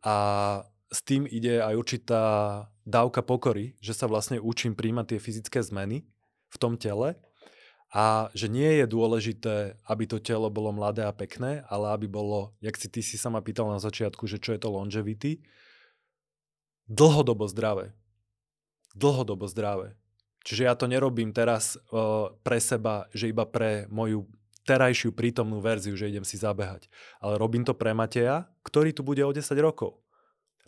A 0.00 0.16
s 0.88 1.04
tým 1.04 1.28
ide 1.28 1.60
aj 1.60 1.76
určitá 1.76 2.22
dávka 2.88 3.20
pokory, 3.20 3.76
že 3.84 3.92
sa 3.92 4.08
vlastne 4.08 4.40
učím 4.40 4.72
príjmať 4.72 5.12
tie 5.12 5.18
fyzické 5.20 5.60
zmeny 5.60 6.08
v 6.48 6.56
tom 6.56 6.80
tele 6.80 7.12
a 7.92 8.32
že 8.32 8.48
nie 8.48 8.80
je 8.80 8.88
dôležité, 8.88 9.76
aby 9.84 10.08
to 10.08 10.24
telo 10.24 10.48
bolo 10.48 10.72
mladé 10.72 11.04
a 11.04 11.12
pekné, 11.12 11.68
ale 11.68 11.92
aby 11.92 12.08
bolo, 12.08 12.56
jak 12.64 12.80
si 12.80 12.88
ty 12.88 13.04
si 13.04 13.20
sa 13.20 13.28
ma 13.28 13.44
pýtal 13.44 13.68
na 13.68 13.76
začiatku, 13.76 14.24
že 14.24 14.40
čo 14.40 14.56
je 14.56 14.60
to 14.64 14.72
longevity, 14.72 15.44
dlhodobo 16.88 17.44
zdravé 17.44 17.92
dlhodobo 18.94 19.48
zdravé. 19.48 19.96
Čiže 20.48 20.62
ja 20.64 20.74
to 20.78 20.88
nerobím 20.88 21.34
teraz 21.36 21.76
uh, 21.76 22.32
pre 22.40 22.56
seba, 22.62 23.04
že 23.12 23.28
iba 23.28 23.44
pre 23.44 23.84
moju 23.92 24.24
terajšiu 24.64 25.16
prítomnú 25.16 25.60
verziu, 25.60 25.96
že 25.96 26.08
idem 26.08 26.24
si 26.24 26.36
zabehať. 26.36 26.88
Ale 27.20 27.40
robím 27.40 27.64
to 27.64 27.72
pre 27.72 27.96
Mateja, 27.96 28.48
ktorý 28.64 28.92
tu 28.92 29.04
bude 29.04 29.24
o 29.24 29.32
10 29.32 29.44
rokov. 29.60 30.00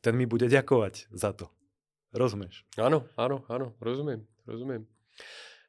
Ten 0.00 0.16
mi 0.16 0.24
bude 0.24 0.48
ďakovať 0.48 1.12
za 1.12 1.36
to. 1.36 1.52
Rozumieš? 2.12 2.64
Ano, 2.80 3.04
ano, 3.16 3.44
ano, 3.48 3.76
rozumím, 3.80 4.26
rozumím. 4.48 4.88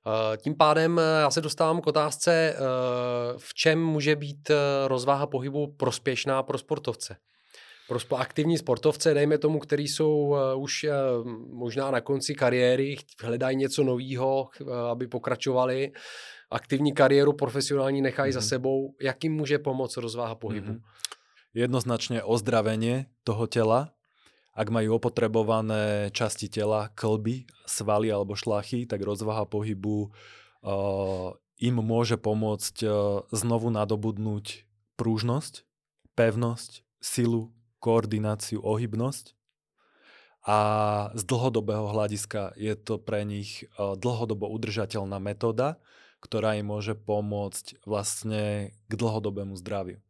Uh, 0.02 0.38
tím 0.38 0.56
pádem 0.56 1.00
eh, 1.00 1.22
já 1.22 1.32
se 1.32 1.42
dostávám 1.42 1.82
k 1.82 1.88
otázce, 1.88 2.56
uh, 2.56 3.38
v 3.38 3.54
čem 3.54 3.84
může 3.84 4.16
být 4.16 4.52
rozváha 4.88 5.28
pohybu 5.28 5.68
prospěšná 5.78 6.44
pro 6.44 6.58
sportovce 6.58 7.16
pro 7.92 8.18
aktivní 8.18 8.58
sportovce, 8.58 9.14
dejme 9.14 9.38
tomu, 9.38 9.60
který 9.60 9.88
jsou 9.88 10.32
uh, 10.32 10.64
už 10.64 10.84
uh, 10.84 11.28
možná 11.52 11.92
na 11.92 12.02
konci 12.02 12.36
kariéry, 12.36 12.96
hledají 13.24 13.58
něco 13.58 13.84
nového, 13.84 14.48
uh, 14.62 14.76
aby 14.96 15.08
pokračovali, 15.08 15.92
aktivní 16.52 16.94
kariéru 16.94 17.34
profesionální 17.34 18.02
nechají 18.02 18.32
mm-hmm. 18.32 18.34
za 18.34 18.40
mhm. 18.40 18.48
sebou, 18.48 18.96
jak 19.02 19.24
jim 19.24 19.34
může 19.34 19.60
pomoct 19.60 19.98
rozváha 19.98 20.36
pohybu? 20.36 20.72
Mm-hmm. 20.72 20.82
Jednoznačne 21.52 22.24
ozdravenie 22.24 23.12
toho 23.28 23.44
tela, 23.44 23.92
ak 24.56 24.72
majú 24.72 24.96
opotrebované 24.96 26.08
časti 26.16 26.48
tela, 26.48 26.88
klby, 26.96 27.44
svaly 27.68 28.08
alebo 28.08 28.40
šlachy, 28.40 28.88
tak 28.88 29.04
rozvaha 29.04 29.44
pohybu 29.44 30.08
uh, 30.08 31.36
im 31.60 31.76
môže 31.84 32.16
pomôcť 32.16 32.88
uh, 32.88 33.28
znovu 33.36 33.68
nadobudnúť 33.68 34.64
prúžnosť, 34.96 35.68
pevnosť, 36.16 36.88
silu, 37.04 37.52
koordináciu, 37.82 38.62
ohybnosť 38.62 39.34
a 40.42 40.58
z 41.14 41.24
dlhodobého 41.26 41.86
hľadiska 41.94 42.58
je 42.58 42.74
to 42.74 42.98
pre 42.98 43.22
nich 43.26 43.62
e, 43.62 43.66
dlhodobo 43.78 44.50
udržateľná 44.50 45.22
metóda, 45.22 45.78
ktorá 46.18 46.58
im 46.58 46.70
môže 46.70 46.98
pomôcť 46.98 47.86
vlastne 47.86 48.74
k 48.90 48.94
dlhodobému 48.94 49.58
zdraviu. 49.58 50.02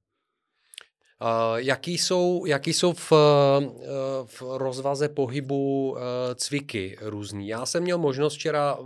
Uh, 1.22 1.62
jaký 1.62 1.98
jsou, 1.98 2.46
jaký 2.46 2.74
jsou 2.74 2.94
v, 2.94 3.12
uh, 3.12 3.18
v 4.26 4.42
rozvaze 4.42 5.10
pohybu 5.10 5.96
cviky 6.36 6.98
různý? 7.02 7.48
Já 7.48 7.66
jsem 7.66 7.84
měl 7.84 7.98
možnost 7.98 8.34
včera 8.34 8.78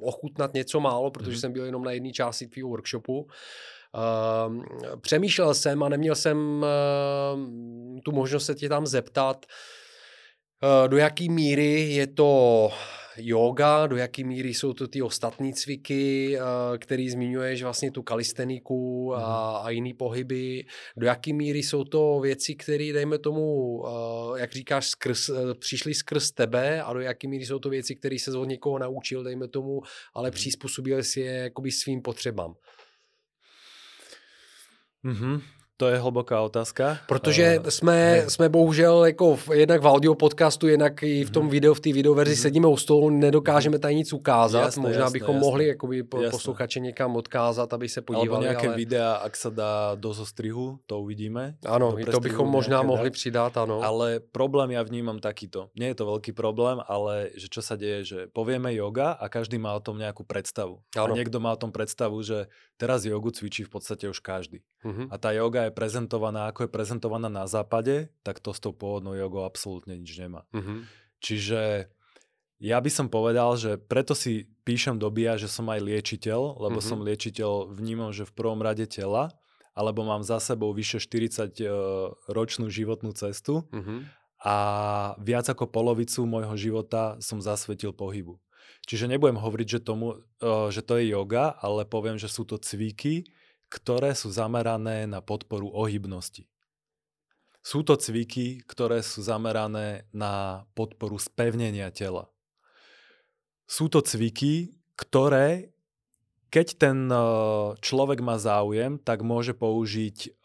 ochutnat 0.00 0.54
něco 0.54 0.80
málo, 0.80 1.10
protože 1.10 1.30
mm. 1.30 1.36
jsem 1.36 1.52
byl 1.52 1.64
jenom 1.64 1.84
na 1.84 1.92
jedné 1.92 2.12
části 2.12 2.46
tvýho 2.46 2.68
workshopu. 2.68 3.20
Uh, 3.20 3.30
přemýšlel 5.00 5.54
jsem 5.54 5.82
a 5.82 5.88
neměl 5.88 6.14
jsem 6.14 6.62
uh, 6.62 8.00
tu 8.00 8.12
možnost 8.12 8.46
se 8.46 8.54
tě 8.54 8.68
tam 8.68 8.86
zeptat, 8.86 9.46
uh, 10.62 10.88
do 10.88 10.96
jaký 10.96 11.28
míry 11.28 11.80
je 11.80 12.06
to 12.06 12.70
yoga, 13.16 13.86
do 13.86 13.96
jaký 13.96 14.24
míry 14.24 14.54
jsou 14.54 14.72
to 14.72 14.88
ty 14.88 15.02
ostatní 15.02 15.54
cviky, 15.54 16.36
eh, 16.38 16.78
který 16.78 17.10
zmiňuješ, 17.10 17.62
vlastně 17.62 17.90
tu 17.90 18.02
kalisteniku 18.02 19.14
a, 19.14 19.18
mhm. 19.18 19.66
a 19.66 19.70
jiný 19.70 19.94
pohyby, 19.94 20.64
do 20.96 21.06
jaký 21.06 21.32
míry 21.32 21.62
jsou 21.62 21.84
to 21.84 22.20
věci, 22.20 22.54
které, 22.54 22.92
dejme 22.92 23.18
tomu, 23.18 23.82
eh, 23.86 24.40
jak 24.40 24.52
říkáš, 24.52 24.88
skrz, 24.88 25.28
eh, 25.28 25.54
přišly 25.54 25.94
skrz 25.94 26.30
tebe 26.30 26.82
a 26.82 26.92
do 26.92 27.00
jaký 27.00 27.28
míry 27.28 27.46
jsou 27.46 27.58
to 27.58 27.68
věci, 27.68 27.96
které 27.96 28.18
se 28.18 28.38
od 28.38 28.44
někoho 28.44 28.78
naučil, 28.78 29.22
dejme 29.22 29.48
tomu, 29.48 29.80
ale 30.14 30.28
mhm. 30.28 30.34
přizpůsobil 30.34 31.02
si 31.02 31.20
je 31.20 31.32
jakoby 31.32 31.70
svým 31.70 32.02
potřebám. 32.02 32.54
Mm-hmm. 35.04 35.40
To 35.82 35.88
je 35.88 35.98
hlboká 35.98 36.40
otázka. 36.40 36.98
Protože 37.08 37.58
uh, 37.58 37.66
jsme, 37.66 38.24
jsme 38.28 38.48
bohužel 38.48 39.04
jako 39.04 39.36
v, 39.36 39.50
jednak 39.50 39.82
v 39.82 39.86
audio 39.86 40.14
podcastu, 40.14 40.68
jednak 40.68 41.02
i 41.02 41.24
v 41.24 41.30
tom 41.30 41.44
mm. 41.44 41.50
video, 41.50 41.74
v 41.74 41.80
té 41.80 41.92
videoverzi 41.92 42.34
mm. 42.34 42.36
sedíme 42.36 42.68
u 42.68 42.76
stolu, 42.76 43.10
nedokážeme 43.10 43.78
tady 43.78 43.94
nic 43.94 44.12
ukázat. 44.12 44.60
Jasné, 44.60 44.82
Možná 44.82 45.00
jasné, 45.00 45.18
bychom 45.18 45.34
jasné. 45.34 45.46
mohli 45.46 45.66
jakoby 45.66 46.02
po, 46.02 46.18
posluchače 46.30 46.80
někam 46.80 47.16
odkázat, 47.16 47.72
aby 47.72 47.88
se 47.88 48.00
podívali. 48.02 48.28
Alebo 48.28 48.42
nějaké 48.42 48.66
ale... 48.66 48.76
videa, 48.76 49.12
ak 49.12 49.36
se 49.36 49.50
dá 49.50 49.94
do 49.94 50.12
zostrihu, 50.12 50.78
to 50.86 51.00
uvidíme. 51.00 51.54
Ano, 51.66 51.96
to 52.10 52.20
bychom 52.20 52.48
možná 52.48 52.82
mohli 52.82 53.10
dát. 53.10 53.12
přidat, 53.12 53.56
ano. 53.56 53.82
Ale 53.82 54.20
problém 54.32 54.70
já 54.70 54.82
vnímám 54.82 55.18
takýto. 55.18 55.68
Nie 55.78 55.88
je 55.88 55.94
to 55.94 56.06
velký 56.06 56.32
problém, 56.32 56.78
ale 56.86 57.34
že 57.34 57.48
čo 57.50 57.58
sa 57.62 57.74
deje, 57.74 58.04
že 58.04 58.18
povieme 58.30 58.70
yoga 58.70 59.18
a 59.18 59.26
každý 59.26 59.58
má 59.58 59.74
o 59.74 59.80
tom 59.82 59.98
nějakou 59.98 60.22
představu. 60.22 60.78
A 60.94 61.10
někdo 61.10 61.40
má 61.40 61.52
o 61.52 61.56
tom 61.56 61.72
představu, 61.72 62.22
že 62.22 62.46
teraz 62.82 63.06
jogu 63.06 63.30
cvičí 63.30 63.62
v 63.62 63.78
podstate 63.78 64.10
už 64.10 64.18
každý. 64.18 64.66
Uh-huh. 64.82 65.06
A 65.06 65.14
tá 65.14 65.30
yoga 65.30 65.70
je 65.70 65.72
prezentovaná, 65.78 66.50
ako 66.50 66.66
je 66.66 66.74
prezentovaná 66.74 67.30
na 67.30 67.46
západe, 67.46 68.10
tak 68.26 68.42
to 68.42 68.50
s 68.50 68.58
tou 68.58 68.74
pôvodnou 68.74 69.14
jogou 69.14 69.46
absolútne 69.46 69.94
nič 69.94 70.18
nemá. 70.18 70.42
Uh-huh. 70.50 70.82
Čiže 71.22 71.86
ja 72.58 72.78
by 72.82 72.90
som 72.90 73.06
povedal, 73.06 73.54
že 73.54 73.78
preto 73.78 74.18
si 74.18 74.50
píšem 74.66 74.98
do 74.98 75.06
BIA, 75.14 75.38
že 75.38 75.46
som 75.46 75.70
aj 75.70 75.78
liečiteľ, 75.78 76.58
lebo 76.58 76.82
uh-huh. 76.82 76.90
som 76.90 77.06
liečiteľ, 77.06 77.70
vnímam, 77.70 78.10
že 78.10 78.26
v 78.26 78.34
prvom 78.34 78.58
rade 78.58 78.90
tela, 78.90 79.30
alebo 79.78 80.02
mám 80.02 80.26
za 80.26 80.42
sebou 80.42 80.74
vyše 80.74 80.98
40 80.98 81.62
uh, 81.62 82.10
ročnú 82.26 82.66
životnú 82.66 83.14
cestu 83.14 83.62
uh-huh. 83.70 84.04
a 84.42 84.56
viac 85.22 85.46
ako 85.46 85.70
polovicu 85.70 86.26
môjho 86.26 86.58
života 86.58 87.14
som 87.22 87.38
zasvetil 87.38 87.94
pohybu. 87.94 88.42
Čiže 88.82 89.06
nebudem 89.06 89.38
hovoriť, 89.38 89.68
že, 89.78 89.80
tomu, 89.80 90.26
že 90.42 90.82
to 90.82 90.98
je 90.98 91.14
yoga, 91.14 91.54
ale 91.62 91.86
poviem, 91.86 92.18
že 92.18 92.26
sú 92.26 92.42
to 92.42 92.58
cviky, 92.58 93.30
ktoré 93.70 94.12
sú 94.12 94.28
zamerané 94.28 95.06
na 95.06 95.22
podporu 95.22 95.70
ohybnosti. 95.70 96.50
Sú 97.62 97.86
to 97.86 97.94
cviky, 97.94 98.58
ktoré 98.66 99.06
sú 99.06 99.22
zamerané 99.22 100.10
na 100.10 100.66
podporu 100.74 101.14
spevnenia 101.16 101.94
tela. 101.94 102.26
Sú 103.70 103.86
to 103.86 104.02
cviky, 104.02 104.74
ktoré, 104.98 105.70
keď 106.50 106.66
ten 106.76 106.98
človek 107.78 108.18
má 108.18 108.36
záujem, 108.36 108.98
tak 108.98 109.22
môže 109.22 109.54
použiť 109.54 110.42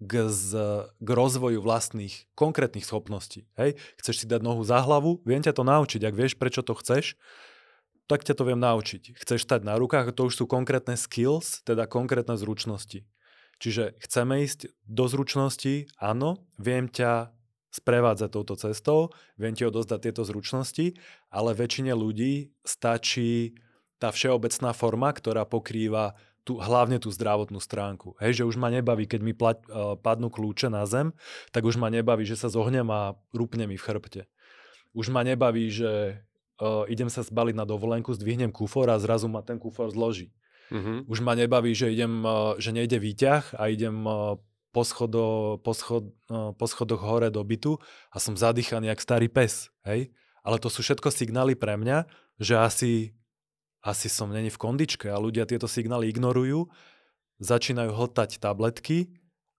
k, 0.00 0.32
z, 0.32 0.48
k 0.88 1.08
rozvoju 1.08 1.60
vlastných 1.60 2.24
konkrétnych 2.32 2.88
schopností. 2.88 3.44
Hej? 3.60 3.76
Chceš 4.00 4.24
si 4.24 4.26
dať 4.26 4.40
nohu 4.40 4.64
za 4.64 4.80
hlavu, 4.80 5.20
viem 5.28 5.44
ťa 5.44 5.52
to 5.52 5.62
naučiť. 5.62 6.00
Ak 6.08 6.16
vieš, 6.16 6.40
prečo 6.40 6.64
to 6.64 6.72
chceš, 6.72 7.20
tak 8.08 8.26
ťa 8.26 8.34
to 8.34 8.42
viem 8.48 8.58
naučiť. 8.58 9.14
Chceš 9.14 9.46
stať 9.46 9.62
na 9.62 9.78
rukách, 9.78 10.10
to 10.16 10.26
už 10.26 10.42
sú 10.42 10.44
konkrétne 10.48 10.98
skills, 10.98 11.62
teda 11.62 11.86
konkrétne 11.86 12.34
zručnosti. 12.34 13.06
Čiže 13.60 14.00
chceme 14.00 14.40
ísť 14.42 14.72
do 14.88 15.04
zručnosti, 15.04 15.86
áno, 16.00 16.42
viem 16.56 16.88
ťa 16.88 17.30
sprevádzať 17.70 18.28
touto 18.34 18.58
cestou, 18.58 19.14
viem 19.38 19.54
ti 19.54 19.62
odozdať 19.62 20.10
tieto 20.10 20.26
zručnosti, 20.26 20.98
ale 21.30 21.54
väčšine 21.54 21.94
ľudí 21.94 22.50
stačí 22.66 23.54
tá 24.00 24.10
všeobecná 24.10 24.72
forma, 24.72 25.12
ktorá 25.12 25.44
pokrýva 25.46 26.18
tú, 26.44 26.58
hlavne 26.58 26.96
tú 26.98 27.12
zdravotnú 27.12 27.60
stránku. 27.60 28.16
Hej, 28.18 28.42
že 28.42 28.44
už 28.48 28.56
ma 28.56 28.72
nebaví, 28.72 29.04
keď 29.04 29.20
mi 29.20 29.32
pla, 29.36 29.56
uh, 29.56 29.94
padnú 29.96 30.32
kľúče 30.32 30.72
na 30.72 30.84
zem, 30.88 31.12
tak 31.52 31.68
už 31.68 31.76
ma 31.76 31.92
nebaví, 31.92 32.24
že 32.24 32.38
sa 32.38 32.48
zohnem 32.48 32.86
a 32.88 33.16
rúpne 33.34 33.68
mi 33.68 33.76
v 33.76 33.84
chrbte. 33.84 34.22
Už 34.96 35.12
ma 35.12 35.22
nebaví, 35.22 35.70
že 35.70 36.24
uh, 36.58 36.88
idem 36.88 37.12
sa 37.12 37.22
zbaliť 37.22 37.54
na 37.54 37.68
dovolenku, 37.68 38.10
zdvihnem 38.16 38.50
kufor 38.50 38.88
a 38.88 38.98
zrazu 38.98 39.28
ma 39.28 39.44
ten 39.44 39.60
kufor 39.60 39.92
zloží. 39.92 40.32
Mm-hmm. 40.70 41.10
Už 41.10 41.18
ma 41.20 41.34
nebaví, 41.34 41.74
že 41.74 41.90
idem, 41.90 42.22
uh, 42.22 42.56
že 42.56 42.70
nejde 42.70 42.98
výťah 42.98 43.58
a 43.58 43.68
idem 43.68 44.06
uh, 44.06 44.38
po, 44.70 44.82
schodo, 44.86 45.58
po, 45.60 45.74
schod, 45.74 46.14
uh, 46.30 46.54
po 46.54 46.66
schodoch 46.70 47.02
hore 47.02 47.28
do 47.28 47.42
bytu 47.42 47.76
a 48.10 48.16
som 48.22 48.38
zadýchaný 48.38 48.88
jak 48.90 49.02
starý 49.02 49.28
pes. 49.28 49.68
Hej? 49.82 50.14
Ale 50.46 50.56
to 50.62 50.72
sú 50.72 50.80
všetko 50.80 51.10
signály 51.10 51.58
pre 51.58 51.76
mňa, 51.76 52.06
že 52.40 52.54
asi 52.56 53.12
asi 53.80 54.12
som 54.12 54.28
není 54.28 54.52
v 54.52 54.60
kondičke 54.60 55.08
a 55.08 55.20
ľudia 55.20 55.48
tieto 55.48 55.64
signály 55.64 56.12
ignorujú, 56.12 56.68
začínajú 57.40 57.96
hltať 57.96 58.36
tabletky 58.36 59.08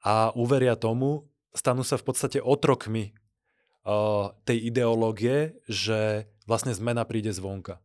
a 0.06 0.30
uveria 0.38 0.78
tomu, 0.78 1.26
stanú 1.58 1.82
sa 1.82 1.98
v 1.98 2.06
podstate 2.06 2.38
otrokmi 2.38 3.12
uh, 3.84 4.32
tej 4.46 4.70
ideológie, 4.70 5.58
že 5.66 6.30
vlastne 6.46 6.72
zmena 6.74 7.04
príde 7.04 7.34
zvonka. 7.34 7.82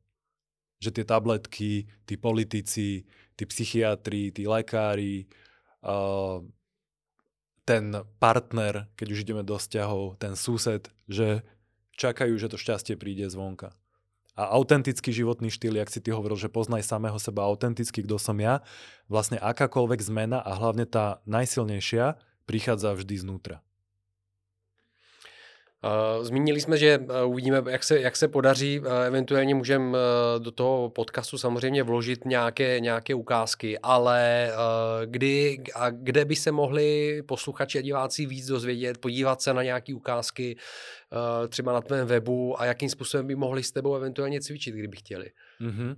Že 0.77 1.01
tie 1.01 1.05
tabletky, 1.09 1.73
tí 2.05 2.15
politici, 2.21 3.09
tí 3.33 3.45
psychiatri, 3.49 4.29
tí 4.29 4.45
lekári, 4.45 5.25
uh, 5.81 6.45
ten 7.67 7.97
partner, 8.23 8.87
keď 8.95 9.07
už 9.11 9.19
ideme 9.27 9.43
do 9.43 9.57
vzťahov, 9.59 10.21
ten 10.23 10.39
sused, 10.39 10.87
že 11.09 11.43
čakajú, 11.97 12.37
že 12.39 12.53
to 12.53 12.61
šťastie 12.61 12.95
príde 12.95 13.27
zvonka. 13.27 13.75
A 14.37 14.53
autentický 14.53 15.17
životný 15.17 15.49
štýl, 15.49 15.81
jak 15.81 15.89
si 15.89 15.99
ty 16.05 16.13
hovoril, 16.13 16.37
že 16.37 16.53
poznaj 16.53 16.85
samého 16.85 17.17
seba 17.17 17.49
autenticky, 17.49 18.05
kto 18.05 18.21
som 18.21 18.37
ja, 18.37 18.61
vlastne 19.09 19.41
akákoľvek 19.41 20.01
zmena 20.05 20.45
a 20.45 20.53
hlavne 20.55 20.85
tá 20.85 21.25
najsilnejšia 21.25 22.21
prichádza 22.45 22.93
vždy 22.95 23.17
znútra. 23.25 23.65
Zmínili 26.23 26.61
jsme, 26.61 26.77
že 26.77 26.99
uvidíme, 27.25 27.63
jak 27.67 27.85
se, 27.85 28.01
jak 28.01 28.17
se 28.17 28.29
podaří. 28.29 28.81
Eventuálně 29.07 29.55
můžeme 29.55 29.99
do 30.39 30.51
toho 30.51 30.91
podcastu 30.91 31.39
samozřejmě 31.39 31.83
vložit 31.83 32.25
nějaké, 32.25 32.81
nějaké 32.81 33.15
ukázky, 33.15 33.79
ale 33.79 34.51
kdy 35.05 35.63
a 35.75 35.91
kde 35.91 36.25
by 36.25 36.37
se 36.37 36.53
mohli 36.53 37.23
posluchači 37.23 37.79
a 37.79 37.83
diváci 37.83 38.27
víc 38.27 38.47
dozvědět, 38.47 38.99
podívat 38.99 39.43
se 39.43 39.55
na 39.55 39.63
nějaké 39.63 39.95
ukázky 39.95 40.57
třeba 41.49 41.73
na 41.73 41.81
tvém 41.81 42.07
webu 42.07 42.61
a 42.61 42.65
jakým 42.65 42.89
způsobem 42.89 43.27
by 43.27 43.35
mohli 43.35 43.63
s 43.63 43.73
tebou 43.73 43.95
eventuálně 43.95 44.41
cvičit, 44.41 44.75
kdyby 44.75 44.97
chtěli. 44.97 45.31
Mm-hmm. 45.61 45.97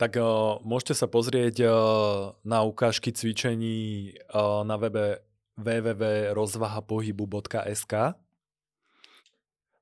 Tak 0.00 0.16
uh, 0.16 0.56
môžete 0.64 0.96
sa 0.96 1.12
pozrieť 1.12 1.60
uh, 1.60 2.32
na 2.40 2.64
ukážky 2.64 3.12
cvičení 3.12 4.16
uh, 4.32 4.64
na 4.64 4.80
webe 4.80 5.20
www.rozvahapohybu.sk 5.60 7.94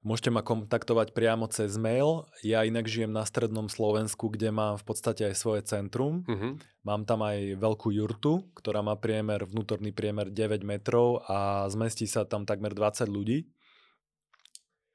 Môžete 0.08 0.32
ma 0.32 0.40
kontaktovať 0.40 1.12
priamo 1.12 1.44
cez 1.52 1.76
mail. 1.76 2.24
Ja 2.40 2.64
inak 2.64 2.88
žijem 2.88 3.12
na 3.12 3.28
strednom 3.28 3.68
Slovensku, 3.68 4.32
kde 4.32 4.48
mám 4.48 4.80
v 4.80 4.84
podstate 4.88 5.28
aj 5.28 5.36
svoje 5.36 5.60
centrum. 5.68 6.24
Uh-huh. 6.24 6.56
Mám 6.80 7.04
tam 7.04 7.20
aj 7.20 7.60
veľkú 7.60 7.92
jurtu, 7.92 8.48
ktorá 8.56 8.80
má 8.80 8.96
priemer, 8.96 9.44
vnútorný 9.44 9.92
priemer 9.92 10.32
9 10.32 10.64
metrov 10.64 11.20
a 11.28 11.68
zmestí 11.68 12.08
sa 12.08 12.24
tam 12.24 12.48
takmer 12.48 12.72
20 12.72 13.04
ľudí. 13.04 13.52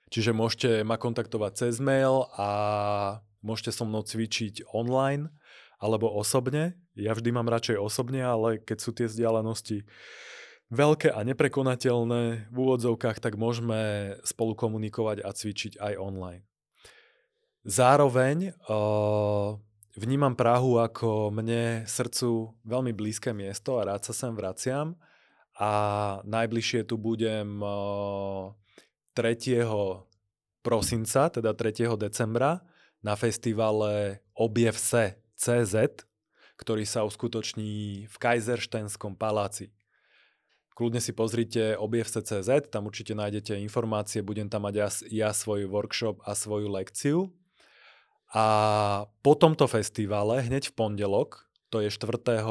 Čiže 0.10 0.34
môžete 0.34 0.82
ma 0.82 0.98
kontaktovať 0.98 1.62
cez 1.62 1.78
mail 1.78 2.26
a 2.34 2.50
môžete 3.46 3.70
so 3.70 3.86
mnou 3.86 4.02
cvičiť 4.02 4.66
online 4.74 5.30
alebo 5.78 6.10
osobne. 6.10 6.74
Ja 6.98 7.14
vždy 7.14 7.30
mám 7.38 7.54
radšej 7.54 7.78
osobne, 7.78 8.26
ale 8.26 8.66
keď 8.66 8.78
sú 8.82 8.90
tie 8.98 9.06
vzdialenosti 9.06 9.86
veľké 10.74 11.14
a 11.14 11.22
neprekonateľné 11.22 12.50
v 12.50 12.56
úvodzovkách, 12.58 13.22
tak 13.22 13.38
môžeme 13.38 14.14
spolu 14.26 14.58
komunikovať 14.58 15.22
a 15.22 15.30
cvičiť 15.30 15.78
aj 15.78 15.94
online. 16.02 16.44
Zároveň 17.64 18.52
uh, 18.68 19.56
vnímam 19.96 20.36
Prahu 20.36 20.82
ako 20.82 21.32
mne 21.32 21.86
srdcu 21.88 22.52
veľmi 22.66 22.92
blízke 22.92 23.32
miesto 23.32 23.80
a 23.80 23.88
rád 23.88 24.04
sa 24.04 24.12
sem 24.12 24.34
vraciam 24.36 25.00
a 25.56 25.72
najbližšie 26.26 26.90
tu 26.90 26.98
budem 26.98 27.62
uh, 27.62 28.52
3. 29.16 29.64
prosinca, 30.66 31.30
teda 31.30 31.54
3. 31.56 31.94
decembra 31.96 32.66
na 33.00 33.14
festivale 33.14 34.26
Objev 34.34 34.76
se 34.76 35.22
CZ 35.38 36.04
ktorý 36.54 36.86
sa 36.86 37.04
uskutoční 37.04 38.06
v 38.08 38.16
Kaiserštenskom 38.16 39.18
paláci. 39.18 39.74
Kľudne 40.74 40.98
si 40.98 41.14
pozrite 41.14 41.78
objevce.cz, 41.78 42.50
tam 42.74 42.90
určite 42.90 43.14
nájdete 43.14 43.62
informácie, 43.62 44.26
budem 44.26 44.50
tam 44.50 44.66
mať 44.66 44.74
ja, 44.74 44.90
ja 45.14 45.30
svoj 45.30 45.70
workshop 45.70 46.26
a 46.26 46.34
svoju 46.34 46.66
lekciu. 46.74 47.30
A 48.34 48.46
po 49.22 49.38
tomto 49.38 49.70
festivale, 49.70 50.42
hneď 50.42 50.74
v 50.74 50.78
pondelok, 50.78 51.46
to 51.70 51.86
je 51.86 51.94
4. 51.94 52.42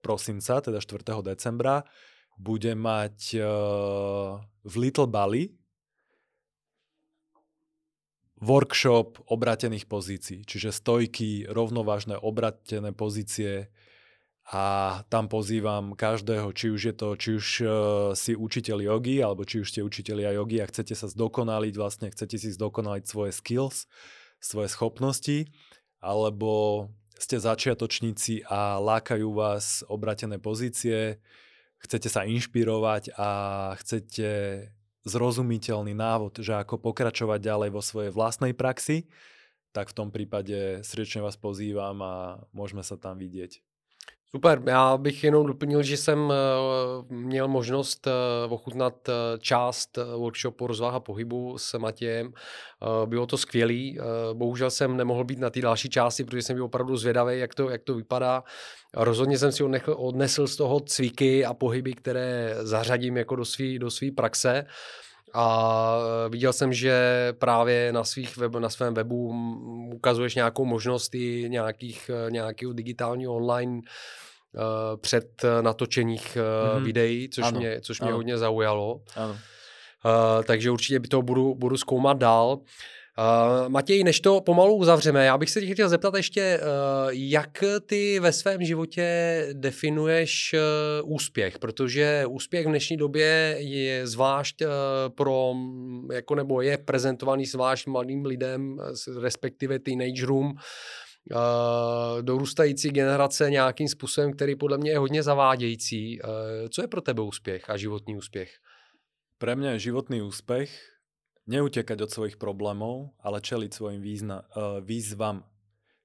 prosinca, 0.00 0.64
teda 0.64 0.80
4. 0.80 1.20
decembra, 1.20 1.84
bude 2.40 2.72
mať 2.72 3.36
uh, 3.36 4.40
v 4.64 4.74
Little 4.80 5.12
Bali 5.12 5.52
workshop 8.40 9.20
obratených 9.28 9.84
pozícií, 9.84 10.48
čiže 10.48 10.72
stojky, 10.72 11.44
rovnovážne 11.44 12.16
obratené 12.16 12.96
pozície, 12.96 13.68
a 14.50 14.62
tam 15.06 15.30
pozývam 15.30 15.94
každého, 15.94 16.50
či 16.50 16.74
už 16.74 16.80
je 16.90 16.94
to, 16.98 17.08
či 17.14 17.30
už 17.38 17.46
uh, 17.62 17.70
si 18.18 18.34
učiteľ 18.34 18.82
jogy, 18.82 19.22
alebo 19.22 19.46
či 19.46 19.62
už 19.62 19.70
ste 19.70 19.86
učiteľia 19.86 20.34
jogy 20.34 20.58
a 20.58 20.66
chcete 20.66 20.98
sa 20.98 21.06
zdokonaliť, 21.06 21.74
vlastne 21.78 22.10
chcete 22.10 22.34
si 22.34 22.50
zdokonaliť 22.58 23.06
svoje 23.06 23.30
skills, 23.30 23.86
svoje 24.42 24.66
schopnosti, 24.66 25.46
alebo 26.02 26.90
ste 27.14 27.38
začiatočníci 27.38 28.50
a 28.50 28.82
lákajú 28.82 29.30
vás 29.30 29.86
obratené 29.86 30.42
pozície, 30.42 31.22
chcete 31.78 32.10
sa 32.10 32.26
inšpirovať 32.26 33.14
a 33.14 33.30
chcete 33.78 34.28
zrozumiteľný 35.06 35.94
návod, 35.94 36.42
že 36.42 36.58
ako 36.58 36.82
pokračovať 36.90 37.38
ďalej 37.38 37.70
vo 37.70 37.82
svojej 37.86 38.10
vlastnej 38.10 38.50
praxi, 38.50 39.06
tak 39.70 39.94
v 39.94 39.96
tom 39.96 40.08
prípade 40.10 40.82
srdečne 40.82 41.22
vás 41.22 41.38
pozývam 41.38 42.02
a 42.02 42.14
môžeme 42.50 42.82
sa 42.82 42.98
tam 42.98 43.14
vidieť. 43.14 43.69
Super, 44.34 44.62
já 44.66 44.96
bych 44.96 45.24
jenom 45.24 45.46
doplnil, 45.46 45.82
že 45.82 45.96
jsem 45.96 46.32
eh, 46.32 47.14
měl 47.14 47.48
možnost 47.48 48.06
eh, 48.06 48.10
ochutnat 48.48 49.08
eh, 49.08 49.12
část 49.38 49.98
workshopu 50.16 50.66
rozvaha 50.66 51.00
pohybu 51.00 51.58
s 51.58 51.78
Matějem. 51.78 52.32
Bylo 53.06 53.26
to 53.26 53.36
skvělý, 53.36 53.98
bohužel 54.32 54.70
jsem 54.70 54.96
nemohl 54.96 55.24
být 55.24 55.38
na 55.38 55.50
té 55.50 55.60
další 55.60 55.88
části, 55.88 56.24
protože 56.24 56.42
jsem 56.42 56.56
byl 56.56 56.64
opravdu 56.64 56.96
zvědavý, 56.96 57.38
jak 57.38 57.54
to, 57.54 57.70
jak 57.70 57.82
to 57.82 57.94
vypadá. 57.94 58.44
Rozhodně 58.94 59.38
jsem 59.38 59.52
si 59.52 59.64
odnesl, 59.86 60.46
z 60.46 60.56
toho 60.56 60.80
cviky 60.80 61.44
a 61.44 61.54
pohyby, 61.54 61.92
které 61.92 62.56
zařadím 62.60 63.16
jako 63.16 63.36
do 63.36 63.44
své 63.44 63.78
do 63.78 63.90
svý 63.90 64.10
praxe. 64.10 64.66
A 65.34 65.98
viděl 66.28 66.52
jsem, 66.52 66.72
že 66.72 66.94
právě 67.38 67.92
na, 67.92 68.04
svých 68.04 68.36
web, 68.36 68.54
na 68.54 68.70
svém 68.70 68.94
webu 68.94 69.34
ukazuješ 69.94 70.34
nějakou 70.34 70.64
možnost 70.64 71.14
i 71.14 71.46
nějakých, 71.48 72.10
nějakého 72.30 72.72
digitálního 72.72 73.34
online 73.34 73.80
před 75.00 75.42
natočených 75.60 76.36
uh, 76.36 76.78
mm-hmm. 76.78 76.84
videí, 76.84 77.28
což 77.28 77.52
mě, 77.52 77.80
což 77.80 78.00
mě 78.00 78.12
hodně 78.12 78.38
zaujalo. 78.38 79.00
Ano. 79.16 79.32
Uh, 80.04 80.42
takže 80.44 80.70
určitě 80.70 80.98
by 80.98 81.08
to 81.08 81.22
budu, 81.22 81.54
budu 81.54 81.76
zkoumat 81.76 82.18
dál. 82.18 82.58
Uh, 83.18 83.68
Matěj, 83.68 84.04
než 84.04 84.20
to 84.20 84.40
pomalu 84.40 84.74
uzavřeme, 84.74 85.26
já 85.26 85.38
bych 85.38 85.50
se 85.50 85.60
tě 85.60 85.74
chtěl 85.74 85.88
zeptat 85.88 86.14
ještě, 86.14 86.60
uh, 86.60 87.10
jak 87.12 87.64
ty 87.86 88.20
ve 88.20 88.32
svém 88.32 88.64
životě 88.64 89.46
definuješ 89.52 90.54
uh, 91.02 91.14
úspěch, 91.14 91.58
protože 91.58 92.26
úspěch 92.28 92.66
v 92.66 92.68
dnešní 92.68 92.96
době 92.96 93.56
je 93.58 94.06
zvlášť 94.06 94.62
uh, 94.62 94.68
pro, 95.14 95.54
jako 96.12 96.34
nebo 96.34 96.60
je 96.60 96.78
prezentovaný 96.78 97.46
zvlášť 97.46 97.86
mladým 97.86 98.24
lidem, 98.24 98.78
respektive 99.20 99.78
teenagerům, 99.78 100.46
uh, 100.46 100.58
dorůstající 102.20 102.90
generace 102.90 103.50
nějakým 103.50 103.88
způsobem, 103.88 104.32
který 104.32 104.56
podle 104.56 104.78
mě 104.78 104.90
je 104.90 104.98
hodně 104.98 105.22
zavádějící. 105.22 106.20
Uh, 106.22 106.28
co 106.70 106.82
je 106.82 106.88
pro 106.88 107.00
tebe 107.00 107.22
úspěch 107.22 107.70
a 107.70 107.76
životní 107.76 108.16
úspěch? 108.16 108.58
Pre 109.38 109.56
mňa 109.56 109.70
je 109.70 109.88
životný 109.88 110.22
úspech 110.22 110.68
neutekať 111.46 111.98
od 112.02 112.10
svojich 112.10 112.36
problémov, 112.36 113.16
ale 113.20 113.40
čeliť 113.40 113.70
svojim 113.72 114.00
význa, 114.04 114.44
uh, 114.52 114.80
výzvam. 114.84 115.44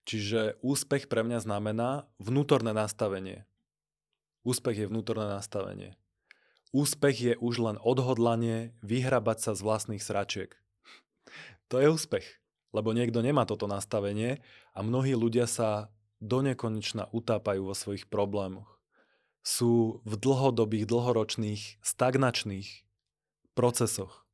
Čiže 0.06 0.62
úspech 0.62 1.10
pre 1.10 1.26
mňa 1.26 1.42
znamená 1.42 2.06
vnútorné 2.22 2.74
nastavenie. 2.74 3.50
Úspech 4.46 4.86
je 4.86 4.88
vnútorné 4.88 5.26
nastavenie. 5.26 5.98
Úspech 6.70 7.18
je 7.18 7.34
už 7.42 7.56
len 7.66 7.78
odhodlanie 7.82 8.78
vyhrabať 8.86 9.38
sa 9.42 9.52
z 9.58 9.66
vlastných 9.66 10.04
sračiek. 10.04 10.54
To 11.74 11.82
je 11.82 11.90
úspech, 11.90 12.45
lebo 12.76 12.92
niekto 12.92 13.24
nemá 13.24 13.48
toto 13.48 13.72
nastavenie 13.72 14.44
a 14.76 14.84
mnohí 14.84 15.16
ľudia 15.16 15.48
sa 15.48 15.88
do 16.20 16.44
nekonečna 16.44 17.08
utápajú 17.16 17.72
vo 17.72 17.76
svojich 17.76 18.12
problémoch. 18.12 18.68
Sú 19.40 20.04
v 20.04 20.20
dlhodobých, 20.20 20.84
dlhoročných, 20.90 21.80
stagnačných 21.80 22.84
procesoch 23.56 24.26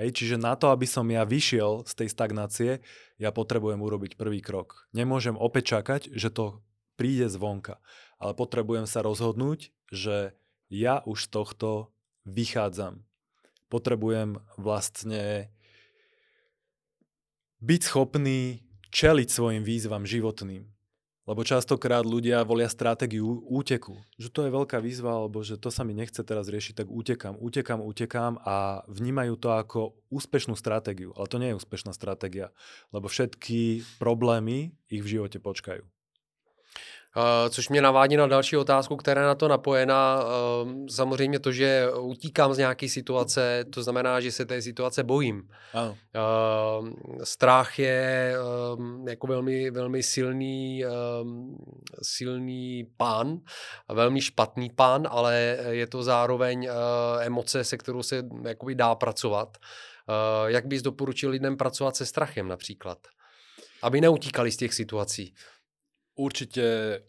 Hej, 0.00 0.16
čiže 0.16 0.40
na 0.40 0.56
to, 0.56 0.72
aby 0.72 0.88
som 0.88 1.04
ja 1.12 1.28
vyšiel 1.28 1.84
z 1.84 1.92
tej 1.92 2.08
stagnácie, 2.08 2.70
ja 3.20 3.30
potrebujem 3.36 3.84
urobiť 3.84 4.16
prvý 4.16 4.40
krok. 4.40 4.88
Nemôžem 4.96 5.36
opäť 5.36 5.76
čakať, 5.76 6.16
že 6.16 6.32
to 6.32 6.64
príde 6.96 7.28
zvonka, 7.28 7.76
ale 8.16 8.32
potrebujem 8.32 8.88
sa 8.88 9.04
rozhodnúť, 9.04 9.68
že 9.92 10.32
ja 10.72 11.04
už 11.04 11.28
z 11.28 11.30
tohto 11.36 11.68
vychádzam. 12.24 13.04
Potrebujem 13.68 14.40
vlastne 14.56 15.52
byť 17.60 17.80
schopný 17.84 18.64
čeliť 18.90 19.28
svojim 19.30 19.62
výzvam 19.62 20.08
životným. 20.08 20.66
Lebo 21.28 21.46
častokrát 21.46 22.02
ľudia 22.02 22.42
volia 22.42 22.66
stratégiu 22.66 23.44
úteku. 23.46 23.94
Že 24.18 24.28
to 24.34 24.40
je 24.42 24.50
veľká 24.50 24.82
výzva, 24.82 25.14
alebo 25.14 25.46
že 25.46 25.60
to 25.60 25.70
sa 25.70 25.86
mi 25.86 25.94
nechce 25.94 26.18
teraz 26.26 26.50
riešiť, 26.50 26.82
tak 26.82 26.88
utekám, 26.90 27.38
utekám, 27.38 27.78
utekám 27.78 28.42
a 28.42 28.82
vnímajú 28.90 29.38
to 29.38 29.54
ako 29.54 29.94
úspešnú 30.10 30.58
stratégiu. 30.58 31.14
Ale 31.14 31.30
to 31.30 31.38
nie 31.38 31.54
je 31.54 31.58
úspešná 31.60 31.94
stratégia, 31.94 32.50
lebo 32.90 33.06
všetky 33.06 33.86
problémy 34.02 34.74
ich 34.90 35.04
v 35.04 35.20
živote 35.20 35.38
počkajú. 35.38 35.86
Eh, 37.16 37.50
což 37.50 37.68
mě 37.68 37.82
navádí 37.82 38.16
na 38.16 38.26
další 38.26 38.56
otázku, 38.56 38.96
která 38.96 39.20
je 39.20 39.26
na 39.26 39.34
to 39.34 39.48
napojena. 39.48 40.22
Ehm, 40.22 40.88
samozřejmě 40.88 41.38
to, 41.38 41.52
že 41.52 41.92
utíkám 42.00 42.54
z 42.54 42.58
nějaké 42.58 42.88
situace, 42.88 43.64
to 43.70 43.82
znamená, 43.82 44.20
že 44.20 44.32
se 44.32 44.46
té 44.46 44.62
situace 44.62 45.02
bojím. 45.02 45.48
Ano. 45.74 45.96
Ehm, 46.14 46.94
strach 47.24 47.78
je 47.78 48.34
jako 49.08 49.26
velmi, 49.26 49.70
velmi 49.70 50.02
silný, 50.02 50.84
silný 52.02 52.86
pán, 52.96 53.38
velmi 53.88 54.20
špatný 54.20 54.70
pán, 54.70 55.08
ale 55.10 55.58
je 55.70 55.86
to 55.86 56.02
zároveň 56.02 56.68
eh, 56.70 57.24
emoce, 57.24 57.64
se 57.64 57.76
kterou 57.78 58.02
se 58.02 58.22
jakoby 58.44 58.74
dá 58.74 58.94
pracovat. 58.94 59.56
Eh, 59.58 60.52
jak 60.52 60.66
bys 60.66 60.82
doporučil 60.82 61.30
lidem 61.30 61.56
pracovat 61.56 61.96
se 61.96 62.06
strachem 62.06 62.48
například? 62.48 62.98
Aby 63.82 64.00
neutíkali 64.00 64.52
z 64.52 64.56
těch 64.56 64.74
situací 64.74 65.34
určite 66.20 67.00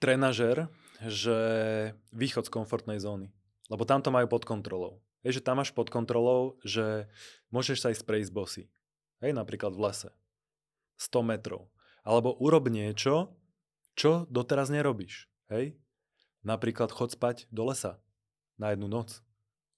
trenažer, 0.00 0.72
že 1.04 1.36
východ 2.16 2.48
z 2.48 2.54
komfortnej 2.54 2.96
zóny. 2.96 3.28
Lebo 3.68 3.84
tam 3.84 4.00
to 4.00 4.08
majú 4.08 4.26
pod 4.26 4.48
kontrolou. 4.48 5.04
Je, 5.22 5.38
že 5.38 5.44
tam 5.44 5.62
máš 5.62 5.70
pod 5.70 5.92
kontrolou, 5.92 6.58
že 6.66 7.06
môžeš 7.54 7.78
sa 7.78 7.88
ísť 7.94 8.02
prejsť 8.02 8.32
bosy. 8.34 8.64
Hej, 9.22 9.38
napríklad 9.38 9.70
v 9.76 9.86
lese. 9.86 10.10
100 10.98 11.22
metrov. 11.22 11.70
Alebo 12.02 12.34
urob 12.42 12.66
niečo, 12.66 13.30
čo 13.94 14.26
doteraz 14.26 14.72
nerobíš. 14.74 15.30
Hej? 15.46 15.78
Napríklad 16.42 16.90
chod 16.90 17.14
spať 17.14 17.46
do 17.54 17.70
lesa 17.70 18.02
na 18.58 18.74
jednu 18.74 18.90
noc. 18.90 19.22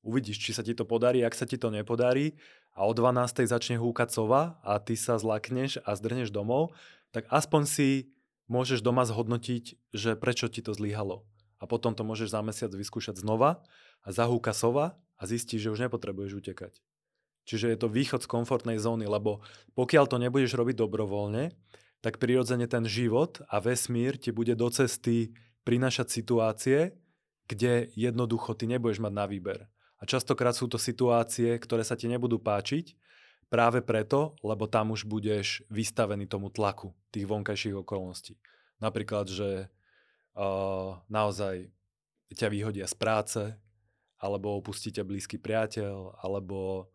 Uvidíš, 0.00 0.40
či 0.40 0.56
sa 0.56 0.64
ti 0.64 0.72
to 0.72 0.88
podarí, 0.88 1.20
ak 1.20 1.36
sa 1.36 1.44
ti 1.44 1.60
to 1.60 1.68
nepodarí 1.68 2.36
a 2.72 2.88
o 2.88 2.92
12. 2.92 3.44
začne 3.44 3.76
húkať 3.76 4.12
sova 4.12 4.60
a 4.64 4.80
ty 4.80 4.96
sa 4.96 5.20
zlakneš 5.20 5.80
a 5.84 5.92
zdrneš 5.96 6.32
domov, 6.32 6.72
tak 7.12 7.28
aspoň 7.28 7.62
si 7.68 7.88
môžeš 8.48 8.84
doma 8.84 9.08
zhodnotiť, 9.08 9.92
že 9.94 10.16
prečo 10.16 10.50
ti 10.52 10.60
to 10.60 10.76
zlyhalo. 10.76 11.24
A 11.62 11.64
potom 11.64 11.96
to 11.96 12.04
môžeš 12.04 12.34
za 12.34 12.40
mesiac 12.44 12.72
vyskúšať 12.74 13.20
znova 13.22 13.64
a 14.04 14.08
zahúka 14.12 14.52
sova 14.52 15.00
a 15.16 15.22
zistíš, 15.24 15.68
že 15.68 15.72
už 15.72 15.88
nepotrebuješ 15.88 16.32
utekať. 16.44 16.82
Čiže 17.44 17.72
je 17.72 17.78
to 17.78 17.92
východ 17.92 18.24
z 18.24 18.30
komfortnej 18.30 18.80
zóny, 18.80 19.04
lebo 19.04 19.44
pokiaľ 19.76 20.04
to 20.08 20.16
nebudeš 20.16 20.56
robiť 20.56 20.80
dobrovoľne, 20.80 21.52
tak 22.00 22.20
prirodzene 22.20 22.68
ten 22.68 22.84
život 22.84 23.40
a 23.48 23.60
vesmír 23.64 24.20
ti 24.20 24.28
bude 24.32 24.52
do 24.56 24.68
cesty 24.68 25.32
prinašať 25.64 26.06
situácie, 26.12 26.78
kde 27.48 27.92
jednoducho 27.96 28.56
ty 28.56 28.68
nebudeš 28.68 29.00
mať 29.00 29.12
na 29.12 29.24
výber. 29.28 29.68
A 30.00 30.02
častokrát 30.04 30.52
sú 30.52 30.68
to 30.68 30.76
situácie, 30.76 31.56
ktoré 31.56 31.80
sa 31.80 31.96
ti 31.96 32.08
nebudú 32.08 32.36
páčiť 32.36 32.92
Práve 33.52 33.84
preto, 33.84 34.34
lebo 34.42 34.66
tam 34.66 34.90
už 34.90 35.06
budeš 35.06 35.62
vystavený 35.70 36.26
tomu 36.26 36.50
tlaku 36.50 36.90
tých 37.14 37.28
vonkajších 37.28 37.76
okolností. 37.86 38.34
Napríklad, 38.82 39.30
že 39.30 39.70
uh, 40.34 40.98
naozaj 41.06 41.70
ťa 42.34 42.48
vyhodia 42.50 42.86
z 42.90 42.94
práce, 42.98 43.42
alebo 44.18 44.58
opustí 44.58 44.90
ťa 44.90 45.06
blízky 45.06 45.38
priateľ, 45.38 46.18
alebo 46.24 46.90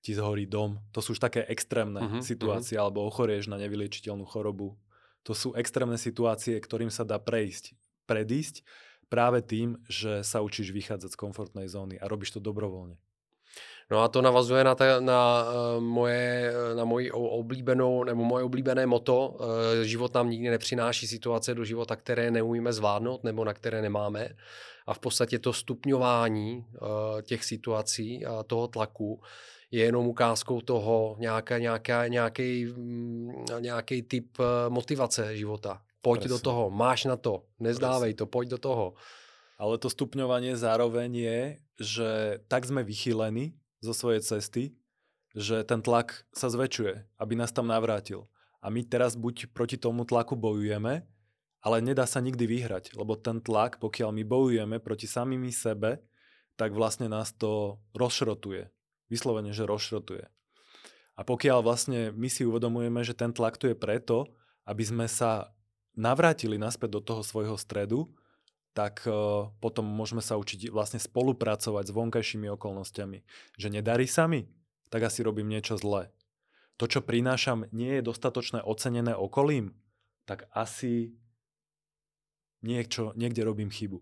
ti 0.00 0.16
zhorí 0.16 0.48
dom. 0.48 0.80
To 0.96 1.04
sú 1.04 1.12
už 1.12 1.20
také 1.20 1.44
extrémne 1.44 2.00
uh-huh, 2.00 2.22
situácie, 2.24 2.74
uh-huh. 2.74 2.88
alebo 2.88 3.04
ochorieš 3.04 3.52
na 3.52 3.60
nevyliečiteľnú 3.60 4.24
chorobu. 4.24 4.80
To 5.28 5.36
sú 5.36 5.52
extrémne 5.52 6.00
situácie, 6.00 6.56
ktorým 6.56 6.88
sa 6.88 7.04
dá 7.04 7.20
prejsť, 7.20 7.76
predísť 8.08 8.64
práve 9.12 9.44
tým, 9.44 9.76
že 9.84 10.24
sa 10.24 10.40
učíš 10.40 10.72
vychádzať 10.72 11.12
z 11.12 11.20
komfortnej 11.20 11.68
zóny 11.68 12.00
a 12.00 12.08
robíš 12.08 12.38
to 12.38 12.40
dobrovoľne. 12.40 12.96
No 13.90 14.02
a 14.02 14.08
to 14.08 14.22
navazuje 14.22 14.64
na, 14.64 14.74
ta, 14.74 15.00
na, 15.00 15.44
uh, 15.44 15.82
moje, 15.82 16.52
na 16.76 16.84
moji 16.84 17.10
oblíbenou, 17.10 18.04
nebo 18.04 18.24
moje 18.24 18.44
oblíbené 18.44 18.86
moto. 18.86 19.28
Uh, 19.28 19.82
život 19.82 20.14
nám 20.14 20.30
nikdy 20.30 20.50
nepřináší 20.50 21.06
situace 21.06 21.54
do 21.54 21.64
života, 21.64 21.96
které 21.96 22.30
neumíme 22.30 22.72
zvládnout 22.72 23.24
nebo 23.24 23.44
na 23.44 23.54
které 23.54 23.82
nemáme. 23.82 24.28
A 24.86 24.94
v 24.94 24.98
podstatě 24.98 25.38
to 25.38 25.52
stupňování 25.52 26.66
těch 27.22 27.44
situací 27.44 28.26
a 28.26 28.42
toho 28.42 28.68
tlaku 28.68 29.20
je 29.70 29.84
jenom 29.84 30.06
ukázkou 30.06 30.60
toho 30.60 31.16
nějaká, 31.18 31.58
nějaká, 31.58 32.08
nějaký, 32.08 32.66
mm, 32.66 33.44
nějaký 33.58 34.02
typ 34.02 34.38
motivace 34.68 35.36
života. 35.36 35.82
Pojď 36.02 36.20
Presne. 36.20 36.34
do 36.34 36.38
toho, 36.38 36.70
máš 36.70 37.04
na 37.04 37.16
to, 37.16 37.44
nezdávej 37.60 38.16
Presne. 38.16 38.18
to, 38.18 38.26
pojď 38.26 38.48
do 38.48 38.58
toho. 38.58 38.94
Ale 39.60 39.78
to 39.78 39.92
stupňovanie 39.92 40.56
zároveň 40.56 41.10
je, 41.14 41.40
že 41.76 42.40
tak 42.48 42.64
sme 42.64 42.80
vychýlení 42.80 43.59
zo 43.80 43.92
svojej 43.96 44.20
cesty, 44.24 44.76
že 45.36 45.64
ten 45.64 45.80
tlak 45.80 46.28
sa 46.36 46.52
zväčšuje, 46.52 47.20
aby 47.20 47.34
nás 47.36 47.52
tam 47.52 47.68
navrátil. 47.68 48.28
A 48.60 48.68
my 48.68 48.84
teraz 48.84 49.16
buď 49.16 49.52
proti 49.56 49.80
tomu 49.80 50.04
tlaku 50.04 50.36
bojujeme, 50.36 51.08
ale 51.60 51.76
nedá 51.84 52.04
sa 52.04 52.20
nikdy 52.20 52.44
vyhrať, 52.44 52.96
lebo 52.96 53.16
ten 53.16 53.40
tlak, 53.40 53.80
pokiaľ 53.80 54.16
my 54.16 54.24
bojujeme 54.24 54.76
proti 54.80 55.04
samými 55.08 55.52
sebe, 55.52 56.00
tak 56.56 56.76
vlastne 56.76 57.08
nás 57.08 57.32
to 57.32 57.80
rozšrotuje. 57.96 58.68
Vyslovene, 59.08 59.52
že 59.56 59.64
rozšrotuje. 59.64 60.28
A 61.16 61.20
pokiaľ 61.24 61.60
vlastne 61.64 62.12
my 62.16 62.28
si 62.32 62.48
uvedomujeme, 62.48 63.00
že 63.04 63.16
ten 63.16 63.32
tlak 63.32 63.60
tu 63.60 63.68
je 63.68 63.76
preto, 63.76 64.28
aby 64.64 64.84
sme 64.84 65.06
sa 65.08 65.52
navrátili 65.96 66.56
naspäť 66.56 66.96
do 66.96 67.00
toho 67.00 67.20
svojho 67.20 67.56
stredu, 67.60 68.08
tak 68.72 69.02
uh, 69.06 69.50
potom 69.58 69.82
môžeme 69.82 70.22
sa 70.22 70.38
učiť 70.38 70.70
vlastne 70.70 71.02
spolupracovať 71.02 71.90
s 71.90 71.94
vonkajšími 71.94 72.46
okolnostiami. 72.54 73.18
Že 73.58 73.68
nedarí 73.80 74.06
sa 74.06 74.30
mi, 74.30 74.46
tak 74.88 75.06
asi 75.06 75.26
robím 75.26 75.50
niečo 75.50 75.74
zlé. 75.74 76.14
To, 76.78 76.88
čo 76.88 77.04
prinášam, 77.04 77.68
nie 77.76 78.00
je 78.00 78.08
dostatočne 78.08 78.64
ocenené 78.64 79.12
okolím, 79.12 79.76
tak 80.24 80.48
asi 80.54 81.12
niečo, 82.64 83.12
niekde 83.16 83.44
robím 83.44 83.68
chybu. 83.68 84.00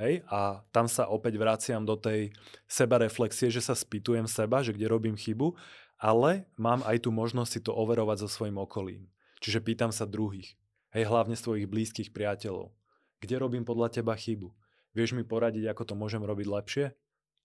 Hej? 0.00 0.24
A 0.28 0.64
tam 0.72 0.88
sa 0.88 1.08
opäť 1.08 1.36
vraciam 1.36 1.84
do 1.84 1.96
tej 1.96 2.32
sebareflexie, 2.68 3.52
že 3.52 3.64
sa 3.64 3.76
spýtujem 3.76 4.28
seba, 4.28 4.64
že 4.64 4.72
kde 4.72 4.88
robím 4.88 5.16
chybu, 5.16 5.56
ale 6.00 6.48
mám 6.56 6.80
aj 6.88 7.04
tú 7.04 7.12
možnosť 7.12 7.50
si 7.52 7.60
to 7.60 7.76
overovať 7.76 8.24
so 8.24 8.28
svojím 8.28 8.60
okolím. 8.60 9.08
Čiže 9.44 9.60
pýtam 9.60 9.92
sa 9.92 10.08
druhých. 10.08 10.56
Hej, 10.90 11.06
hlavne 11.06 11.36
svojich 11.36 11.70
blízkych 11.70 12.10
priateľov. 12.10 12.72
Kde 13.20 13.36
robím 13.38 13.64
podľa 13.64 13.92
teba 14.00 14.16
chybu? 14.16 14.48
Vieš 14.96 15.12
mi 15.12 15.22
poradiť, 15.22 15.68
ako 15.70 15.82
to 15.84 15.94
môžem 15.94 16.24
robiť 16.24 16.46
lepšie? 16.48 16.86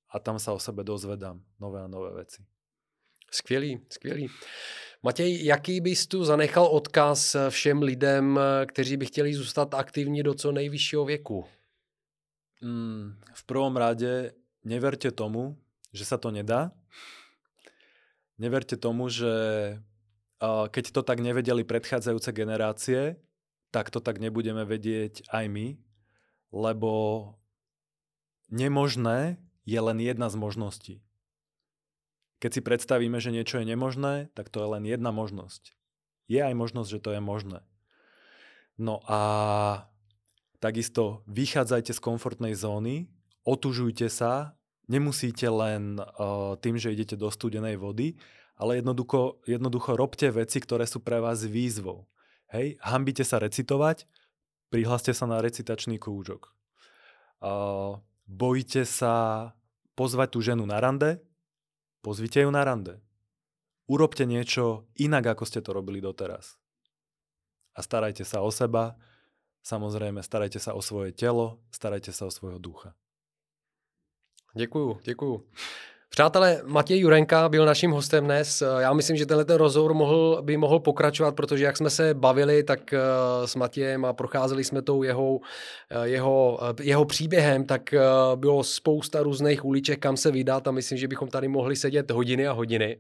A 0.09 0.15
tam 0.23 0.39
sa 0.39 0.55
o 0.55 0.59
sebe 0.59 0.87
dozvedám 0.87 1.43
nové 1.59 1.83
a 1.83 1.91
nové 1.91 2.15
veci. 2.23 2.41
Skvělý, 3.31 3.81
skvělý. 3.89 4.27
Matěj, 5.03 5.45
jaký 5.45 5.81
bys 5.81 6.07
tu 6.07 6.23
zanechal 6.23 6.65
odkaz 6.65 7.35
všem 7.49 7.81
lidem, 7.81 8.39
kteří 8.65 8.97
by 8.97 9.05
chtěli 9.05 9.33
zůstat 9.33 9.73
aktivní 9.73 10.23
do 10.23 10.33
co 10.33 10.51
nejvyššího 10.51 11.05
věku? 11.05 11.45
Mm, 12.61 13.19
v 13.33 13.43
prvom 13.43 13.77
rade 13.77 14.31
neverte 14.63 15.11
tomu, 15.11 15.59
že 15.93 16.05
sa 16.07 16.17
to 16.17 16.31
nedá. 16.31 16.71
Neverte 18.39 18.79
tomu, 18.79 19.11
že 19.11 19.29
keď 20.71 20.85
to 20.91 21.01
tak 21.03 21.19
nevedeli 21.19 21.63
predchádzajúce 21.63 22.31
generácie, 22.31 23.15
tak 23.71 23.91
to 23.93 23.99
tak 23.99 24.21
nebudeme 24.21 24.65
vedieť 24.65 25.27
aj 25.29 25.45
my, 25.49 25.67
lebo 26.55 26.91
nemožné 28.49 29.41
je 29.65 29.79
len 29.81 29.97
jedna 29.99 30.29
z 30.29 30.35
možností. 30.37 30.95
Keď 32.39 32.51
si 32.51 32.61
predstavíme, 32.61 33.17
že 33.17 33.33
niečo 33.33 33.57
je 33.57 33.65
nemožné, 33.65 34.29
tak 34.37 34.53
to 34.53 34.61
je 34.61 34.67
len 34.77 34.83
jedna 34.85 35.09
možnosť. 35.09 35.73
Je 36.29 36.41
aj 36.41 36.53
možnosť, 36.53 36.89
že 36.89 37.03
to 37.03 37.09
je 37.17 37.21
možné. 37.21 37.59
No 38.75 38.99
a 39.07 39.19
takisto 40.59 41.23
vychádzajte 41.31 41.95
z 41.95 42.03
komfortnej 42.03 42.53
zóny, 42.53 43.07
otužujte 43.47 44.11
sa, 44.11 44.59
nemusíte 44.91 45.47
len 45.47 45.97
uh, 45.97 46.59
tým, 46.59 46.75
že 46.75 46.91
idete 46.91 47.15
do 47.15 47.31
studenej 47.31 47.79
vody, 47.79 48.19
ale 48.55 48.79
jednoducho, 48.79 49.43
jednoducho 49.47 49.95
robte 49.95 50.27
veci, 50.31 50.59
ktoré 50.59 50.87
sú 50.87 50.99
pre 51.03 51.19
vás 51.19 51.43
výzvou. 51.43 52.07
Hej, 52.53 52.77
hambite 52.81 53.25
sa 53.25 53.41
recitovať, 53.41 54.05
prihláste 54.69 55.13
sa 55.13 55.25
na 55.25 55.41
recitačný 55.41 55.97
krúžok. 55.97 56.53
Uh, 57.41 58.01
bojíte 58.29 58.85
sa 58.85 59.53
pozvať 59.97 60.37
tú 60.37 60.39
ženu 60.45 60.65
na 60.65 60.77
rande, 60.77 61.21
pozvite 62.05 62.41
ju 62.41 62.51
na 62.53 62.61
rande. 62.61 63.01
Urobte 63.85 64.25
niečo 64.25 64.89
inak, 64.97 65.37
ako 65.37 65.43
ste 65.45 65.61
to 65.61 65.73
robili 65.73 66.01
doteraz. 66.01 66.57
A 67.77 67.85
starajte 67.85 68.25
sa 68.25 68.41
o 68.41 68.49
seba, 68.49 68.97
samozrejme, 69.61 70.21
starajte 70.25 70.57
sa 70.57 70.73
o 70.73 70.81
svoje 70.81 71.13
telo, 71.13 71.61
starajte 71.69 72.09
sa 72.09 72.25
o 72.25 72.31
svojho 72.33 72.57
ducha. 72.57 72.93
Děkuju, 74.55 74.99
děkuju. 75.03 75.43
Přátelé, 76.15 76.61
Matěj 76.65 76.99
Jurenka 76.99 77.49
byl 77.49 77.65
naším 77.65 77.91
hostem 77.91 78.25
dnes. 78.25 78.63
Já 78.79 78.93
myslím, 78.93 79.17
že 79.17 79.25
tenhle 79.25 79.45
ten 79.45 79.55
rozhovor 79.55 79.93
mohl, 79.93 80.41
by 80.41 80.57
mohl 80.57 80.79
pokračovat, 80.79 81.35
protože 81.35 81.63
jak 81.63 81.77
jsme 81.77 81.89
se 81.89 82.13
bavili, 82.13 82.63
tak 82.63 82.79
uh, 82.93 83.45
s 83.45 83.55
Matějem 83.55 84.05
a 84.05 84.13
procházeli 84.13 84.63
jsme 84.63 84.81
tou 84.81 85.03
jeho, 85.03 85.31
uh, 85.35 85.39
jeho, 86.03 86.59
uh, 86.61 86.85
jeho 86.85 87.05
příběhem, 87.05 87.65
tak 87.65 87.93
bylo 88.35 88.63
spousta 88.63 89.23
různých 89.23 89.65
uliček, 89.65 89.99
kam 89.99 90.17
se 90.17 90.31
vydat 90.31 90.67
a 90.67 90.71
myslím, 90.71 90.97
že 90.97 91.07
bychom 91.07 91.29
tady 91.29 91.47
mohli 91.47 91.75
sedět 91.75 92.11
hodiny 92.11 92.47
a 92.47 92.51
hodiny. 92.51 92.97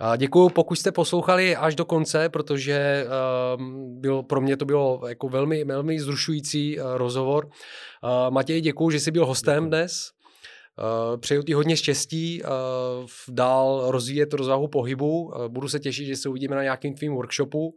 A 0.00 0.16
děkuju, 0.16 0.48
pokud 0.48 0.74
jste 0.74 0.92
poslouchali 0.92 1.56
až 1.56 1.74
do 1.74 1.84
konce, 1.84 2.28
protože 2.28 3.06
uh, 3.56 3.62
byl, 4.00 4.22
pro 4.22 4.40
mě 4.40 4.56
to 4.56 4.64
bylo 4.64 5.00
jako 5.08 5.28
velmi, 5.28 5.64
velmi 5.64 6.00
zrušující 6.00 6.78
rozhovor. 6.94 7.48
Matěj, 8.30 8.60
děkuju, 8.60 8.90
že 8.90 9.00
jsi 9.00 9.10
byl 9.10 9.26
hostem 9.26 9.68
dnes. 9.68 10.10
Eh, 10.78 11.18
přeju 11.18 11.42
ti 11.42 11.52
hodně 11.52 11.76
štěstí, 11.76 12.42
uh, 12.42 12.48
dál 13.28 13.90
rozvíjet 13.90 14.32
rozvahu 14.32 14.68
pohybu. 14.68 15.22
Uh, 15.22 15.48
budu 15.48 15.68
se 15.68 15.80
těšit, 15.80 16.06
že 16.06 16.16
se 16.16 16.28
uvidíme 16.28 16.56
na 16.56 16.62
nějakým 16.62 16.94
tvým 16.94 17.14
workshopu 17.14 17.74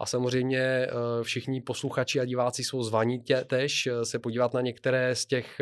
a 0.00 0.06
samozřejmě 0.06 0.86
všichni 1.22 1.60
posluchači 1.60 2.20
a 2.20 2.24
diváci 2.24 2.64
jsou 2.64 2.82
zvaní 2.82 3.20
tě, 3.20 3.44
tež 3.44 3.88
se 4.02 4.18
podívat 4.18 4.54
na 4.54 4.60
některé 4.60 5.14
z 5.14 5.26
těch, 5.26 5.60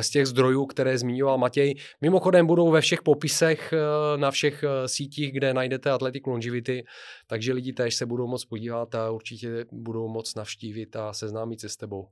z 0.00 0.10
těch 0.10 0.26
zdrojů, 0.26 0.66
které 0.66 0.98
zmiňoval 0.98 1.38
Matěj. 1.38 1.74
Mimochodem 2.00 2.46
budou 2.46 2.70
ve 2.70 2.80
všech 2.80 3.02
popisech 3.02 3.74
na 4.16 4.30
všech 4.30 4.64
sítích, 4.86 5.32
kde 5.32 5.54
najdete 5.54 5.90
Athletic 5.90 6.26
Longevity, 6.26 6.84
takže 7.26 7.52
lidi 7.52 7.72
tež 7.72 7.94
se 7.94 8.06
budou 8.06 8.26
moc 8.26 8.44
podívat 8.44 8.94
a 8.94 9.10
určitě 9.10 9.64
budou 9.72 10.08
moc 10.08 10.34
navštívit 10.34 10.96
a 10.96 11.12
seznámit 11.12 11.60
se 11.60 11.68
s 11.68 11.76
tebou. 11.76 12.08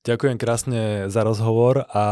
Ďakujem 0.00 0.40
krásne 0.40 1.12
za 1.12 1.20
rozhovor 1.20 1.84
a 1.92 2.04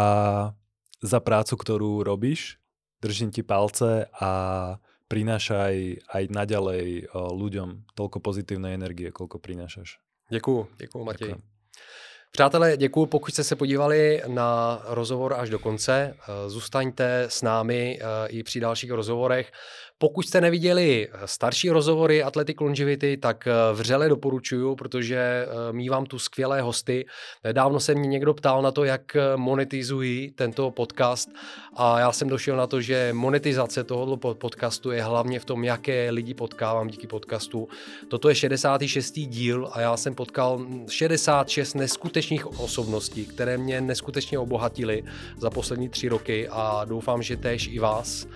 za 1.00 1.20
prácu, 1.24 1.56
ktorú 1.56 2.04
robíš. 2.04 2.60
Držím 3.00 3.30
ti 3.32 3.40
palce 3.40 4.12
a 4.12 4.32
prinášaj 5.08 6.04
aj 6.12 6.22
naďalej 6.28 7.08
ľuďom 7.14 7.88
toľko 7.96 8.18
pozitívnej 8.20 8.76
energie, 8.76 9.08
koľko 9.08 9.40
prinášaš. 9.40 9.96
Děkuju, 10.30 10.68
děkuju 10.78 11.04
Matěj. 11.04 11.28
Ďakujem. 11.28 11.42
Přátelé, 12.32 12.76
děkuji, 12.76 13.06
pokud 13.06 13.30
jste 13.30 13.44
se 13.44 13.56
podívali 13.56 14.22
na 14.26 14.80
rozhovor 14.84 15.32
až 15.32 15.50
do 15.50 15.58
konce. 15.58 16.16
Zůstaňte 16.46 17.24
s 17.28 17.42
námi 17.42 17.98
i 18.28 18.42
při 18.42 18.60
dalších 18.60 18.90
rozhovorech. 18.90 19.52
Pokud 20.00 20.26
jste 20.26 20.40
neviděli 20.40 21.08
eh, 21.08 21.18
starší 21.24 21.70
rozhovory 21.70 22.22
Athletic 22.22 22.60
Longevity, 22.60 23.16
tak 23.16 23.46
eh, 23.46 23.52
vřele 23.72 24.08
doporučuju, 24.08 24.76
protože 24.76 25.16
eh, 25.16 25.72
mývám 25.72 26.06
tu 26.06 26.18
skvělé 26.18 26.60
hosty. 26.60 27.06
Dávno 27.52 27.80
se 27.80 27.94
mě 27.94 28.08
někdo 28.08 28.34
ptal 28.34 28.62
na 28.62 28.70
to, 28.70 28.84
jak 28.84 29.16
monetizují 29.36 30.30
tento 30.30 30.70
podcast 30.70 31.28
a 31.76 31.98
já 32.00 32.12
jsem 32.12 32.28
došel 32.28 32.56
na 32.56 32.66
to, 32.66 32.80
že 32.80 33.10
monetizace 33.12 33.84
tohoto 33.84 34.34
podcastu 34.34 34.90
je 34.90 35.02
hlavně 35.02 35.40
v 35.40 35.44
tom, 35.44 35.64
jaké 35.64 36.10
lidi 36.10 36.34
potkávám 36.34 36.88
díky 36.88 37.06
podcastu. 37.06 37.68
Toto 38.08 38.28
je 38.28 38.34
66. 38.34 39.12
díl 39.12 39.70
a 39.72 39.80
já 39.80 39.96
jsem 39.96 40.14
potkal 40.14 40.66
66 40.90 41.74
neskutečných 41.74 42.46
osobností, 42.46 43.26
které 43.26 43.58
mě 43.58 43.80
neskutečně 43.80 44.38
obohatily 44.38 45.04
za 45.38 45.50
poslední 45.50 45.88
tři 45.88 46.08
roky 46.08 46.48
a 46.48 46.84
doufám, 46.84 47.22
že 47.22 47.36
též 47.36 47.68
i 47.72 47.78
vás. 47.78 48.26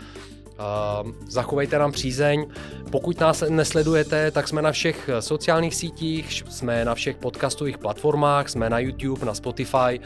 Zachovejte 1.29 1.79
nám 1.79 1.93
přízeň. 1.93 2.47
Pokud 2.91 3.20
nás 3.20 3.45
nesledujete, 3.49 4.31
tak 4.31 4.49
jsme 4.49 4.62
na 4.62 4.73
všech 4.73 5.11
sociálních 5.20 5.74
sítích, 5.74 6.43
jsme 6.51 6.85
na 6.85 6.95
všech 6.95 7.16
podcastových 7.16 7.79
platformách, 7.79 8.49
jsme 8.49 8.70
na 8.70 8.79
YouTube, 8.79 9.27
na 9.27 9.35
Spotify. 9.35 10.01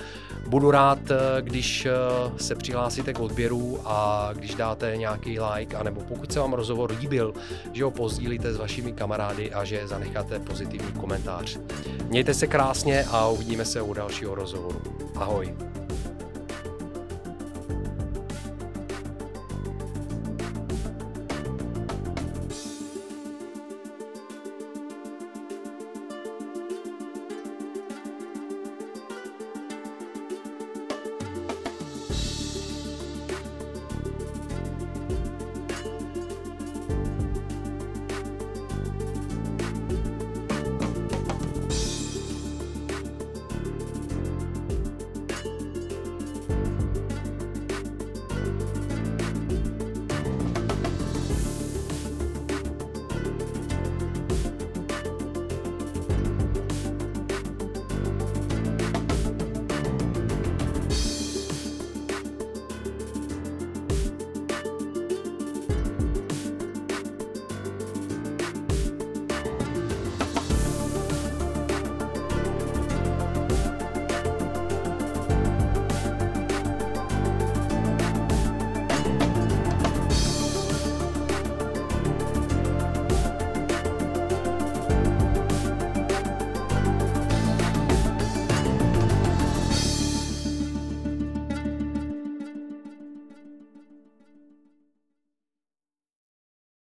Budu 0.48 0.70
rád, 0.70 0.98
když 1.40 1.88
se 2.36 2.54
přihlásíte 2.54 3.12
k 3.12 3.20
odběru 3.20 3.80
a 3.84 4.30
když 4.32 4.54
dáte 4.54 4.96
nějaký 4.96 5.38
like, 5.40 5.76
anebo 5.76 6.00
pokud 6.00 6.32
se 6.32 6.40
vám 6.40 6.52
rozhovor 6.52 6.96
líbil, 7.00 7.34
že 7.72 7.84
ho 7.84 7.90
pozdílíte 7.90 8.52
s 8.52 8.56
vašimi 8.56 8.92
kamarády 8.92 9.52
a 9.52 9.64
že 9.64 9.88
zanecháte 9.88 10.38
pozitivní 10.38 10.92
komentář. 10.92 11.58
Mějte 12.08 12.34
se 12.34 12.46
krásně 12.46 13.04
a 13.10 13.28
uvidíme 13.28 13.64
se 13.64 13.82
u 13.82 13.92
dalšího 13.92 14.34
rozhovoru. 14.34 14.80
Ahoj. 15.16 15.54